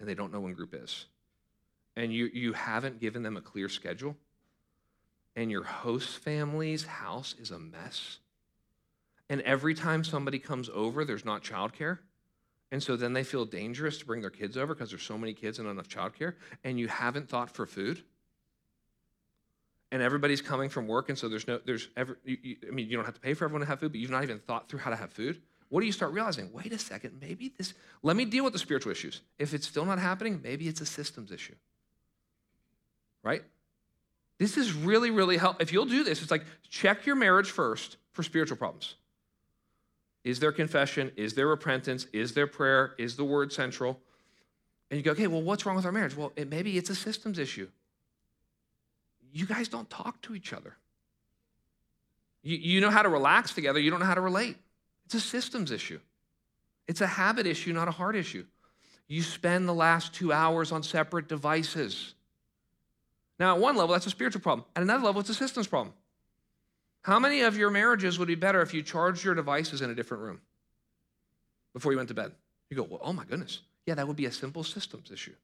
and 0.00 0.08
they 0.08 0.14
don't 0.14 0.32
know 0.32 0.40
when 0.40 0.54
group 0.54 0.74
is. 0.74 1.06
And 1.96 2.12
you, 2.12 2.26
you 2.32 2.52
haven't 2.52 3.00
given 3.00 3.22
them 3.22 3.36
a 3.36 3.40
clear 3.40 3.68
schedule 3.68 4.16
and 5.36 5.50
your 5.50 5.64
host 5.64 6.18
family's 6.18 6.84
house 6.84 7.34
is 7.40 7.50
a 7.50 7.58
mess. 7.58 8.18
And 9.28 9.40
every 9.42 9.74
time 9.74 10.04
somebody 10.04 10.38
comes 10.38 10.70
over, 10.72 11.04
there's 11.04 11.24
not 11.24 11.42
childcare. 11.42 11.98
And 12.70 12.82
so 12.82 12.96
then 12.96 13.12
they 13.12 13.24
feel 13.24 13.44
dangerous 13.44 13.98
to 13.98 14.06
bring 14.06 14.20
their 14.20 14.30
kids 14.30 14.56
over 14.56 14.74
because 14.74 14.90
there's 14.90 15.02
so 15.02 15.18
many 15.18 15.32
kids 15.32 15.58
and 15.58 15.66
not 15.66 15.72
enough 15.72 15.88
childcare. 15.88 16.34
And 16.62 16.78
you 16.78 16.88
haven't 16.88 17.28
thought 17.28 17.50
for 17.50 17.66
food. 17.66 18.02
And 19.92 20.02
everybody's 20.02 20.42
coming 20.42 20.68
from 20.68 20.88
work, 20.88 21.08
and 21.08 21.16
so 21.16 21.28
there's 21.28 21.46
no, 21.46 21.60
there's 21.64 21.88
ever, 21.96 22.18
you, 22.24 22.56
I 22.66 22.72
mean, 22.72 22.88
you 22.88 22.96
don't 22.96 23.04
have 23.04 23.14
to 23.14 23.20
pay 23.20 23.34
for 23.34 23.44
everyone 23.44 23.60
to 23.60 23.66
have 23.66 23.78
food, 23.78 23.92
but 23.92 24.00
you've 24.00 24.10
not 24.10 24.24
even 24.24 24.40
thought 24.40 24.68
through 24.68 24.80
how 24.80 24.90
to 24.90 24.96
have 24.96 25.12
food. 25.12 25.40
What 25.68 25.80
do 25.80 25.86
you 25.86 25.92
start 25.92 26.12
realizing? 26.12 26.52
Wait 26.52 26.72
a 26.72 26.78
second, 26.78 27.18
maybe 27.20 27.52
this, 27.56 27.74
let 28.02 28.16
me 28.16 28.24
deal 28.24 28.44
with 28.44 28.52
the 28.52 28.58
spiritual 28.58 28.90
issues. 28.90 29.20
If 29.38 29.54
it's 29.54 29.68
still 29.68 29.84
not 29.84 29.98
happening, 29.98 30.40
maybe 30.42 30.66
it's 30.66 30.80
a 30.80 30.86
systems 30.86 31.30
issue. 31.30 31.54
Right? 33.22 33.42
This 34.38 34.56
is 34.56 34.72
really, 34.72 35.10
really 35.10 35.36
help. 35.36 35.62
If 35.62 35.72
you'll 35.72 35.86
do 35.86 36.02
this, 36.02 36.22
it's 36.22 36.30
like 36.30 36.44
check 36.68 37.06
your 37.06 37.16
marriage 37.16 37.50
first 37.50 37.96
for 38.12 38.22
spiritual 38.22 38.56
problems. 38.56 38.94
Is 40.24 40.40
there 40.40 40.52
confession? 40.52 41.12
Is 41.16 41.34
there 41.34 41.46
repentance? 41.46 42.06
Is 42.12 42.32
there 42.34 42.46
prayer? 42.46 42.94
Is 42.98 43.16
the 43.16 43.24
word 43.24 43.52
central? 43.52 44.00
And 44.90 44.98
you 44.98 45.04
go, 45.04 45.12
okay, 45.12 45.26
well, 45.26 45.42
what's 45.42 45.66
wrong 45.66 45.76
with 45.76 45.86
our 45.86 45.92
marriage? 45.92 46.16
Well, 46.16 46.32
it, 46.36 46.48
maybe 46.48 46.76
it's 46.78 46.90
a 46.90 46.94
systems 46.94 47.38
issue. 47.38 47.68
You 49.34 49.46
guys 49.46 49.66
don't 49.66 49.90
talk 49.90 50.22
to 50.22 50.34
each 50.36 50.52
other. 50.52 50.76
You, 52.44 52.56
you 52.56 52.80
know 52.80 52.90
how 52.90 53.02
to 53.02 53.08
relax 53.08 53.52
together, 53.52 53.80
you 53.80 53.90
don't 53.90 53.98
know 53.98 54.06
how 54.06 54.14
to 54.14 54.20
relate. 54.20 54.56
It's 55.06 55.14
a 55.14 55.20
systems 55.20 55.72
issue. 55.72 55.98
It's 56.86 57.00
a 57.00 57.06
habit 57.06 57.46
issue, 57.46 57.72
not 57.72 57.88
a 57.88 57.90
heart 57.90 58.14
issue. 58.14 58.46
You 59.08 59.22
spend 59.22 59.68
the 59.68 59.74
last 59.74 60.14
two 60.14 60.32
hours 60.32 60.70
on 60.70 60.84
separate 60.84 61.28
devices. 61.28 62.14
Now, 63.40 63.56
at 63.56 63.60
one 63.60 63.76
level, 63.76 63.92
that's 63.92 64.06
a 64.06 64.10
spiritual 64.10 64.40
problem. 64.40 64.66
At 64.76 64.84
another 64.84 65.04
level, 65.04 65.20
it's 65.20 65.30
a 65.30 65.34
systems 65.34 65.66
problem. 65.66 65.94
How 67.02 67.18
many 67.18 67.40
of 67.40 67.56
your 67.56 67.70
marriages 67.70 68.18
would 68.20 68.28
be 68.28 68.36
better 68.36 68.62
if 68.62 68.72
you 68.72 68.82
charged 68.82 69.24
your 69.24 69.34
devices 69.34 69.82
in 69.82 69.90
a 69.90 69.94
different 69.96 70.22
room 70.22 70.40
before 71.72 71.90
you 71.90 71.98
went 71.98 72.08
to 72.08 72.14
bed? 72.14 72.32
You 72.70 72.76
go, 72.76 72.84
well, 72.84 73.00
oh 73.02 73.12
my 73.12 73.24
goodness. 73.24 73.62
Yeah, 73.84 73.94
that 73.96 74.06
would 74.06 74.16
be 74.16 74.26
a 74.26 74.32
simple 74.32 74.62
systems 74.62 75.10
issue. 75.10 75.34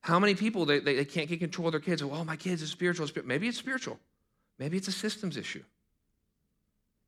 How 0.00 0.18
many 0.18 0.34
people, 0.34 0.64
they, 0.64 0.78
they, 0.78 0.96
they 0.96 1.04
can't 1.04 1.28
get 1.28 1.40
control 1.40 1.68
of 1.68 1.72
their 1.72 1.80
kids? 1.80 2.02
Well, 2.02 2.20
oh, 2.20 2.24
my 2.24 2.36
kids 2.36 2.62
are 2.62 2.66
spiritual. 2.66 3.08
Maybe 3.24 3.48
it's 3.48 3.58
spiritual. 3.58 3.98
Maybe 4.58 4.76
it's 4.76 4.88
a 4.88 4.92
systems 4.92 5.36
issue. 5.36 5.62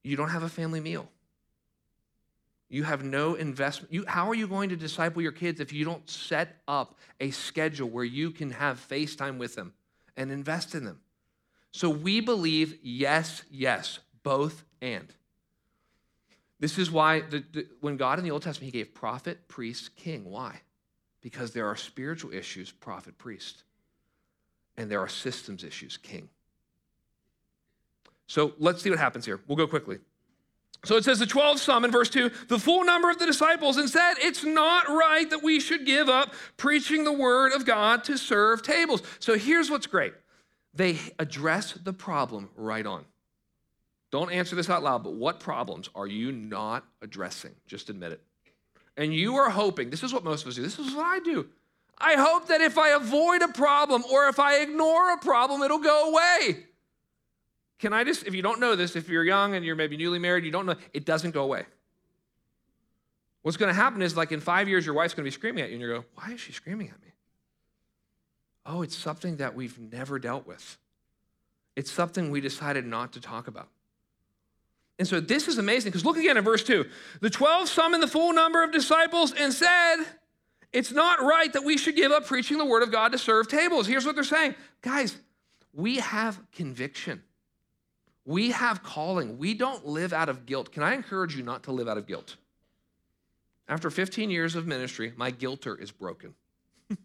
You 0.03 0.17
don't 0.17 0.31
have 0.31 0.43
a 0.43 0.49
family 0.49 0.81
meal. 0.81 1.09
You 2.69 2.85
have 2.85 3.03
no 3.03 3.35
investment. 3.35 3.93
You, 3.93 4.05
how 4.07 4.29
are 4.29 4.35
you 4.35 4.47
going 4.47 4.69
to 4.69 4.77
disciple 4.77 5.21
your 5.21 5.33
kids 5.33 5.61
if 5.61 5.73
you 5.73 5.85
don't 5.85 6.09
set 6.09 6.57
up 6.69 6.97
a 7.21 7.31
schedule 7.33 7.89
where 7.89 8.05
you 8.05 8.31
can 8.31 8.53
have 8.53 8.85
FaceTime 8.89 9.39
with 9.39 9.57
them 9.57 9.73
and 10.17 10.31
invest 10.31 10.75
in 10.75 10.85
them? 10.85 11.01
So 11.73 11.91
we 11.91 12.21
believe 12.21 12.79
yes, 12.83 13.43
yes, 13.51 13.99
both 14.23 14.65
and. 14.81 15.13
This 16.61 16.79
is 16.79 16.91
why 16.91 17.21
the, 17.21 17.43
the, 17.53 17.67
when 17.81 17.97
God 17.97 18.19
in 18.19 18.25
the 18.25 18.31
Old 18.31 18.43
Testament, 18.43 18.73
He 18.73 18.79
gave 18.79 18.95
prophet, 18.95 19.49
priest, 19.49 19.97
king. 19.97 20.25
Why? 20.25 20.61
Because 21.21 21.53
there 21.53 21.67
are 21.67 21.77
spiritual 21.77 22.33
issues, 22.33 22.71
prophet, 22.71 23.19
priest, 23.19 23.65
and 24.77 24.91
there 24.91 25.01
are 25.01 25.09
systems 25.09 25.65
issues, 25.65 25.97
king. 25.97 26.29
So 28.27 28.53
let's 28.59 28.83
see 28.83 28.91
what 28.91 28.99
happens 28.99 29.27
here. 29.27 29.41
We'll 29.47 29.57
go 29.57 29.67
quickly. 29.67 29.99
So 30.85 30.97
it 30.97 31.05
says 31.05 31.19
the 31.19 31.27
12 31.27 31.61
summoned, 31.61 31.93
verse 31.93 32.09
2, 32.09 32.31
the 32.49 32.59
full 32.59 32.85
number 32.85 33.11
of 33.11 33.19
the 33.19 33.27
disciples, 33.27 33.77
and 33.77 33.91
said, 33.91 34.15
It's 34.19 34.45
not 34.45 34.89
right 34.89 35.29
that 35.29 35.43
we 35.43 35.61
should 35.61 35.85
give 35.85 36.09
up 36.09 36.33
preaching 36.57 37.05
the 37.05 37.13
word 37.13 37.53
of 37.53 37.67
God 37.67 38.05
to 38.05 38.17
serve 38.17 38.63
tables. 38.63 39.03
So 39.19 39.37
here's 39.37 39.71
what's 39.71 39.87
great 39.87 40.15
they 40.73 40.99
address 41.19 41.73
the 41.73 41.93
problem 41.93 42.49
right 42.57 42.87
on. 42.87 43.05
Don't 44.11 44.33
answer 44.33 44.57
this 44.57 44.71
out 44.71 44.83
loud, 44.83 45.05
but 45.05 45.15
what 45.15 45.41
problems 45.41 45.91
are 45.95 46.07
you 46.07 46.33
not 46.33 46.85
addressing? 47.03 47.53
Just 47.67 47.91
admit 47.91 48.13
it. 48.13 48.23
And 49.01 49.15
you 49.15 49.37
are 49.37 49.49
hoping, 49.49 49.89
this 49.89 50.03
is 50.03 50.13
what 50.13 50.25
most 50.25 50.43
of 50.43 50.49
us 50.49 50.57
do, 50.57 50.63
this 50.63 50.79
is 50.79 50.95
what 50.95 51.07
I 51.07 51.21
do. 51.21 51.49
I 51.97 52.17
hope 52.17 52.49
that 52.49 52.61
if 52.61 52.77
I 52.77 52.91
avoid 52.91 53.41
a 53.41 53.49
problem 53.49 54.05
or 54.13 54.29
if 54.29 54.39
I 54.39 54.61
ignore 54.61 55.15
a 55.15 55.17
problem, 55.17 55.63
it'll 55.63 55.79
go 55.79 56.11
away. 56.11 56.67
Can 57.79 57.95
I 57.95 58.05
just, 58.05 58.27
if 58.27 58.35
you 58.35 58.43
don't 58.43 58.61
know 58.61 58.77
this, 58.77 58.97
if 58.97 59.09
you're 59.09 59.25
young 59.25 59.55
and 59.55 59.65
you're 59.65 59.75
maybe 59.75 59.97
newly 59.97 60.19
married, 60.19 60.45
you 60.45 60.51
don't 60.51 60.67
know, 60.67 60.77
it 60.93 61.07
doesn't 61.07 61.31
go 61.31 61.45
away. 61.45 61.65
What's 63.41 63.57
going 63.57 63.71
to 63.71 63.75
happen 63.75 64.03
is, 64.03 64.19
like 64.19 64.33
in 64.33 64.41
five 64.41 64.69
years, 64.69 64.85
your 64.85 64.95
wife's 64.95 65.15
going 65.15 65.25
to 65.25 65.31
be 65.31 65.35
screaming 65.35 65.65
at 65.65 65.71
you, 65.71 65.77
and 65.77 65.81
you're 65.81 66.01
go, 66.01 66.05
Why 66.15 66.33
is 66.33 66.41
she 66.41 66.53
screaming 66.53 66.89
at 66.89 67.01
me? 67.01 67.15
Oh, 68.67 68.83
it's 68.83 68.95
something 68.95 69.39
that 69.39 69.55
we've 69.55 69.79
never 69.79 70.19
dealt 70.19 70.47
with. 70.47 70.77
It's 71.75 71.91
something 71.91 72.31
we 72.31 72.43
decided 72.43 72.85
not 72.85 73.15
to 73.15 73.21
talk 73.21 73.49
about. 73.49 73.69
And 75.01 75.09
so 75.09 75.19
this 75.19 75.49
is 75.49 75.57
amazing 75.57 75.91
because 75.91 76.05
look 76.05 76.19
again 76.19 76.37
at 76.37 76.45
verse 76.45 76.63
2. 76.63 76.85
The 77.23 77.31
12 77.31 77.71
summoned 77.71 78.03
the 78.03 78.07
full 78.07 78.35
number 78.35 78.63
of 78.63 78.71
disciples 78.71 79.33
and 79.33 79.51
said, 79.51 79.97
It's 80.75 80.93
not 80.93 81.23
right 81.23 81.51
that 81.55 81.65
we 81.65 81.79
should 81.79 81.97
give 81.97 82.13
up 82.13 82.27
preaching 82.27 82.59
the 82.59 82.67
word 82.67 82.83
of 82.83 82.93
God 82.93 83.13
to 83.13 83.19
serve 83.19 83.49
tables. 83.49 83.87
Here's 83.87 84.05
what 84.05 84.15
they're 84.15 84.25
saying 84.25 84.55
Guys, 84.83 85.17
we 85.73 85.97
have 86.01 86.39
conviction, 86.53 87.23
we 88.27 88.51
have 88.51 88.83
calling. 88.83 89.39
We 89.39 89.55
don't 89.55 89.87
live 89.87 90.13
out 90.13 90.29
of 90.29 90.45
guilt. 90.45 90.71
Can 90.71 90.83
I 90.83 90.93
encourage 90.93 91.35
you 91.35 91.43
not 91.43 91.63
to 91.63 91.73
live 91.73 91.89
out 91.89 91.97
of 91.97 92.07
guilt? 92.07 92.37
After 93.69 93.89
15 93.89 94.29
years 94.29 94.55
of 94.55 94.67
ministry, 94.67 95.15
my 95.17 95.31
guilter 95.31 95.75
is 95.77 95.91
broken. 95.91 96.35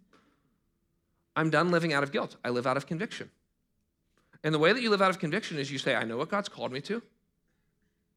I'm 1.38 1.50
done 1.50 1.72
living 1.72 1.94
out 1.94 2.04
of 2.04 2.12
guilt. 2.12 2.36
I 2.44 2.50
live 2.50 2.68
out 2.68 2.76
of 2.76 2.88
conviction. 2.88 3.32
And 4.44 4.54
the 4.54 4.60
way 4.60 4.74
that 4.74 4.82
you 4.82 4.90
live 4.90 5.02
out 5.02 5.12
of 5.12 5.20
conviction 5.20 5.58
is 5.58 5.72
you 5.72 5.78
say, 5.78 5.96
I 5.96 6.04
know 6.04 6.18
what 6.18 6.28
God's 6.28 6.50
called 6.50 6.74
me 6.74 6.82
to. 6.82 7.02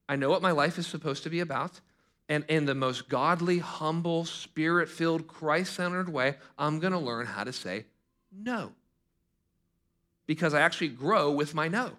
I 0.08 0.16
know 0.16 0.30
what 0.30 0.42
my 0.42 0.52
life 0.52 0.78
is 0.78 0.86
supposed 0.86 1.22
to 1.24 1.30
be 1.30 1.40
about. 1.40 1.80
And 2.28 2.44
in 2.48 2.66
the 2.66 2.74
most 2.74 3.08
godly, 3.08 3.58
humble, 3.58 4.24
spirit 4.24 4.88
filled, 4.88 5.26
Christ 5.26 5.74
centered 5.74 6.08
way, 6.08 6.36
I'm 6.58 6.78
going 6.78 6.92
to 6.92 6.98
learn 6.98 7.26
how 7.26 7.44
to 7.44 7.52
say 7.52 7.86
no. 8.32 8.72
Because 10.26 10.52
I 10.52 10.60
actually 10.60 10.88
grow 10.88 11.30
with 11.30 11.54
my 11.54 11.68
no. 11.68 11.92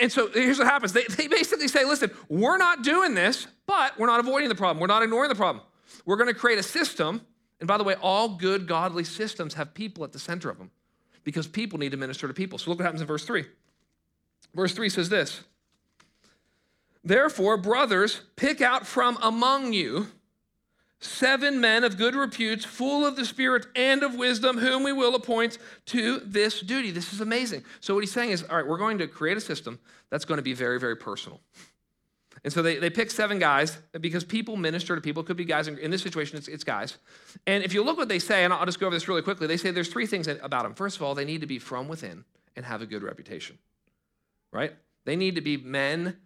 And 0.00 0.10
so 0.10 0.28
here's 0.32 0.58
what 0.58 0.66
happens 0.66 0.92
they, 0.92 1.04
they 1.04 1.28
basically 1.28 1.68
say, 1.68 1.84
listen, 1.84 2.10
we're 2.28 2.56
not 2.56 2.82
doing 2.82 3.14
this, 3.14 3.46
but 3.66 3.98
we're 3.98 4.06
not 4.06 4.20
avoiding 4.20 4.48
the 4.48 4.54
problem. 4.54 4.80
We're 4.80 4.86
not 4.86 5.02
ignoring 5.02 5.28
the 5.28 5.34
problem. 5.34 5.64
We're 6.04 6.16
going 6.16 6.32
to 6.32 6.38
create 6.38 6.58
a 6.58 6.62
system 6.62 7.20
and 7.60 7.66
by 7.66 7.78
the 7.78 7.84
way, 7.84 7.94
all 8.02 8.28
good, 8.28 8.66
godly 8.66 9.04
systems 9.04 9.54
have 9.54 9.74
people 9.74 10.04
at 10.04 10.12
the 10.12 10.18
center 10.18 10.50
of 10.50 10.58
them 10.58 10.70
because 11.24 11.46
people 11.46 11.78
need 11.78 11.92
to 11.92 11.96
minister 11.96 12.28
to 12.28 12.34
people. 12.34 12.58
So 12.58 12.70
look 12.70 12.78
what 12.78 12.84
happens 12.84 13.00
in 13.00 13.06
verse 13.06 13.24
3. 13.24 13.44
Verse 14.54 14.74
3 14.74 14.88
says 14.88 15.08
this 15.08 15.42
Therefore, 17.06 17.56
brothers, 17.56 18.22
pick 18.34 18.60
out 18.60 18.84
from 18.84 19.16
among 19.22 19.72
you 19.72 20.08
seven 20.98 21.60
men 21.60 21.84
of 21.84 21.96
good 21.96 22.16
repute, 22.16 22.64
full 22.64 23.06
of 23.06 23.14
the 23.14 23.24
Spirit 23.24 23.64
and 23.76 24.02
of 24.02 24.16
wisdom, 24.16 24.58
whom 24.58 24.82
we 24.82 24.92
will 24.92 25.14
appoint 25.14 25.58
to 25.86 26.18
this 26.24 26.60
duty. 26.60 26.90
This 26.90 27.12
is 27.12 27.20
amazing. 27.20 27.64
So, 27.78 27.94
what 27.94 28.02
he's 28.02 28.10
saying 28.10 28.30
is, 28.30 28.42
all 28.42 28.56
right, 28.56 28.66
we're 28.66 28.76
going 28.76 28.98
to 28.98 29.06
create 29.06 29.36
a 29.36 29.40
system 29.40 29.78
that's 30.10 30.24
going 30.24 30.38
to 30.38 30.42
be 30.42 30.52
very, 30.52 30.80
very 30.80 30.96
personal. 30.96 31.40
And 32.42 32.52
so 32.52 32.60
they, 32.60 32.78
they 32.78 32.90
pick 32.90 33.12
seven 33.12 33.38
guys 33.38 33.78
because 34.00 34.24
people 34.24 34.56
minister 34.56 34.96
to 34.96 35.00
people. 35.00 35.22
It 35.22 35.26
could 35.26 35.36
be 35.36 35.44
guys. 35.44 35.68
In, 35.68 35.90
this 35.92 36.02
situation, 36.02 36.38
it's, 36.38 36.48
it's, 36.48 36.64
guys. 36.64 36.96
And 37.46 37.62
if 37.62 37.72
you 37.72 37.84
look 37.84 37.96
what 37.96 38.08
they 38.08 38.18
say, 38.18 38.44
and 38.44 38.52
I'll 38.52 38.66
just 38.66 38.80
go 38.80 38.86
over 38.86 38.96
this 38.96 39.06
really 39.06 39.22
quickly, 39.22 39.46
they 39.46 39.56
say 39.56 39.70
there's 39.70 39.88
three 39.88 40.06
things 40.06 40.26
about 40.26 40.64
them. 40.64 40.74
First 40.74 40.96
of 40.96 41.02
all, 41.02 41.14
they 41.14 41.24
need 41.24 41.40
to 41.40 41.46
be 41.46 41.60
from 41.60 41.86
within 41.86 42.24
and 42.56 42.66
have 42.66 42.82
a 42.82 42.86
good 42.86 43.02
reputation, 43.02 43.58
right? 44.52 44.74
They 45.04 45.16
need 45.16 45.36
to 45.36 45.40
be 45.40 45.56
men 45.56 46.16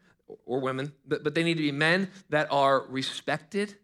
or 0.46 0.60
women, 0.60 0.92
but, 1.06 1.24
but 1.24 1.34
they 1.34 1.42
need 1.42 1.56
to 1.56 1.62
be 1.62 1.72
men 1.72 2.10
that 2.28 2.48
are 2.50 2.86
respected. 2.88 3.74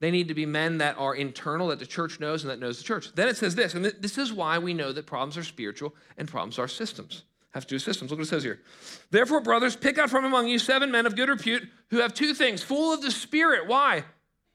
They 0.00 0.10
need 0.10 0.28
to 0.28 0.34
be 0.34 0.46
men 0.46 0.78
that 0.78 0.96
are 0.98 1.14
internal, 1.14 1.68
that 1.68 1.78
the 1.78 1.86
church 1.86 2.20
knows 2.20 2.42
and 2.42 2.50
that 2.50 2.60
knows 2.60 2.78
the 2.78 2.84
church. 2.84 3.14
Then 3.14 3.28
it 3.28 3.36
says 3.36 3.54
this, 3.54 3.74
and 3.74 3.84
this 3.84 4.18
is 4.18 4.32
why 4.32 4.58
we 4.58 4.74
know 4.74 4.92
that 4.92 5.06
problems 5.06 5.36
are 5.36 5.44
spiritual 5.44 5.94
and 6.18 6.28
problems 6.28 6.58
are 6.58 6.68
systems 6.68 7.24
have 7.54 7.66
to 7.66 7.74
do 7.74 7.78
systems. 7.78 8.10
Look 8.10 8.18
what 8.18 8.26
it 8.26 8.30
says 8.30 8.42
here. 8.42 8.60
Therefore, 9.10 9.40
brothers, 9.40 9.76
pick 9.76 9.96
out 9.96 10.10
from 10.10 10.24
among 10.24 10.48
you 10.48 10.58
seven 10.58 10.90
men 10.90 11.06
of 11.06 11.14
good 11.14 11.28
repute 11.28 11.62
who 11.90 11.98
have 11.98 12.12
two 12.12 12.34
things 12.34 12.62
full 12.62 12.92
of 12.92 13.00
the 13.00 13.12
Spirit. 13.12 13.68
Why? 13.68 14.04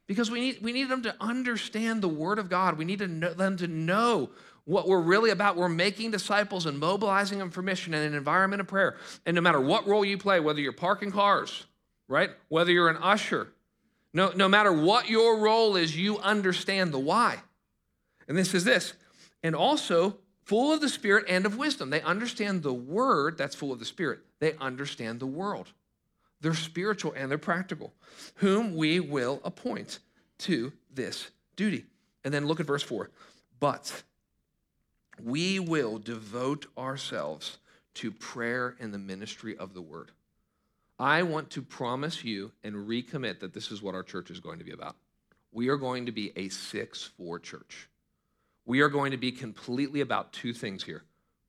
Because 0.05 0.29
we 0.29 0.41
need, 0.41 0.61
we 0.61 0.73
need 0.73 0.89
them 0.89 1.03
to 1.03 1.15
understand 1.21 2.01
the 2.01 2.09
Word 2.09 2.39
of 2.39 2.49
God. 2.49 2.77
We 2.77 2.83
need 2.83 2.99
to 2.99 3.07
know, 3.07 3.33
them 3.33 3.55
to 3.57 3.67
know 3.67 4.31
what 4.69 4.87
we're 4.87 5.01
really 5.01 5.31
about. 5.31 5.57
We're 5.57 5.67
making 5.67 6.11
disciples 6.11 6.67
and 6.67 6.77
mobilizing 6.77 7.39
them 7.39 7.49
for 7.49 7.63
mission 7.63 7.95
in 7.95 8.03
an 8.03 8.13
environment 8.13 8.59
of 8.59 8.67
prayer. 8.67 8.97
And 9.25 9.33
no 9.33 9.41
matter 9.41 9.59
what 9.59 9.87
role 9.87 10.05
you 10.05 10.15
play, 10.15 10.39
whether 10.39 10.61
you're 10.61 10.73
parking 10.73 11.09
cars, 11.09 11.65
right? 12.07 12.29
Whether 12.49 12.71
you're 12.71 12.89
an 12.89 12.97
usher, 13.01 13.51
no, 14.13 14.31
no 14.35 14.47
matter 14.47 14.71
what 14.71 15.09
your 15.09 15.39
role 15.39 15.75
is, 15.75 15.97
you 15.97 16.19
understand 16.19 16.91
the 16.91 16.99
why. 16.99 17.39
And 18.27 18.37
this 18.37 18.53
is 18.53 18.63
this. 18.63 18.93
And 19.41 19.55
also, 19.55 20.19
full 20.43 20.71
of 20.71 20.81
the 20.81 20.89
Spirit 20.89 21.25
and 21.27 21.47
of 21.47 21.57
wisdom. 21.57 21.89
They 21.89 22.01
understand 22.01 22.61
the 22.61 22.73
word 22.73 23.39
that's 23.39 23.55
full 23.55 23.71
of 23.71 23.79
the 23.79 23.85
Spirit, 23.85 24.19
they 24.39 24.53
understand 24.61 25.19
the 25.19 25.27
world. 25.27 25.73
They're 26.41 26.53
spiritual 26.53 27.13
and 27.17 27.29
they're 27.29 27.39
practical, 27.39 27.91
whom 28.35 28.75
we 28.75 28.99
will 28.99 29.41
appoint 29.43 29.97
to 30.39 30.71
this 30.93 31.31
duty. 31.55 31.85
And 32.23 32.31
then 32.31 32.45
look 32.45 32.59
at 32.59 32.67
verse 32.67 32.83
4. 32.83 33.09
But 33.59 34.03
we 35.23 35.59
will 35.59 35.97
devote 35.97 36.67
ourselves 36.77 37.57
to 37.95 38.11
prayer 38.11 38.75
and 38.79 38.93
the 38.93 38.99
ministry 38.99 39.57
of 39.57 39.73
the 39.73 39.81
word. 39.81 40.11
I 40.97 41.23
want 41.23 41.49
to 41.51 41.61
promise 41.61 42.23
you 42.23 42.51
and 42.63 42.87
recommit 42.87 43.39
that 43.39 43.53
this 43.53 43.71
is 43.71 43.81
what 43.81 43.95
our 43.95 44.03
church 44.03 44.29
is 44.29 44.39
going 44.39 44.59
to 44.59 44.65
be 44.65 44.71
about. 44.71 44.95
We 45.51 45.69
are 45.69 45.77
going 45.77 46.05
to 46.05 46.11
be 46.11 46.31
a 46.35 46.49
6 46.49 47.03
4 47.17 47.39
church. 47.39 47.89
We 48.65 48.81
are 48.81 48.89
going 48.89 49.11
to 49.11 49.17
be 49.17 49.31
completely 49.31 50.01
about 50.01 50.33
two 50.33 50.53
things 50.53 50.83
here 50.83 51.03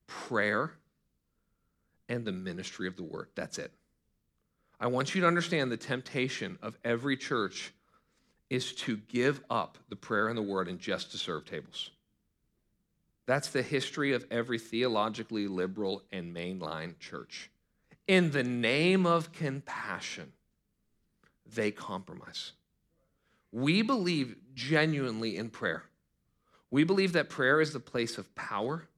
prayer 0.06 0.72
and 2.08 2.24
the 2.24 2.32
ministry 2.32 2.88
of 2.88 2.96
the 2.96 3.04
word. 3.04 3.28
That's 3.34 3.58
it. 3.58 3.72
I 4.80 4.86
want 4.86 5.14
you 5.14 5.20
to 5.20 5.26
understand 5.26 5.70
the 5.70 5.76
temptation 5.76 6.58
of 6.62 6.78
every 6.84 7.16
church 7.16 7.72
is 8.48 8.72
to 8.72 8.96
give 8.96 9.40
up 9.50 9.78
the 9.88 9.96
prayer 9.96 10.28
and 10.28 10.36
the 10.36 10.42
word 10.42 10.68
and 10.68 10.80
just 10.80 11.12
to 11.12 11.18
serve 11.18 11.44
tables. 11.44 11.90
That's 13.26 13.48
the 13.48 13.62
history 13.62 14.12
of 14.12 14.26
every 14.30 14.58
theologically 14.58 15.46
liberal 15.46 16.02
and 16.10 16.34
mainline 16.34 16.98
church 16.98 17.50
in 18.10 18.32
the 18.32 18.42
name 18.42 19.06
of 19.06 19.30
compassion, 19.30 20.32
they 21.46 21.70
compromise. 21.70 22.54
We 23.52 23.82
believe 23.82 24.34
genuinely 24.52 25.36
in 25.36 25.48
prayer. 25.48 25.84
We 26.72 26.82
believe 26.82 27.12
that 27.12 27.28
prayer 27.28 27.60
is 27.60 27.72
the 27.72 27.78
place 27.78 28.18
of 28.18 28.34
power. 28.34 28.88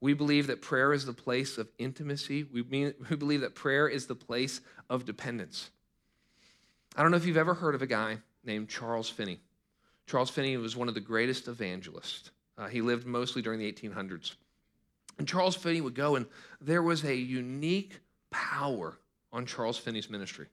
We 0.00 0.14
believe 0.14 0.46
that 0.46 0.62
prayer 0.62 0.94
is 0.94 1.04
the 1.04 1.12
place 1.12 1.58
of 1.58 1.68
intimacy. 1.76 2.44
We, 2.44 2.62
mean, 2.62 2.94
we 3.10 3.16
believe 3.16 3.42
that 3.42 3.54
prayer 3.54 3.86
is 3.86 4.06
the 4.06 4.14
place 4.14 4.62
of 4.88 5.04
dependence. 5.04 5.68
I 6.96 7.02
don't 7.02 7.10
know 7.10 7.18
if 7.18 7.26
you've 7.26 7.36
ever 7.36 7.52
heard 7.52 7.74
of 7.74 7.82
a 7.82 7.86
guy 7.86 8.20
named 8.42 8.70
Charles 8.70 9.10
Finney. 9.10 9.38
Charles 10.06 10.30
Finney 10.30 10.56
was 10.56 10.74
one 10.74 10.88
of 10.88 10.94
the 10.94 11.00
greatest 11.00 11.46
evangelists. 11.46 12.30
Uh, 12.60 12.68
he 12.68 12.82
lived 12.82 13.06
mostly 13.06 13.40
during 13.40 13.58
the 13.58 13.72
1800s. 13.72 14.34
And 15.18 15.26
Charles 15.26 15.56
Finney 15.56 15.80
would 15.80 15.94
go, 15.94 16.16
and 16.16 16.26
there 16.60 16.82
was 16.82 17.02
a 17.04 17.14
unique 17.14 17.98
power 18.30 18.98
on 19.32 19.46
Charles 19.46 19.78
Finney's 19.78 20.10
ministry. 20.10 20.46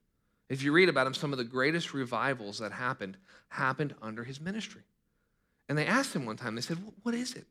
If 0.48 0.64
you 0.64 0.72
read 0.72 0.88
about 0.88 1.06
him, 1.06 1.14
some 1.14 1.34
of 1.34 1.38
the 1.38 1.44
greatest 1.44 1.94
revivals 1.94 2.60
that 2.60 2.72
happened 2.72 3.18
happened 3.50 3.94
under 4.02 4.24
his 4.24 4.40
ministry. 4.40 4.82
And 5.68 5.78
they 5.78 5.86
asked 5.86 6.16
him 6.16 6.26
one 6.26 6.38
time, 6.38 6.56
they 6.56 6.62
said, 6.62 6.78
What 7.04 7.14
is 7.14 7.34
it? 7.34 7.46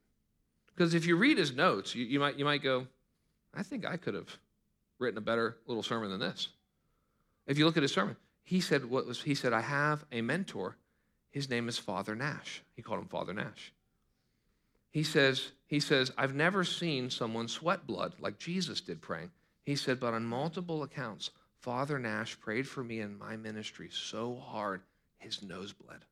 Because 0.74 0.94
if 0.94 1.04
you 1.06 1.16
read 1.16 1.36
his 1.36 1.52
notes, 1.52 1.94
you, 1.94 2.06
you, 2.06 2.18
might, 2.18 2.38
you 2.38 2.44
might 2.46 2.62
go, 2.62 2.86
I 3.54 3.62
think 3.62 3.84
I 3.84 3.98
could 3.98 4.14
have 4.14 4.38
written 4.98 5.18
a 5.18 5.22
better 5.22 5.58
little 5.66 5.82
sermon 5.82 6.10
than 6.10 6.20
this. 6.20 6.48
If 7.46 7.58
you 7.58 7.66
look 7.66 7.76
at 7.76 7.82
his 7.82 7.92
sermon, 7.92 8.16
he 8.42 8.60
said, 8.60 8.86
what 8.86 9.06
was, 9.06 9.20
he 9.20 9.34
said, 9.34 9.52
I 9.52 9.60
have 9.60 10.04
a 10.10 10.22
mentor. 10.22 10.76
His 11.30 11.50
name 11.50 11.68
is 11.68 11.76
Father 11.76 12.14
Nash. 12.14 12.62
He 12.74 12.82
called 12.82 13.00
him 13.00 13.08
Father 13.08 13.34
Nash. 13.34 13.72
He 14.96 15.02
says, 15.02 15.52
he 15.66 15.78
says, 15.78 16.10
I've 16.16 16.34
never 16.34 16.64
seen 16.64 17.10
someone 17.10 17.48
sweat 17.48 17.86
blood 17.86 18.14
like 18.18 18.38
Jesus 18.38 18.80
did 18.80 19.02
praying. 19.02 19.30
He 19.62 19.76
said, 19.76 20.00
But 20.00 20.14
on 20.14 20.24
multiple 20.24 20.82
accounts, 20.82 21.32
Father 21.58 21.98
Nash 21.98 22.40
prayed 22.40 22.66
for 22.66 22.82
me 22.82 23.00
in 23.00 23.18
my 23.18 23.36
ministry 23.36 23.90
so 23.92 24.36
hard 24.36 24.80
his 25.18 25.42
nose 25.42 25.74
bled. 25.74 26.06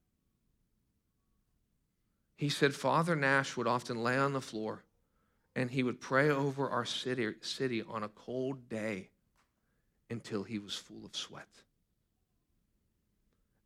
He 2.37 2.51
said, 2.51 2.74
Father 2.74 3.16
Nash 3.16 3.57
would 3.57 3.66
often 3.66 4.03
lay 4.03 4.18
on 4.18 4.35
the 4.35 4.43
floor 4.43 4.85
and 5.57 5.70
he 5.70 5.82
would 5.82 5.99
pray 5.99 6.28
over 6.28 6.68
our 6.68 6.85
city, 6.85 7.32
city 7.41 7.82
on 7.89 8.03
a 8.03 8.09
cold 8.09 8.68
day 8.68 9.09
until 10.11 10.43
he 10.43 10.59
was 10.59 10.74
full 10.74 11.07
of 11.07 11.16
sweat. 11.16 11.49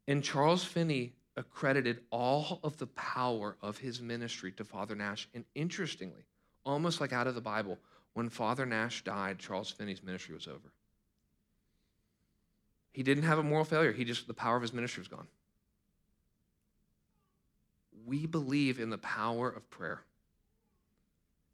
And 0.07 0.23
Charles 0.23 0.63
Finney 0.63 1.15
accredited 1.39 2.01
all 2.11 2.59
of 2.65 2.77
the 2.79 2.89
power 2.89 3.57
of 3.63 3.79
his 3.79 4.03
ministry 4.03 4.51
to 4.53 4.65
Father 4.65 4.97
Nash. 4.97 5.29
And 5.33 5.45
interestingly, 5.55 6.27
almost 6.67 7.01
like 7.01 7.13
out 7.13 7.29
of 7.29 7.37
the 7.37 7.41
Bible, 7.41 7.79
when 8.15 8.29
Father 8.29 8.67
Nash 8.67 9.05
died, 9.05 9.39
Charles 9.39 9.71
Finney's 9.71 10.03
ministry 10.03 10.35
was 10.35 10.49
over. 10.49 10.73
He 12.93 13.05
didn't 13.05 13.23
have 13.23 13.39
a 13.39 13.43
moral 13.43 13.65
failure, 13.65 13.93
he 13.93 14.05
just, 14.05 14.27
the 14.27 14.35
power 14.35 14.57
of 14.57 14.63
his 14.63 14.73
ministry 14.73 15.01
was 15.01 15.09
gone. 15.09 15.29
We 18.05 18.27
believe 18.27 18.81
in 18.81 18.91
the 18.91 18.99
power 18.99 19.49
of 19.49 19.71
prayer, 19.71 20.03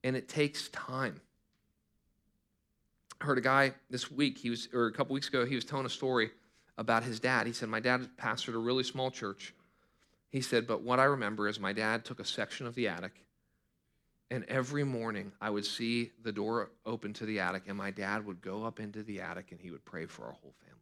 and 0.02 0.16
it 0.16 0.28
takes 0.28 0.68
time. 0.68 1.20
I 3.20 3.26
heard 3.26 3.36
a 3.36 3.42
guy 3.42 3.74
this 3.90 4.10
week, 4.10 4.38
he 4.38 4.48
was, 4.48 4.68
or 4.72 4.86
a 4.86 4.92
couple 4.92 5.12
weeks 5.12 5.28
ago, 5.28 5.44
he 5.44 5.54
was 5.54 5.64
telling 5.66 5.84
a 5.84 5.90
story 5.90 6.30
about 6.78 7.04
his 7.04 7.20
dad. 7.20 7.46
He 7.46 7.52
said, 7.52 7.68
My 7.68 7.80
dad 7.80 8.08
pastored 8.16 8.54
a 8.54 8.58
really 8.58 8.84
small 8.84 9.10
church. 9.10 9.52
He 10.34 10.40
said, 10.40 10.66
But 10.66 10.82
what 10.82 10.98
I 10.98 11.04
remember 11.04 11.46
is 11.46 11.60
my 11.60 11.72
dad 11.72 12.04
took 12.04 12.18
a 12.18 12.24
section 12.24 12.66
of 12.66 12.74
the 12.74 12.88
attic 12.88 13.24
and 14.34 14.44
every 14.48 14.82
morning 14.82 15.30
I 15.40 15.48
would 15.48 15.64
see 15.64 16.10
the 16.24 16.32
door 16.32 16.72
open 16.84 17.12
to 17.12 17.24
the 17.24 17.38
attic, 17.38 17.64
and 17.68 17.78
my 17.78 17.92
dad 17.92 18.26
would 18.26 18.40
go 18.40 18.64
up 18.64 18.80
into 18.80 19.04
the 19.04 19.20
attic 19.20 19.52
and 19.52 19.60
he 19.60 19.70
would 19.70 19.84
pray 19.84 20.06
for 20.06 20.24
our 20.24 20.32
whole 20.32 20.54
family. 20.60 20.80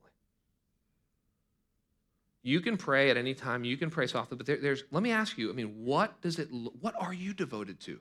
You 2.42 2.62
can 2.62 2.78
pray 2.78 3.11
at 3.11 3.18
any 3.18 3.34
time, 3.34 3.64
you 3.64 3.76
can 3.76 3.90
pray 3.90 4.07
softly, 4.07 4.38
but 4.38 4.46
there, 4.46 4.57
there's, 4.57 4.84
let 4.90 5.03
me 5.03 5.11
ask 5.11 5.36
you, 5.36 5.50
I 5.50 5.53
mean, 5.53 5.84
what 5.84 6.18
does 6.22 6.38
it, 6.38 6.48
what 6.80 6.94
are 6.98 7.12
you 7.12 7.34
devoted 7.34 7.78
to? 7.80 8.00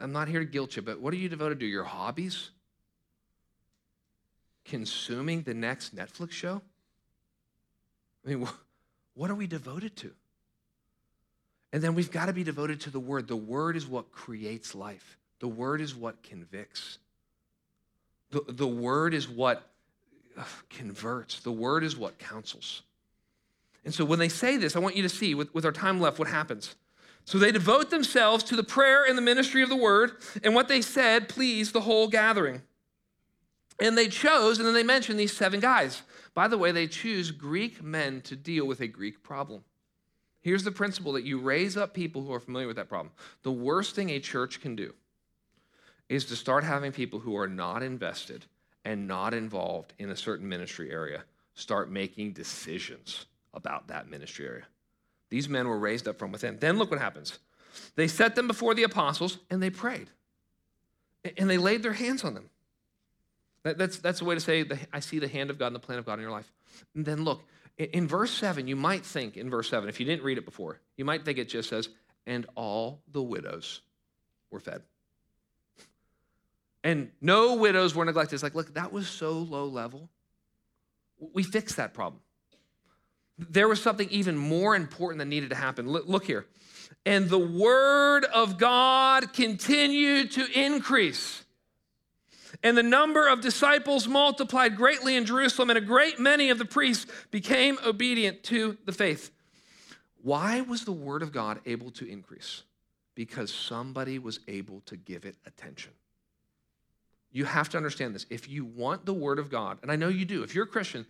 I'm 0.00 0.10
not 0.10 0.26
here 0.26 0.40
to 0.40 0.44
guilt 0.44 0.74
you, 0.74 0.82
but 0.82 1.00
what 1.00 1.14
are 1.14 1.18
you 1.18 1.28
devoted 1.28 1.60
to? 1.60 1.66
Your 1.66 1.84
hobbies? 1.84 2.50
Consuming 4.64 5.42
the 5.42 5.54
next 5.54 5.94
Netflix 5.94 6.32
show? 6.32 6.62
I 8.26 8.30
mean, 8.30 8.48
what 9.14 9.30
are 9.30 9.34
we 9.34 9.46
devoted 9.46 9.96
to? 9.96 10.12
And 11.72 11.82
then 11.82 11.94
we've 11.94 12.10
got 12.10 12.26
to 12.26 12.32
be 12.32 12.44
devoted 12.44 12.80
to 12.82 12.90
the 12.90 13.00
Word. 13.00 13.26
The 13.26 13.36
Word 13.36 13.76
is 13.76 13.86
what 13.86 14.12
creates 14.12 14.74
life, 14.74 15.16
the 15.40 15.48
Word 15.48 15.80
is 15.80 15.94
what 15.94 16.22
convicts. 16.22 16.98
The, 18.30 18.42
the 18.48 18.66
Word 18.66 19.14
is 19.14 19.28
what 19.28 19.70
uh, 20.36 20.42
converts, 20.70 21.40
the 21.40 21.52
Word 21.52 21.84
is 21.84 21.96
what 21.96 22.18
counsels. 22.18 22.82
And 23.84 23.92
so 23.92 24.04
when 24.04 24.18
they 24.18 24.28
say 24.28 24.56
this, 24.56 24.76
I 24.76 24.78
want 24.78 24.96
you 24.96 25.02
to 25.02 25.08
see 25.08 25.34
with, 25.34 25.54
with 25.54 25.64
our 25.64 25.72
time 25.72 26.00
left 26.00 26.18
what 26.18 26.28
happens. 26.28 26.74
So 27.24 27.38
they 27.38 27.52
devote 27.52 27.90
themselves 27.90 28.44
to 28.44 28.56
the 28.56 28.64
prayer 28.64 29.04
and 29.04 29.16
the 29.16 29.22
ministry 29.22 29.62
of 29.62 29.68
the 29.68 29.76
Word, 29.76 30.12
and 30.42 30.54
what 30.54 30.68
they 30.68 30.80
said 30.80 31.28
pleased 31.28 31.72
the 31.72 31.80
whole 31.80 32.08
gathering. 32.08 32.62
And 33.80 33.98
they 33.98 34.08
chose, 34.08 34.58
and 34.58 34.66
then 34.66 34.74
they 34.74 34.82
mentioned 34.82 35.18
these 35.18 35.36
seven 35.36 35.60
guys. 35.60 36.02
By 36.34 36.48
the 36.48 36.58
way, 36.58 36.72
they 36.72 36.88
choose 36.88 37.30
Greek 37.30 37.82
men 37.82 38.20
to 38.22 38.36
deal 38.36 38.66
with 38.66 38.80
a 38.80 38.88
Greek 38.88 39.22
problem. 39.22 39.64
Here's 40.40 40.64
the 40.64 40.72
principle 40.72 41.12
that 41.12 41.24
you 41.24 41.38
raise 41.38 41.76
up 41.76 41.94
people 41.94 42.22
who 42.22 42.32
are 42.32 42.40
familiar 42.40 42.66
with 42.66 42.76
that 42.76 42.88
problem. 42.88 43.12
The 43.44 43.52
worst 43.52 43.94
thing 43.94 44.10
a 44.10 44.20
church 44.20 44.60
can 44.60 44.76
do 44.76 44.92
is 46.08 46.26
to 46.26 46.36
start 46.36 46.64
having 46.64 46.92
people 46.92 47.20
who 47.20 47.36
are 47.36 47.48
not 47.48 47.82
invested 47.82 48.44
and 48.84 49.08
not 49.08 49.32
involved 49.32 49.94
in 49.98 50.10
a 50.10 50.16
certain 50.16 50.48
ministry 50.48 50.90
area 50.90 51.24
start 51.54 51.90
making 51.90 52.32
decisions 52.32 53.26
about 53.54 53.88
that 53.88 54.10
ministry 54.10 54.46
area. 54.46 54.64
These 55.30 55.48
men 55.48 55.66
were 55.66 55.78
raised 55.78 56.06
up 56.06 56.18
from 56.18 56.32
within. 56.32 56.58
Then 56.58 56.76
look 56.76 56.90
what 56.90 57.00
happens. 57.00 57.38
They 57.96 58.08
set 58.08 58.34
them 58.34 58.46
before 58.46 58.74
the 58.74 58.82
apostles 58.82 59.38
and 59.50 59.62
they 59.62 59.70
prayed. 59.70 60.10
And 61.38 61.48
they 61.48 61.56
laid 61.56 61.82
their 61.82 61.94
hands 61.94 62.22
on 62.22 62.34
them. 62.34 62.50
That's, 63.64 63.98
that's 63.98 64.20
a 64.20 64.24
way 64.24 64.34
to 64.34 64.40
say, 64.40 64.62
the, 64.62 64.78
I 64.92 65.00
see 65.00 65.18
the 65.18 65.28
hand 65.28 65.50
of 65.50 65.58
God 65.58 65.68
and 65.68 65.76
the 65.76 65.80
plan 65.80 65.98
of 65.98 66.04
God 66.04 66.14
in 66.14 66.20
your 66.20 66.30
life. 66.30 66.50
And 66.94 67.04
then 67.04 67.24
look, 67.24 67.42
in 67.78 68.06
verse 68.06 68.30
7, 68.30 68.68
you 68.68 68.76
might 68.76 69.04
think, 69.04 69.36
in 69.36 69.50
verse 69.50 69.68
7, 69.68 69.88
if 69.88 69.98
you 69.98 70.06
didn't 70.06 70.22
read 70.22 70.38
it 70.38 70.44
before, 70.44 70.80
you 70.96 71.04
might 71.04 71.24
think 71.24 71.38
it 71.38 71.48
just 71.48 71.68
says, 71.68 71.88
and 72.26 72.46
all 72.54 73.00
the 73.10 73.22
widows 73.22 73.80
were 74.50 74.60
fed. 74.60 74.82
And 76.84 77.10
no 77.20 77.54
widows 77.54 77.94
were 77.94 78.04
neglected. 78.04 78.34
It's 78.34 78.42
like, 78.42 78.54
look, 78.54 78.74
that 78.74 78.92
was 78.92 79.08
so 79.08 79.32
low 79.32 79.64
level. 79.64 80.10
We 81.32 81.42
fixed 81.42 81.78
that 81.78 81.94
problem. 81.94 82.20
There 83.38 83.66
was 83.66 83.82
something 83.82 84.08
even 84.10 84.36
more 84.36 84.76
important 84.76 85.18
that 85.18 85.24
needed 85.24 85.50
to 85.50 85.56
happen. 85.56 85.88
Look 85.88 86.26
here. 86.26 86.46
And 87.06 87.28
the 87.28 87.38
word 87.38 88.24
of 88.26 88.58
God 88.58 89.32
continued 89.32 90.32
to 90.32 90.46
increase 90.54 91.43
and 92.62 92.76
the 92.76 92.82
number 92.82 93.28
of 93.28 93.40
disciples 93.40 94.06
multiplied 94.06 94.76
greatly 94.76 95.16
in 95.16 95.24
Jerusalem, 95.24 95.70
and 95.70 95.78
a 95.78 95.82
great 95.82 96.18
many 96.18 96.50
of 96.50 96.58
the 96.58 96.64
priests 96.64 97.06
became 97.30 97.78
obedient 97.84 98.42
to 98.44 98.76
the 98.84 98.92
faith. 98.92 99.30
Why 100.22 100.60
was 100.62 100.84
the 100.84 100.92
word 100.92 101.22
of 101.22 101.32
God 101.32 101.60
able 101.66 101.90
to 101.92 102.06
increase? 102.06 102.62
Because 103.14 103.52
somebody 103.52 104.18
was 104.18 104.40
able 104.48 104.80
to 104.86 104.96
give 104.96 105.24
it 105.24 105.36
attention. 105.46 105.92
you 107.34 107.44
have 107.44 107.68
to 107.68 107.76
understand 107.76 108.14
this. 108.14 108.24
If 108.30 108.48
you 108.48 108.64
want 108.64 109.04
the 109.04 109.12
Word 109.12 109.38
of 109.38 109.50
God, 109.50 109.78
and 109.82 109.90
I 109.90 109.96
know 109.96 110.08
you 110.08 110.24
do, 110.24 110.44
if 110.44 110.54
you're 110.54 110.64
a 110.64 110.68
Christian, 110.68 111.04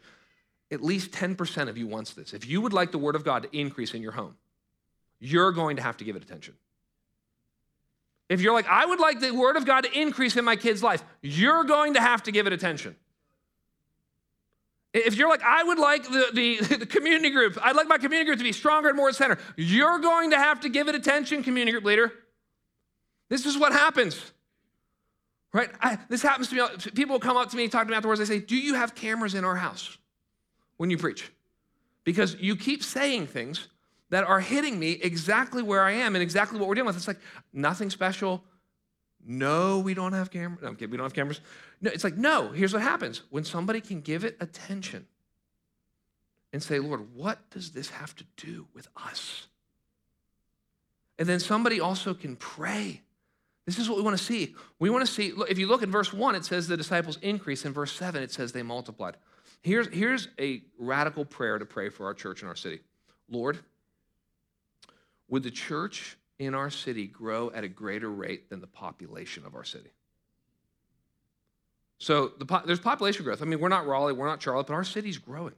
at 0.73 0.83
least 0.83 1.13
10% 1.13 1.69
of 1.69 1.77
you 1.77 1.87
wants 1.87 2.15
this. 2.15 2.33
If 2.33 2.49
you 2.49 2.63
would 2.63 2.73
like 2.73 2.91
the 2.91 2.99
Word 2.99 3.15
of 3.15 3.25
God 3.25 3.45
to 3.45 3.57
increase 3.57 3.93
in 3.95 4.03
your 4.03 4.13
home, 4.13 4.35
you're 5.21 5.53
going 5.53 5.77
to 5.77 5.83
have 5.83 5.99
to 5.99 6.05
give 6.05 6.17
it 6.17 6.23
attention. 6.23 6.55
If 8.29 8.41
you're 8.41 8.55
like, 8.55 8.69
I 8.69 8.87
would 8.87 9.01
like 9.01 9.21
the 9.21 9.33
Word 9.33 9.57
of 9.57 9.67
God 9.67 9.83
to 9.85 10.01
increase 10.01 10.37
in 10.37 10.45
my 10.45 10.57
kid's 10.57 10.83
life, 10.83 11.03
you're 11.23 11.65
going 11.65 11.95
to 11.95 12.01
have 12.01 12.23
to 12.25 12.33
give 12.33 12.47
it 12.47 12.53
attention. 12.53 12.97
If 14.95 15.17
you're 15.17 15.29
like, 15.29 15.43
I 15.43 15.65
would 15.65 15.79
like 15.79 16.05
the, 16.05 16.27
the, 16.33 16.77
the, 16.77 16.87
community 16.87 17.31
group, 17.31 17.59
I'd 17.61 17.77
like 17.77 17.89
my 17.89 17.99
community 17.99 18.27
group 18.27 18.39
to 18.39 18.45
be 18.45 18.53
stronger 18.53 18.89
and 18.89 18.97
more 18.97 19.13
center, 19.13 19.39
you're 19.57 19.99
going 19.99 20.31
to 20.31 20.39
have 20.39 20.61
to 20.61 20.69
give 20.69 20.89
it 20.89 20.95
attention, 20.95 21.43
community 21.43 21.73
group 21.73 21.85
leader. 21.85 22.13
This 23.29 23.45
is 23.45 23.59
what 23.59 23.73
happens. 23.73 24.33
Right? 25.53 25.71
I, 25.81 25.99
this 26.09 26.23
happens 26.23 26.49
to 26.49 26.55
me. 26.55 26.63
People 26.95 27.19
come 27.19 27.37
up 27.37 27.51
to 27.51 27.57
me, 27.57 27.69
talk 27.69 27.85
to 27.87 27.91
me 27.91 27.97
afterwards. 27.97 28.21
They 28.21 28.25
say, 28.25 28.41
Do 28.41 28.57
you 28.57 28.75
have 28.75 28.95
cameras 28.95 29.35
in 29.35 29.45
our 29.45 29.57
house 29.57 29.97
when 30.79 30.91
you 30.91 30.99
preach? 30.99 31.31
Because 32.05 32.37
you 32.41 32.57
keep 32.57 32.83
saying 32.83 33.29
things 33.29 33.69
that 34.15 34.23
are 34.23 34.39
hitting 34.39 34.79
me 34.79 34.93
exactly 34.93 35.61
where 35.61 35.83
I 35.83 35.91
am 35.91 36.15
and 36.15 36.23
exactly 36.23 36.61
what 36.61 36.69
we're 36.69 36.77
dealing 36.77 36.87
with. 36.87 36.97
It's 36.97 37.09
like 37.09 37.19
nothing 37.53 37.91
special. 37.91 38.45
No, 39.27 39.81
we 39.81 39.93
don't 39.93 40.13
have 40.13 40.31
cameras. 40.31 40.63
No, 40.63 40.71
we 40.71 40.97
don't 40.97 41.01
have 41.01 41.15
cameras. 41.15 41.41
No, 41.81 41.91
it's 41.91 42.05
like, 42.05 42.17
no, 42.17 42.51
here's 42.51 42.73
what 42.73 42.83
happens. 42.83 43.23
When 43.31 43.43
somebody 43.43 43.81
can 43.81 44.01
give 44.03 44.25
it 44.25 44.37
attention 44.39 45.09
and 46.53 46.63
say, 46.63 46.79
Lord, 46.79 47.13
what 47.13 47.51
does 47.51 47.73
this 47.73 47.91
have 47.91 48.15
to 48.15 48.25
do 48.37 48.69
with 48.73 48.87
us? 48.97 49.49
And 51.19 51.29
then 51.29 51.41
somebody 51.41 51.81
also 51.81 52.15
can 52.15 52.37
pray 52.37 53.01
this 53.67 53.81
is 53.81 53.89
what 53.89 53.97
we 53.97 54.05
want 54.05 54.17
to 54.17 54.23
see. 54.23 54.55
We 54.79 54.91
want 54.91 55.05
to 55.05 55.11
see, 55.11 55.33
if 55.49 55.59
you 55.59 55.67
look 55.67 55.83
in 55.83 55.91
verse 55.91 56.13
1, 56.13 56.37
it 56.37 56.45
says 56.45 56.69
the 56.69 56.77
disciples 56.77 57.19
increase. 57.21 57.65
In 57.65 57.73
verse 57.73 57.91
7, 57.93 58.23
it 58.23 58.31
says 58.31 58.53
they 58.53 58.63
multiplied. 58.63 59.17
Here's, 59.63 59.89
here's 59.89 60.29
a 60.39 60.63
radical 60.79 61.25
prayer 61.25 61.59
to 61.59 61.65
pray 61.65 61.89
for 61.89 62.07
our 62.07 62.15
church 62.15 62.43
and 62.43 62.49
our 62.49 62.55
city 62.55 62.79
Lord, 63.29 63.59
would 65.29 65.43
the 65.43 65.51
church 65.51 66.17
in 66.39 66.55
our 66.55 66.71
city 66.71 67.07
grow 67.07 67.51
at 67.53 67.65
a 67.65 67.69
greater 67.69 68.11
rate 68.11 68.51
than 68.51 68.61
the 68.61 68.67
population 68.67 69.45
of 69.47 69.55
our 69.55 69.65
city? 69.65 69.91
So 71.99 72.33
the, 72.39 72.63
there's 72.67 72.81
population 72.81 73.25
growth. 73.25 73.41
I 73.41 73.45
mean, 73.45 73.61
we're 73.61 73.69
not 73.69 73.87
Raleigh, 73.87 74.13
we're 74.13 74.27
not 74.27 74.43
Charlotte, 74.43 74.67
but 74.67 74.75
our 74.75 74.85
city's 74.85 75.19
growing. 75.19 75.55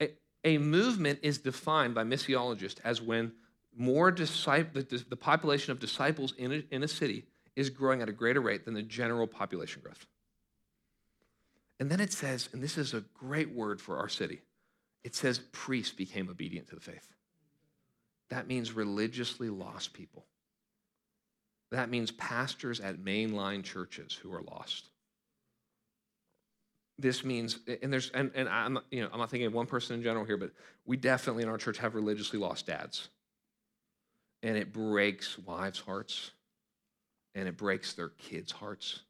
A, 0.00 0.10
a 0.44 0.58
movement 0.58 1.18
is 1.22 1.38
defined 1.38 1.94
by 1.94 2.04
missiologists 2.04 2.78
as 2.84 3.02
when 3.02 3.32
more 3.76 4.10
disciple, 4.10 4.82
the, 4.82 5.04
the 5.08 5.16
population 5.16 5.72
of 5.72 5.78
disciples 5.78 6.34
in 6.38 6.52
a, 6.52 6.62
in 6.74 6.82
a 6.82 6.88
city 6.88 7.24
is 7.56 7.70
growing 7.70 8.02
at 8.02 8.08
a 8.08 8.12
greater 8.12 8.40
rate 8.40 8.64
than 8.64 8.74
the 8.74 8.82
general 8.82 9.26
population 9.26 9.82
growth. 9.82 10.06
And 11.78 11.90
then 11.90 12.00
it 12.00 12.12
says, 12.12 12.48
and 12.52 12.62
this 12.62 12.76
is 12.76 12.94
a 12.94 13.02
great 13.14 13.50
word 13.52 13.80
for 13.80 13.98
our 13.98 14.08
city, 14.08 14.40
it 15.02 15.14
says 15.14 15.40
priests 15.52 15.94
became 15.94 16.28
obedient 16.28 16.68
to 16.68 16.74
the 16.74 16.80
faith. 16.80 17.08
That 18.30 18.46
means 18.46 18.72
religiously 18.72 19.50
lost 19.50 19.92
people. 19.92 20.24
That 21.72 21.90
means 21.90 22.10
pastors 22.10 22.80
at 22.80 22.98
mainline 22.98 23.62
churches 23.62 24.12
who 24.12 24.32
are 24.32 24.42
lost. 24.42 24.88
This 26.98 27.24
means, 27.24 27.58
and 27.82 27.92
there's, 27.92 28.10
and, 28.10 28.30
and 28.34 28.48
I'm, 28.48 28.78
you 28.90 29.02
know, 29.02 29.08
I'm 29.12 29.18
not 29.18 29.30
thinking 29.30 29.46
of 29.46 29.54
one 29.54 29.66
person 29.66 29.96
in 29.96 30.02
general 30.02 30.24
here, 30.24 30.36
but 30.36 30.50
we 30.84 30.96
definitely 30.96 31.44
in 31.44 31.48
our 31.48 31.58
church 31.58 31.78
have 31.78 31.94
religiously 31.94 32.38
lost 32.38 32.66
dads 32.66 33.08
and 34.42 34.56
it 34.56 34.72
breaks 34.72 35.38
wives' 35.38 35.78
hearts 35.78 36.32
and 37.34 37.48
it 37.48 37.56
breaks 37.56 37.92
their 37.92 38.08
kids' 38.10 38.52
hearts. 38.52 39.00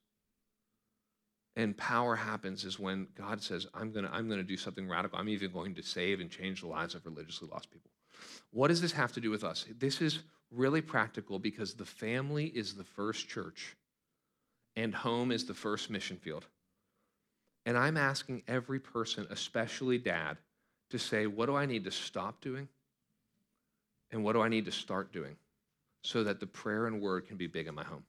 And 1.57 1.77
power 1.77 2.17
happens 2.17 2.65
is 2.65 2.79
when 2.79 3.09
God 3.17 3.43
says, 3.43 3.67
I'm 3.75 3.93
to 3.93 4.09
I'm 4.13 4.29
to 4.29 4.43
do 4.43 4.57
something 4.57 4.89
radical. 4.89 5.19
I'm 5.19 5.29
even 5.29 5.53
going 5.53 5.75
to 5.75 5.83
save 5.83 6.21
and 6.21 6.31
change 6.31 6.61
the 6.61 6.69
lives 6.69 6.95
of 6.95 7.05
religiously 7.05 7.49
lost 7.51 7.71
people. 7.71 7.90
What 8.51 8.69
does 8.69 8.81
this 8.81 8.93
have 8.93 9.13
to 9.13 9.21
do 9.21 9.31
with 9.31 9.45
us? 9.45 9.67
This 9.79 10.01
is 10.01 10.21
really 10.51 10.81
practical 10.81 11.39
because 11.39 11.75
the 11.75 11.85
family 11.85 12.47
is 12.47 12.75
the 12.75 12.85
first 12.85 13.29
church 13.29 13.77
and 14.77 14.95
home 14.95 15.33
is 15.33 15.47
the 15.47 15.55
first 15.55 15.91
mission 15.91 16.17
field. 16.17 16.47
And 17.67 17.77
I'm 17.77 17.97
asking 17.97 18.43
every 18.49 18.81
person, 18.81 19.27
especially 19.31 19.99
dad, 19.99 20.39
to 20.91 20.99
say, 20.99 21.27
What 21.27 21.47
do 21.47 21.57
I 21.57 21.67
need 21.67 21.85
to 21.85 21.91
stop 21.91 22.41
doing? 22.41 22.69
And 24.11 24.25
what 24.25 24.33
do 24.33 24.41
I 24.41 24.49
need 24.49 24.65
to 24.65 24.73
start 24.73 25.13
doing 25.13 25.37
so 26.03 26.25
that 26.25 26.41
the 26.41 26.47
prayer 26.47 26.87
and 26.87 27.01
word 27.01 27.27
can 27.27 27.37
be 27.37 27.47
big 27.47 27.69
in 27.69 27.75
my 27.75 27.85
home? 27.85 28.05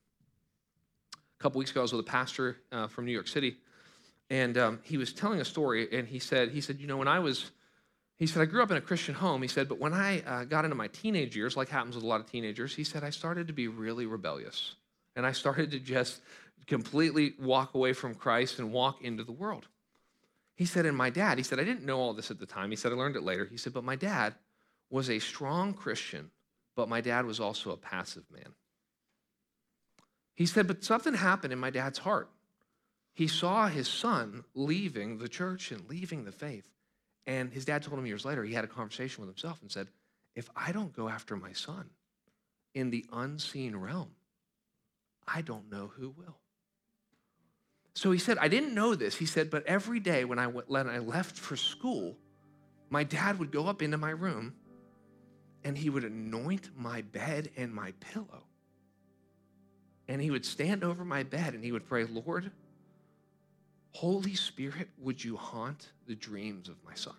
A 1.13 1.43
couple 1.43 1.59
weeks 1.59 1.71
ago, 1.71 1.81
I 1.81 1.83
was 1.83 1.91
with 1.91 2.01
a 2.07 2.09
pastor 2.09 2.57
uh, 2.71 2.87
from 2.87 3.05
New 3.05 3.11
York 3.11 3.27
City, 3.27 3.57
and 4.29 4.57
um, 4.57 4.79
he 4.83 4.97
was 4.97 5.13
telling 5.13 5.41
a 5.41 5.45
story. 5.45 5.87
And 5.91 6.07
he 6.07 6.19
said, 6.19 6.49
he 6.49 6.61
said, 6.61 6.79
you 6.79 6.87
know, 6.87 6.97
when 6.97 7.07
I 7.07 7.19
was, 7.19 7.51
he 8.21 8.27
said, 8.27 8.43
I 8.43 8.45
grew 8.45 8.61
up 8.61 8.69
in 8.69 8.77
a 8.77 8.81
Christian 8.81 9.15
home. 9.15 9.41
He 9.41 9.47
said, 9.47 9.67
but 9.67 9.79
when 9.79 9.95
I 9.95 10.21
uh, 10.21 10.43
got 10.43 10.63
into 10.63 10.75
my 10.75 10.89
teenage 10.89 11.35
years, 11.35 11.57
like 11.57 11.69
happens 11.69 11.95
with 11.95 12.03
a 12.03 12.07
lot 12.07 12.19
of 12.19 12.29
teenagers, 12.29 12.75
he 12.75 12.83
said, 12.83 13.03
I 13.03 13.09
started 13.09 13.47
to 13.47 13.53
be 13.53 13.67
really 13.67 14.05
rebellious, 14.05 14.75
and 15.15 15.25
I 15.25 15.31
started 15.31 15.71
to 15.71 15.79
just 15.79 16.21
completely 16.67 17.33
walk 17.39 17.73
away 17.73 17.93
from 17.93 18.13
Christ 18.13 18.59
and 18.59 18.71
walk 18.71 19.01
into 19.01 19.23
the 19.23 19.31
world. 19.31 19.65
He 20.53 20.65
said, 20.65 20.85
and 20.85 20.95
my 20.95 21.09
dad, 21.09 21.39
he 21.39 21.43
said, 21.43 21.59
I 21.59 21.63
didn't 21.63 21.83
know 21.83 21.97
all 21.97 22.13
this 22.13 22.29
at 22.29 22.37
the 22.37 22.45
time. 22.45 22.69
He 22.69 22.75
said, 22.75 22.91
I 22.91 22.95
learned 22.95 23.15
it 23.15 23.23
later. 23.23 23.47
He 23.49 23.57
said, 23.57 23.73
but 23.73 23.83
my 23.83 23.95
dad 23.95 24.35
was 24.91 25.09
a 25.09 25.17
strong 25.17 25.73
Christian, 25.73 26.29
but 26.75 26.87
my 26.87 27.01
dad 27.01 27.25
was 27.25 27.39
also 27.39 27.71
a 27.71 27.77
passive 27.77 28.25
man. 28.31 28.53
He 30.35 30.45
said, 30.45 30.67
but 30.67 30.83
something 30.83 31.15
happened 31.15 31.53
in 31.53 31.59
my 31.59 31.71
dad's 31.71 31.97
heart. 31.97 32.29
He 33.15 33.25
saw 33.25 33.67
his 33.67 33.87
son 33.87 34.43
leaving 34.53 35.17
the 35.17 35.27
church 35.27 35.71
and 35.71 35.89
leaving 35.89 36.25
the 36.25 36.31
faith. 36.31 36.67
And 37.27 37.51
his 37.51 37.65
dad 37.65 37.83
told 37.83 37.99
him 37.99 38.05
years 38.05 38.25
later, 38.25 38.43
he 38.43 38.53
had 38.53 38.63
a 38.63 38.67
conversation 38.67 39.21
with 39.21 39.29
himself 39.29 39.59
and 39.61 39.71
said, 39.71 39.87
If 40.35 40.49
I 40.55 40.71
don't 40.71 40.93
go 40.93 41.07
after 41.07 41.35
my 41.35 41.53
son 41.53 41.89
in 42.73 42.89
the 42.89 43.05
unseen 43.11 43.75
realm, 43.75 44.11
I 45.27 45.41
don't 45.41 45.71
know 45.71 45.91
who 45.95 46.09
will. 46.09 46.37
So 47.93 48.11
he 48.11 48.19
said, 48.19 48.37
I 48.37 48.47
didn't 48.47 48.73
know 48.73 48.95
this. 48.95 49.15
He 49.15 49.25
said, 49.25 49.49
but 49.49 49.65
every 49.65 49.99
day 49.99 50.23
when 50.25 50.39
I, 50.39 50.47
went, 50.47 50.69
when 50.69 50.89
I 50.89 50.99
left 50.99 51.37
for 51.37 51.55
school, 51.55 52.17
my 52.89 53.03
dad 53.03 53.39
would 53.39 53.51
go 53.51 53.67
up 53.67 53.81
into 53.81 53.97
my 53.97 54.11
room 54.11 54.53
and 55.63 55.77
he 55.77 55.89
would 55.89 56.03
anoint 56.03 56.69
my 56.75 57.01
bed 57.01 57.49
and 57.57 57.73
my 57.73 57.93
pillow. 57.99 58.43
And 60.07 60.21
he 60.21 60.31
would 60.31 60.45
stand 60.45 60.83
over 60.83 61.05
my 61.05 61.23
bed 61.23 61.53
and 61.53 61.63
he 61.63 61.71
would 61.71 61.85
pray, 61.85 62.05
Lord, 62.05 62.51
Holy 63.91 64.35
Spirit, 64.35 64.89
would 64.97 65.23
you 65.23 65.35
haunt 65.37 65.91
the 66.07 66.15
dreams 66.15 66.69
of 66.69 66.75
my 66.85 66.93
son? 66.95 67.15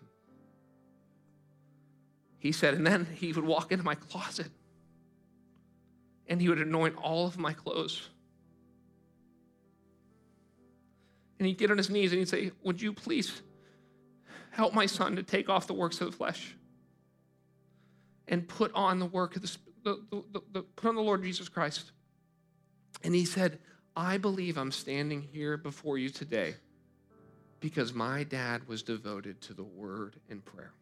He 2.38 2.50
said, 2.50 2.74
and 2.74 2.86
then 2.86 3.06
he 3.14 3.32
would 3.32 3.44
walk 3.44 3.70
into 3.70 3.84
my 3.84 3.94
closet 3.94 4.48
and 6.26 6.40
he 6.40 6.48
would 6.48 6.60
anoint 6.60 6.96
all 6.96 7.26
of 7.26 7.38
my 7.38 7.52
clothes. 7.52 8.08
And 11.38 11.46
he'd 11.46 11.58
get 11.58 11.70
on 11.70 11.76
his 11.76 11.90
knees 11.90 12.12
and 12.12 12.20
he'd 12.20 12.28
say, 12.28 12.52
Would 12.62 12.80
you 12.80 12.92
please 12.92 13.42
help 14.50 14.74
my 14.74 14.86
son 14.86 15.16
to 15.16 15.22
take 15.22 15.48
off 15.48 15.66
the 15.66 15.74
works 15.74 16.00
of 16.00 16.10
the 16.10 16.16
flesh? 16.16 16.56
and 18.28 18.48
put 18.48 18.72
on 18.74 18.98
the 18.98 19.06
work 19.06 19.36
of 19.36 19.42
the, 19.42 19.56
the, 19.84 20.00
the, 20.10 20.42
the, 20.52 20.62
put 20.62 20.88
on 20.88 20.94
the 20.94 21.02
Lord 21.02 21.22
Jesus 21.22 21.48
Christ. 21.48 21.92
And 23.02 23.14
he 23.14 23.24
said, 23.24 23.58
I 23.96 24.18
believe 24.18 24.56
I'm 24.56 24.72
standing 24.72 25.20
here 25.20 25.56
before 25.56 25.98
you 25.98 26.08
today 26.08 26.54
because 27.60 27.92
my 27.92 28.24
dad 28.24 28.66
was 28.66 28.82
devoted 28.82 29.40
to 29.42 29.54
the 29.54 29.62
word 29.62 30.16
and 30.30 30.44
prayer. 30.44 30.72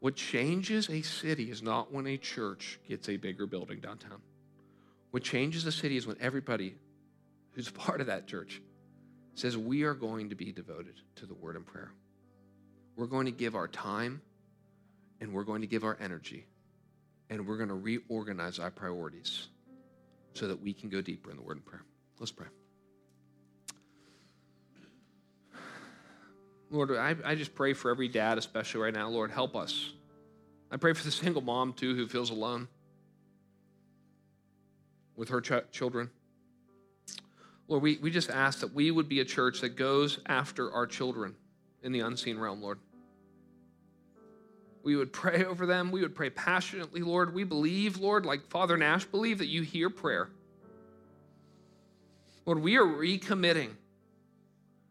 What 0.00 0.14
changes 0.14 0.90
a 0.90 1.02
city 1.02 1.50
is 1.50 1.62
not 1.62 1.92
when 1.92 2.06
a 2.06 2.18
church 2.18 2.78
gets 2.86 3.08
a 3.08 3.16
bigger 3.16 3.46
building 3.46 3.80
downtown. 3.80 4.20
What 5.10 5.22
changes 5.22 5.64
a 5.66 5.72
city 5.72 5.96
is 5.96 6.06
when 6.06 6.18
everybody 6.20 6.74
who's 7.52 7.70
part 7.86 8.00
of 8.00 8.08
that 8.08 8.26
church 8.26 8.60
says, 9.34 9.56
We 9.56 9.84
are 9.84 9.94
going 9.94 10.28
to 10.30 10.34
be 10.34 10.52
devoted 10.52 11.00
to 11.16 11.26
the 11.26 11.34
word 11.34 11.56
and 11.56 11.66
prayer. 11.66 11.92
We're 12.94 13.06
going 13.06 13.26
to 13.26 13.32
give 13.32 13.54
our 13.54 13.68
time, 13.68 14.20
and 15.20 15.32
we're 15.32 15.44
going 15.44 15.62
to 15.62 15.66
give 15.66 15.84
our 15.84 15.96
energy 16.00 16.46
and 17.28 17.46
we're 17.46 17.56
going 17.56 17.68
to 17.68 17.74
reorganize 17.74 18.58
our 18.58 18.70
priorities 18.70 19.48
so 20.36 20.48
that 20.48 20.60
we 20.60 20.72
can 20.72 20.88
go 20.88 21.00
deeper 21.00 21.30
in 21.30 21.36
the 21.36 21.42
word 21.42 21.56
and 21.56 21.64
prayer. 21.64 21.82
Let's 22.18 22.32
pray. 22.32 22.46
Lord, 26.70 26.90
I, 26.90 27.14
I 27.24 27.34
just 27.34 27.54
pray 27.54 27.72
for 27.74 27.90
every 27.90 28.08
dad, 28.08 28.38
especially 28.38 28.80
right 28.80 28.92
now. 28.94 29.08
Lord, 29.08 29.30
help 29.30 29.54
us. 29.54 29.92
I 30.70 30.76
pray 30.76 30.92
for 30.92 31.04
the 31.04 31.12
single 31.12 31.42
mom, 31.42 31.72
too, 31.72 31.94
who 31.94 32.08
feels 32.08 32.30
alone 32.30 32.66
with 35.14 35.28
her 35.28 35.40
ch- 35.40 35.70
children. 35.70 36.10
Lord, 37.68 37.82
we, 37.82 37.98
we 37.98 38.10
just 38.10 38.30
ask 38.30 38.60
that 38.60 38.74
we 38.74 38.90
would 38.90 39.08
be 39.08 39.20
a 39.20 39.24
church 39.24 39.60
that 39.60 39.70
goes 39.70 40.18
after 40.26 40.72
our 40.72 40.86
children 40.86 41.34
in 41.82 41.92
the 41.92 42.00
unseen 42.00 42.38
realm, 42.38 42.62
Lord. 42.62 42.78
We 44.86 44.94
would 44.94 45.12
pray 45.12 45.44
over 45.44 45.66
them. 45.66 45.90
We 45.90 46.02
would 46.02 46.14
pray 46.14 46.30
passionately, 46.30 47.00
Lord. 47.00 47.34
We 47.34 47.42
believe, 47.42 47.98
Lord, 47.98 48.24
like 48.24 48.46
Father 48.46 48.76
Nash, 48.76 49.04
believe 49.04 49.38
that 49.38 49.48
you 49.48 49.62
hear 49.62 49.90
prayer. 49.90 50.28
Lord, 52.44 52.60
we 52.60 52.76
are 52.76 52.84
recommitting 52.84 53.70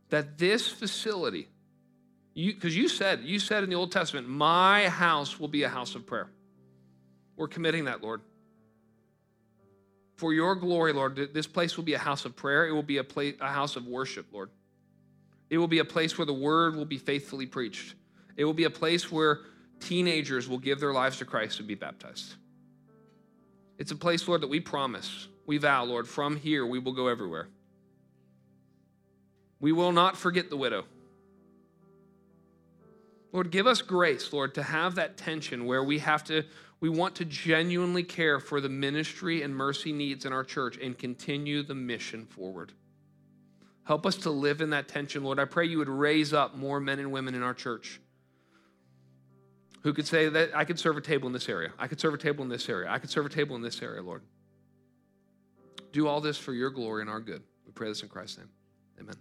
that 0.09 0.37
this 0.37 0.67
facility, 0.67 1.47
because 2.35 2.75
you, 2.75 2.83
you 2.83 2.89
said, 2.89 3.21
you 3.23 3.39
said 3.39 3.63
in 3.63 3.69
the 3.69 3.77
Old 3.77 3.93
Testament, 3.93 4.27
my 4.27 4.89
house 4.89 5.39
will 5.39 5.47
be 5.47 5.63
a 5.63 5.69
house 5.69 5.95
of 5.95 6.05
prayer. 6.05 6.29
We're 7.37 7.47
committing 7.47 7.85
that, 7.85 8.03
Lord. 8.03 8.19
For 10.17 10.33
your 10.33 10.55
glory, 10.55 10.91
Lord, 10.91 11.15
this 11.33 11.47
place 11.47 11.77
will 11.77 11.85
be 11.85 11.93
a 11.93 11.99
house 11.99 12.25
of 12.25 12.35
prayer. 12.35 12.67
It 12.67 12.73
will 12.73 12.83
be 12.83 12.97
a, 12.97 13.03
place, 13.05 13.35
a 13.39 13.47
house 13.47 13.77
of 13.77 13.87
worship, 13.87 14.25
Lord. 14.33 14.49
It 15.49 15.57
will 15.57 15.69
be 15.69 15.79
a 15.79 15.85
place 15.85 16.17
where 16.17 16.25
the 16.25 16.33
word 16.33 16.75
will 16.75 16.83
be 16.83 16.97
faithfully 16.97 17.45
preached. 17.45 17.95
It 18.35 18.43
will 18.43 18.53
be 18.53 18.65
a 18.65 18.69
place 18.69 19.09
where 19.09 19.39
teenagers 19.79 20.47
will 20.47 20.57
give 20.57 20.79
their 20.79 20.93
lives 20.93 21.17
to 21.17 21.25
Christ 21.25 21.59
and 21.59 21.67
be 21.67 21.75
baptized. 21.75 22.35
It's 23.77 23.91
a 23.91 23.95
place, 23.95 24.27
Lord, 24.27 24.41
that 24.41 24.49
we 24.49 24.59
promise, 24.59 25.27
we 25.45 25.57
vow, 25.57 25.83
Lord, 25.83 26.07
from 26.07 26.37
here 26.37 26.65
we 26.65 26.79
will 26.79 26.93
go 26.93 27.07
everywhere. 27.07 27.49
We 29.59 29.71
will 29.71 29.91
not 29.91 30.17
forget 30.17 30.49
the 30.49 30.57
widow. 30.57 30.85
Lord, 33.31 33.51
give 33.51 33.67
us 33.67 33.81
grace, 33.81 34.31
Lord, 34.31 34.55
to 34.55 34.63
have 34.63 34.95
that 34.95 35.17
tension 35.17 35.65
where 35.65 35.83
we 35.83 35.99
have 35.99 36.23
to, 36.25 36.43
we 36.79 36.87
want 36.87 37.15
to 37.15 37.25
genuinely 37.25 38.03
care 38.03 38.39
for 38.39 38.61
the 38.61 38.69
ministry 38.69 39.41
and 39.41 39.53
mercy 39.53 39.91
needs 39.91 40.25
in 40.25 40.31
our 40.31 40.43
church 40.43 40.77
and 40.77 40.97
continue 40.97 41.61
the 41.61 41.75
mission 41.75 42.25
forward. 42.25 42.71
Help 43.83 44.05
us 44.05 44.15
to 44.17 44.29
live 44.29 44.61
in 44.61 44.69
that 44.69 44.87
tension, 44.87 45.23
Lord. 45.23 45.39
I 45.39 45.45
pray 45.45 45.65
you 45.65 45.79
would 45.79 45.89
raise 45.89 46.33
up 46.33 46.55
more 46.55 46.79
men 46.79 46.99
and 46.99 47.11
women 47.11 47.35
in 47.35 47.43
our 47.43 47.53
church 47.53 47.99
who 49.85 49.93
could 49.93 50.07
say 50.07 50.27
that 50.29 50.49
I 50.55 50.65
could 50.65 50.79
serve 50.79 50.97
a 50.97 51.01
table 51.01 51.27
in 51.27 51.33
this 51.33 51.47
area. 51.47 51.69
I 51.77 51.85
could 51.87 51.99
serve 51.99 52.15
a 52.15 52.17
table 52.17 52.41
in 52.41 52.49
this 52.49 52.67
area. 52.67 52.89
I 52.89 52.97
could 52.97 53.11
serve 53.11 53.27
a 53.27 53.29
table 53.29 53.55
in 53.55 53.61
this 53.61 53.83
area, 53.83 54.01
Lord. 54.01 54.23
Do 55.91 56.07
all 56.07 56.21
this 56.21 56.39
for 56.39 56.53
your 56.53 56.71
glory 56.71 57.01
and 57.01 57.09
our 57.09 57.19
good. 57.19 57.43
We 57.67 57.71
pray 57.71 57.89
this 57.89 58.01
in 58.01 58.09
Christ's 58.09 58.39
name. 58.39 58.49
Amen. 58.99 59.13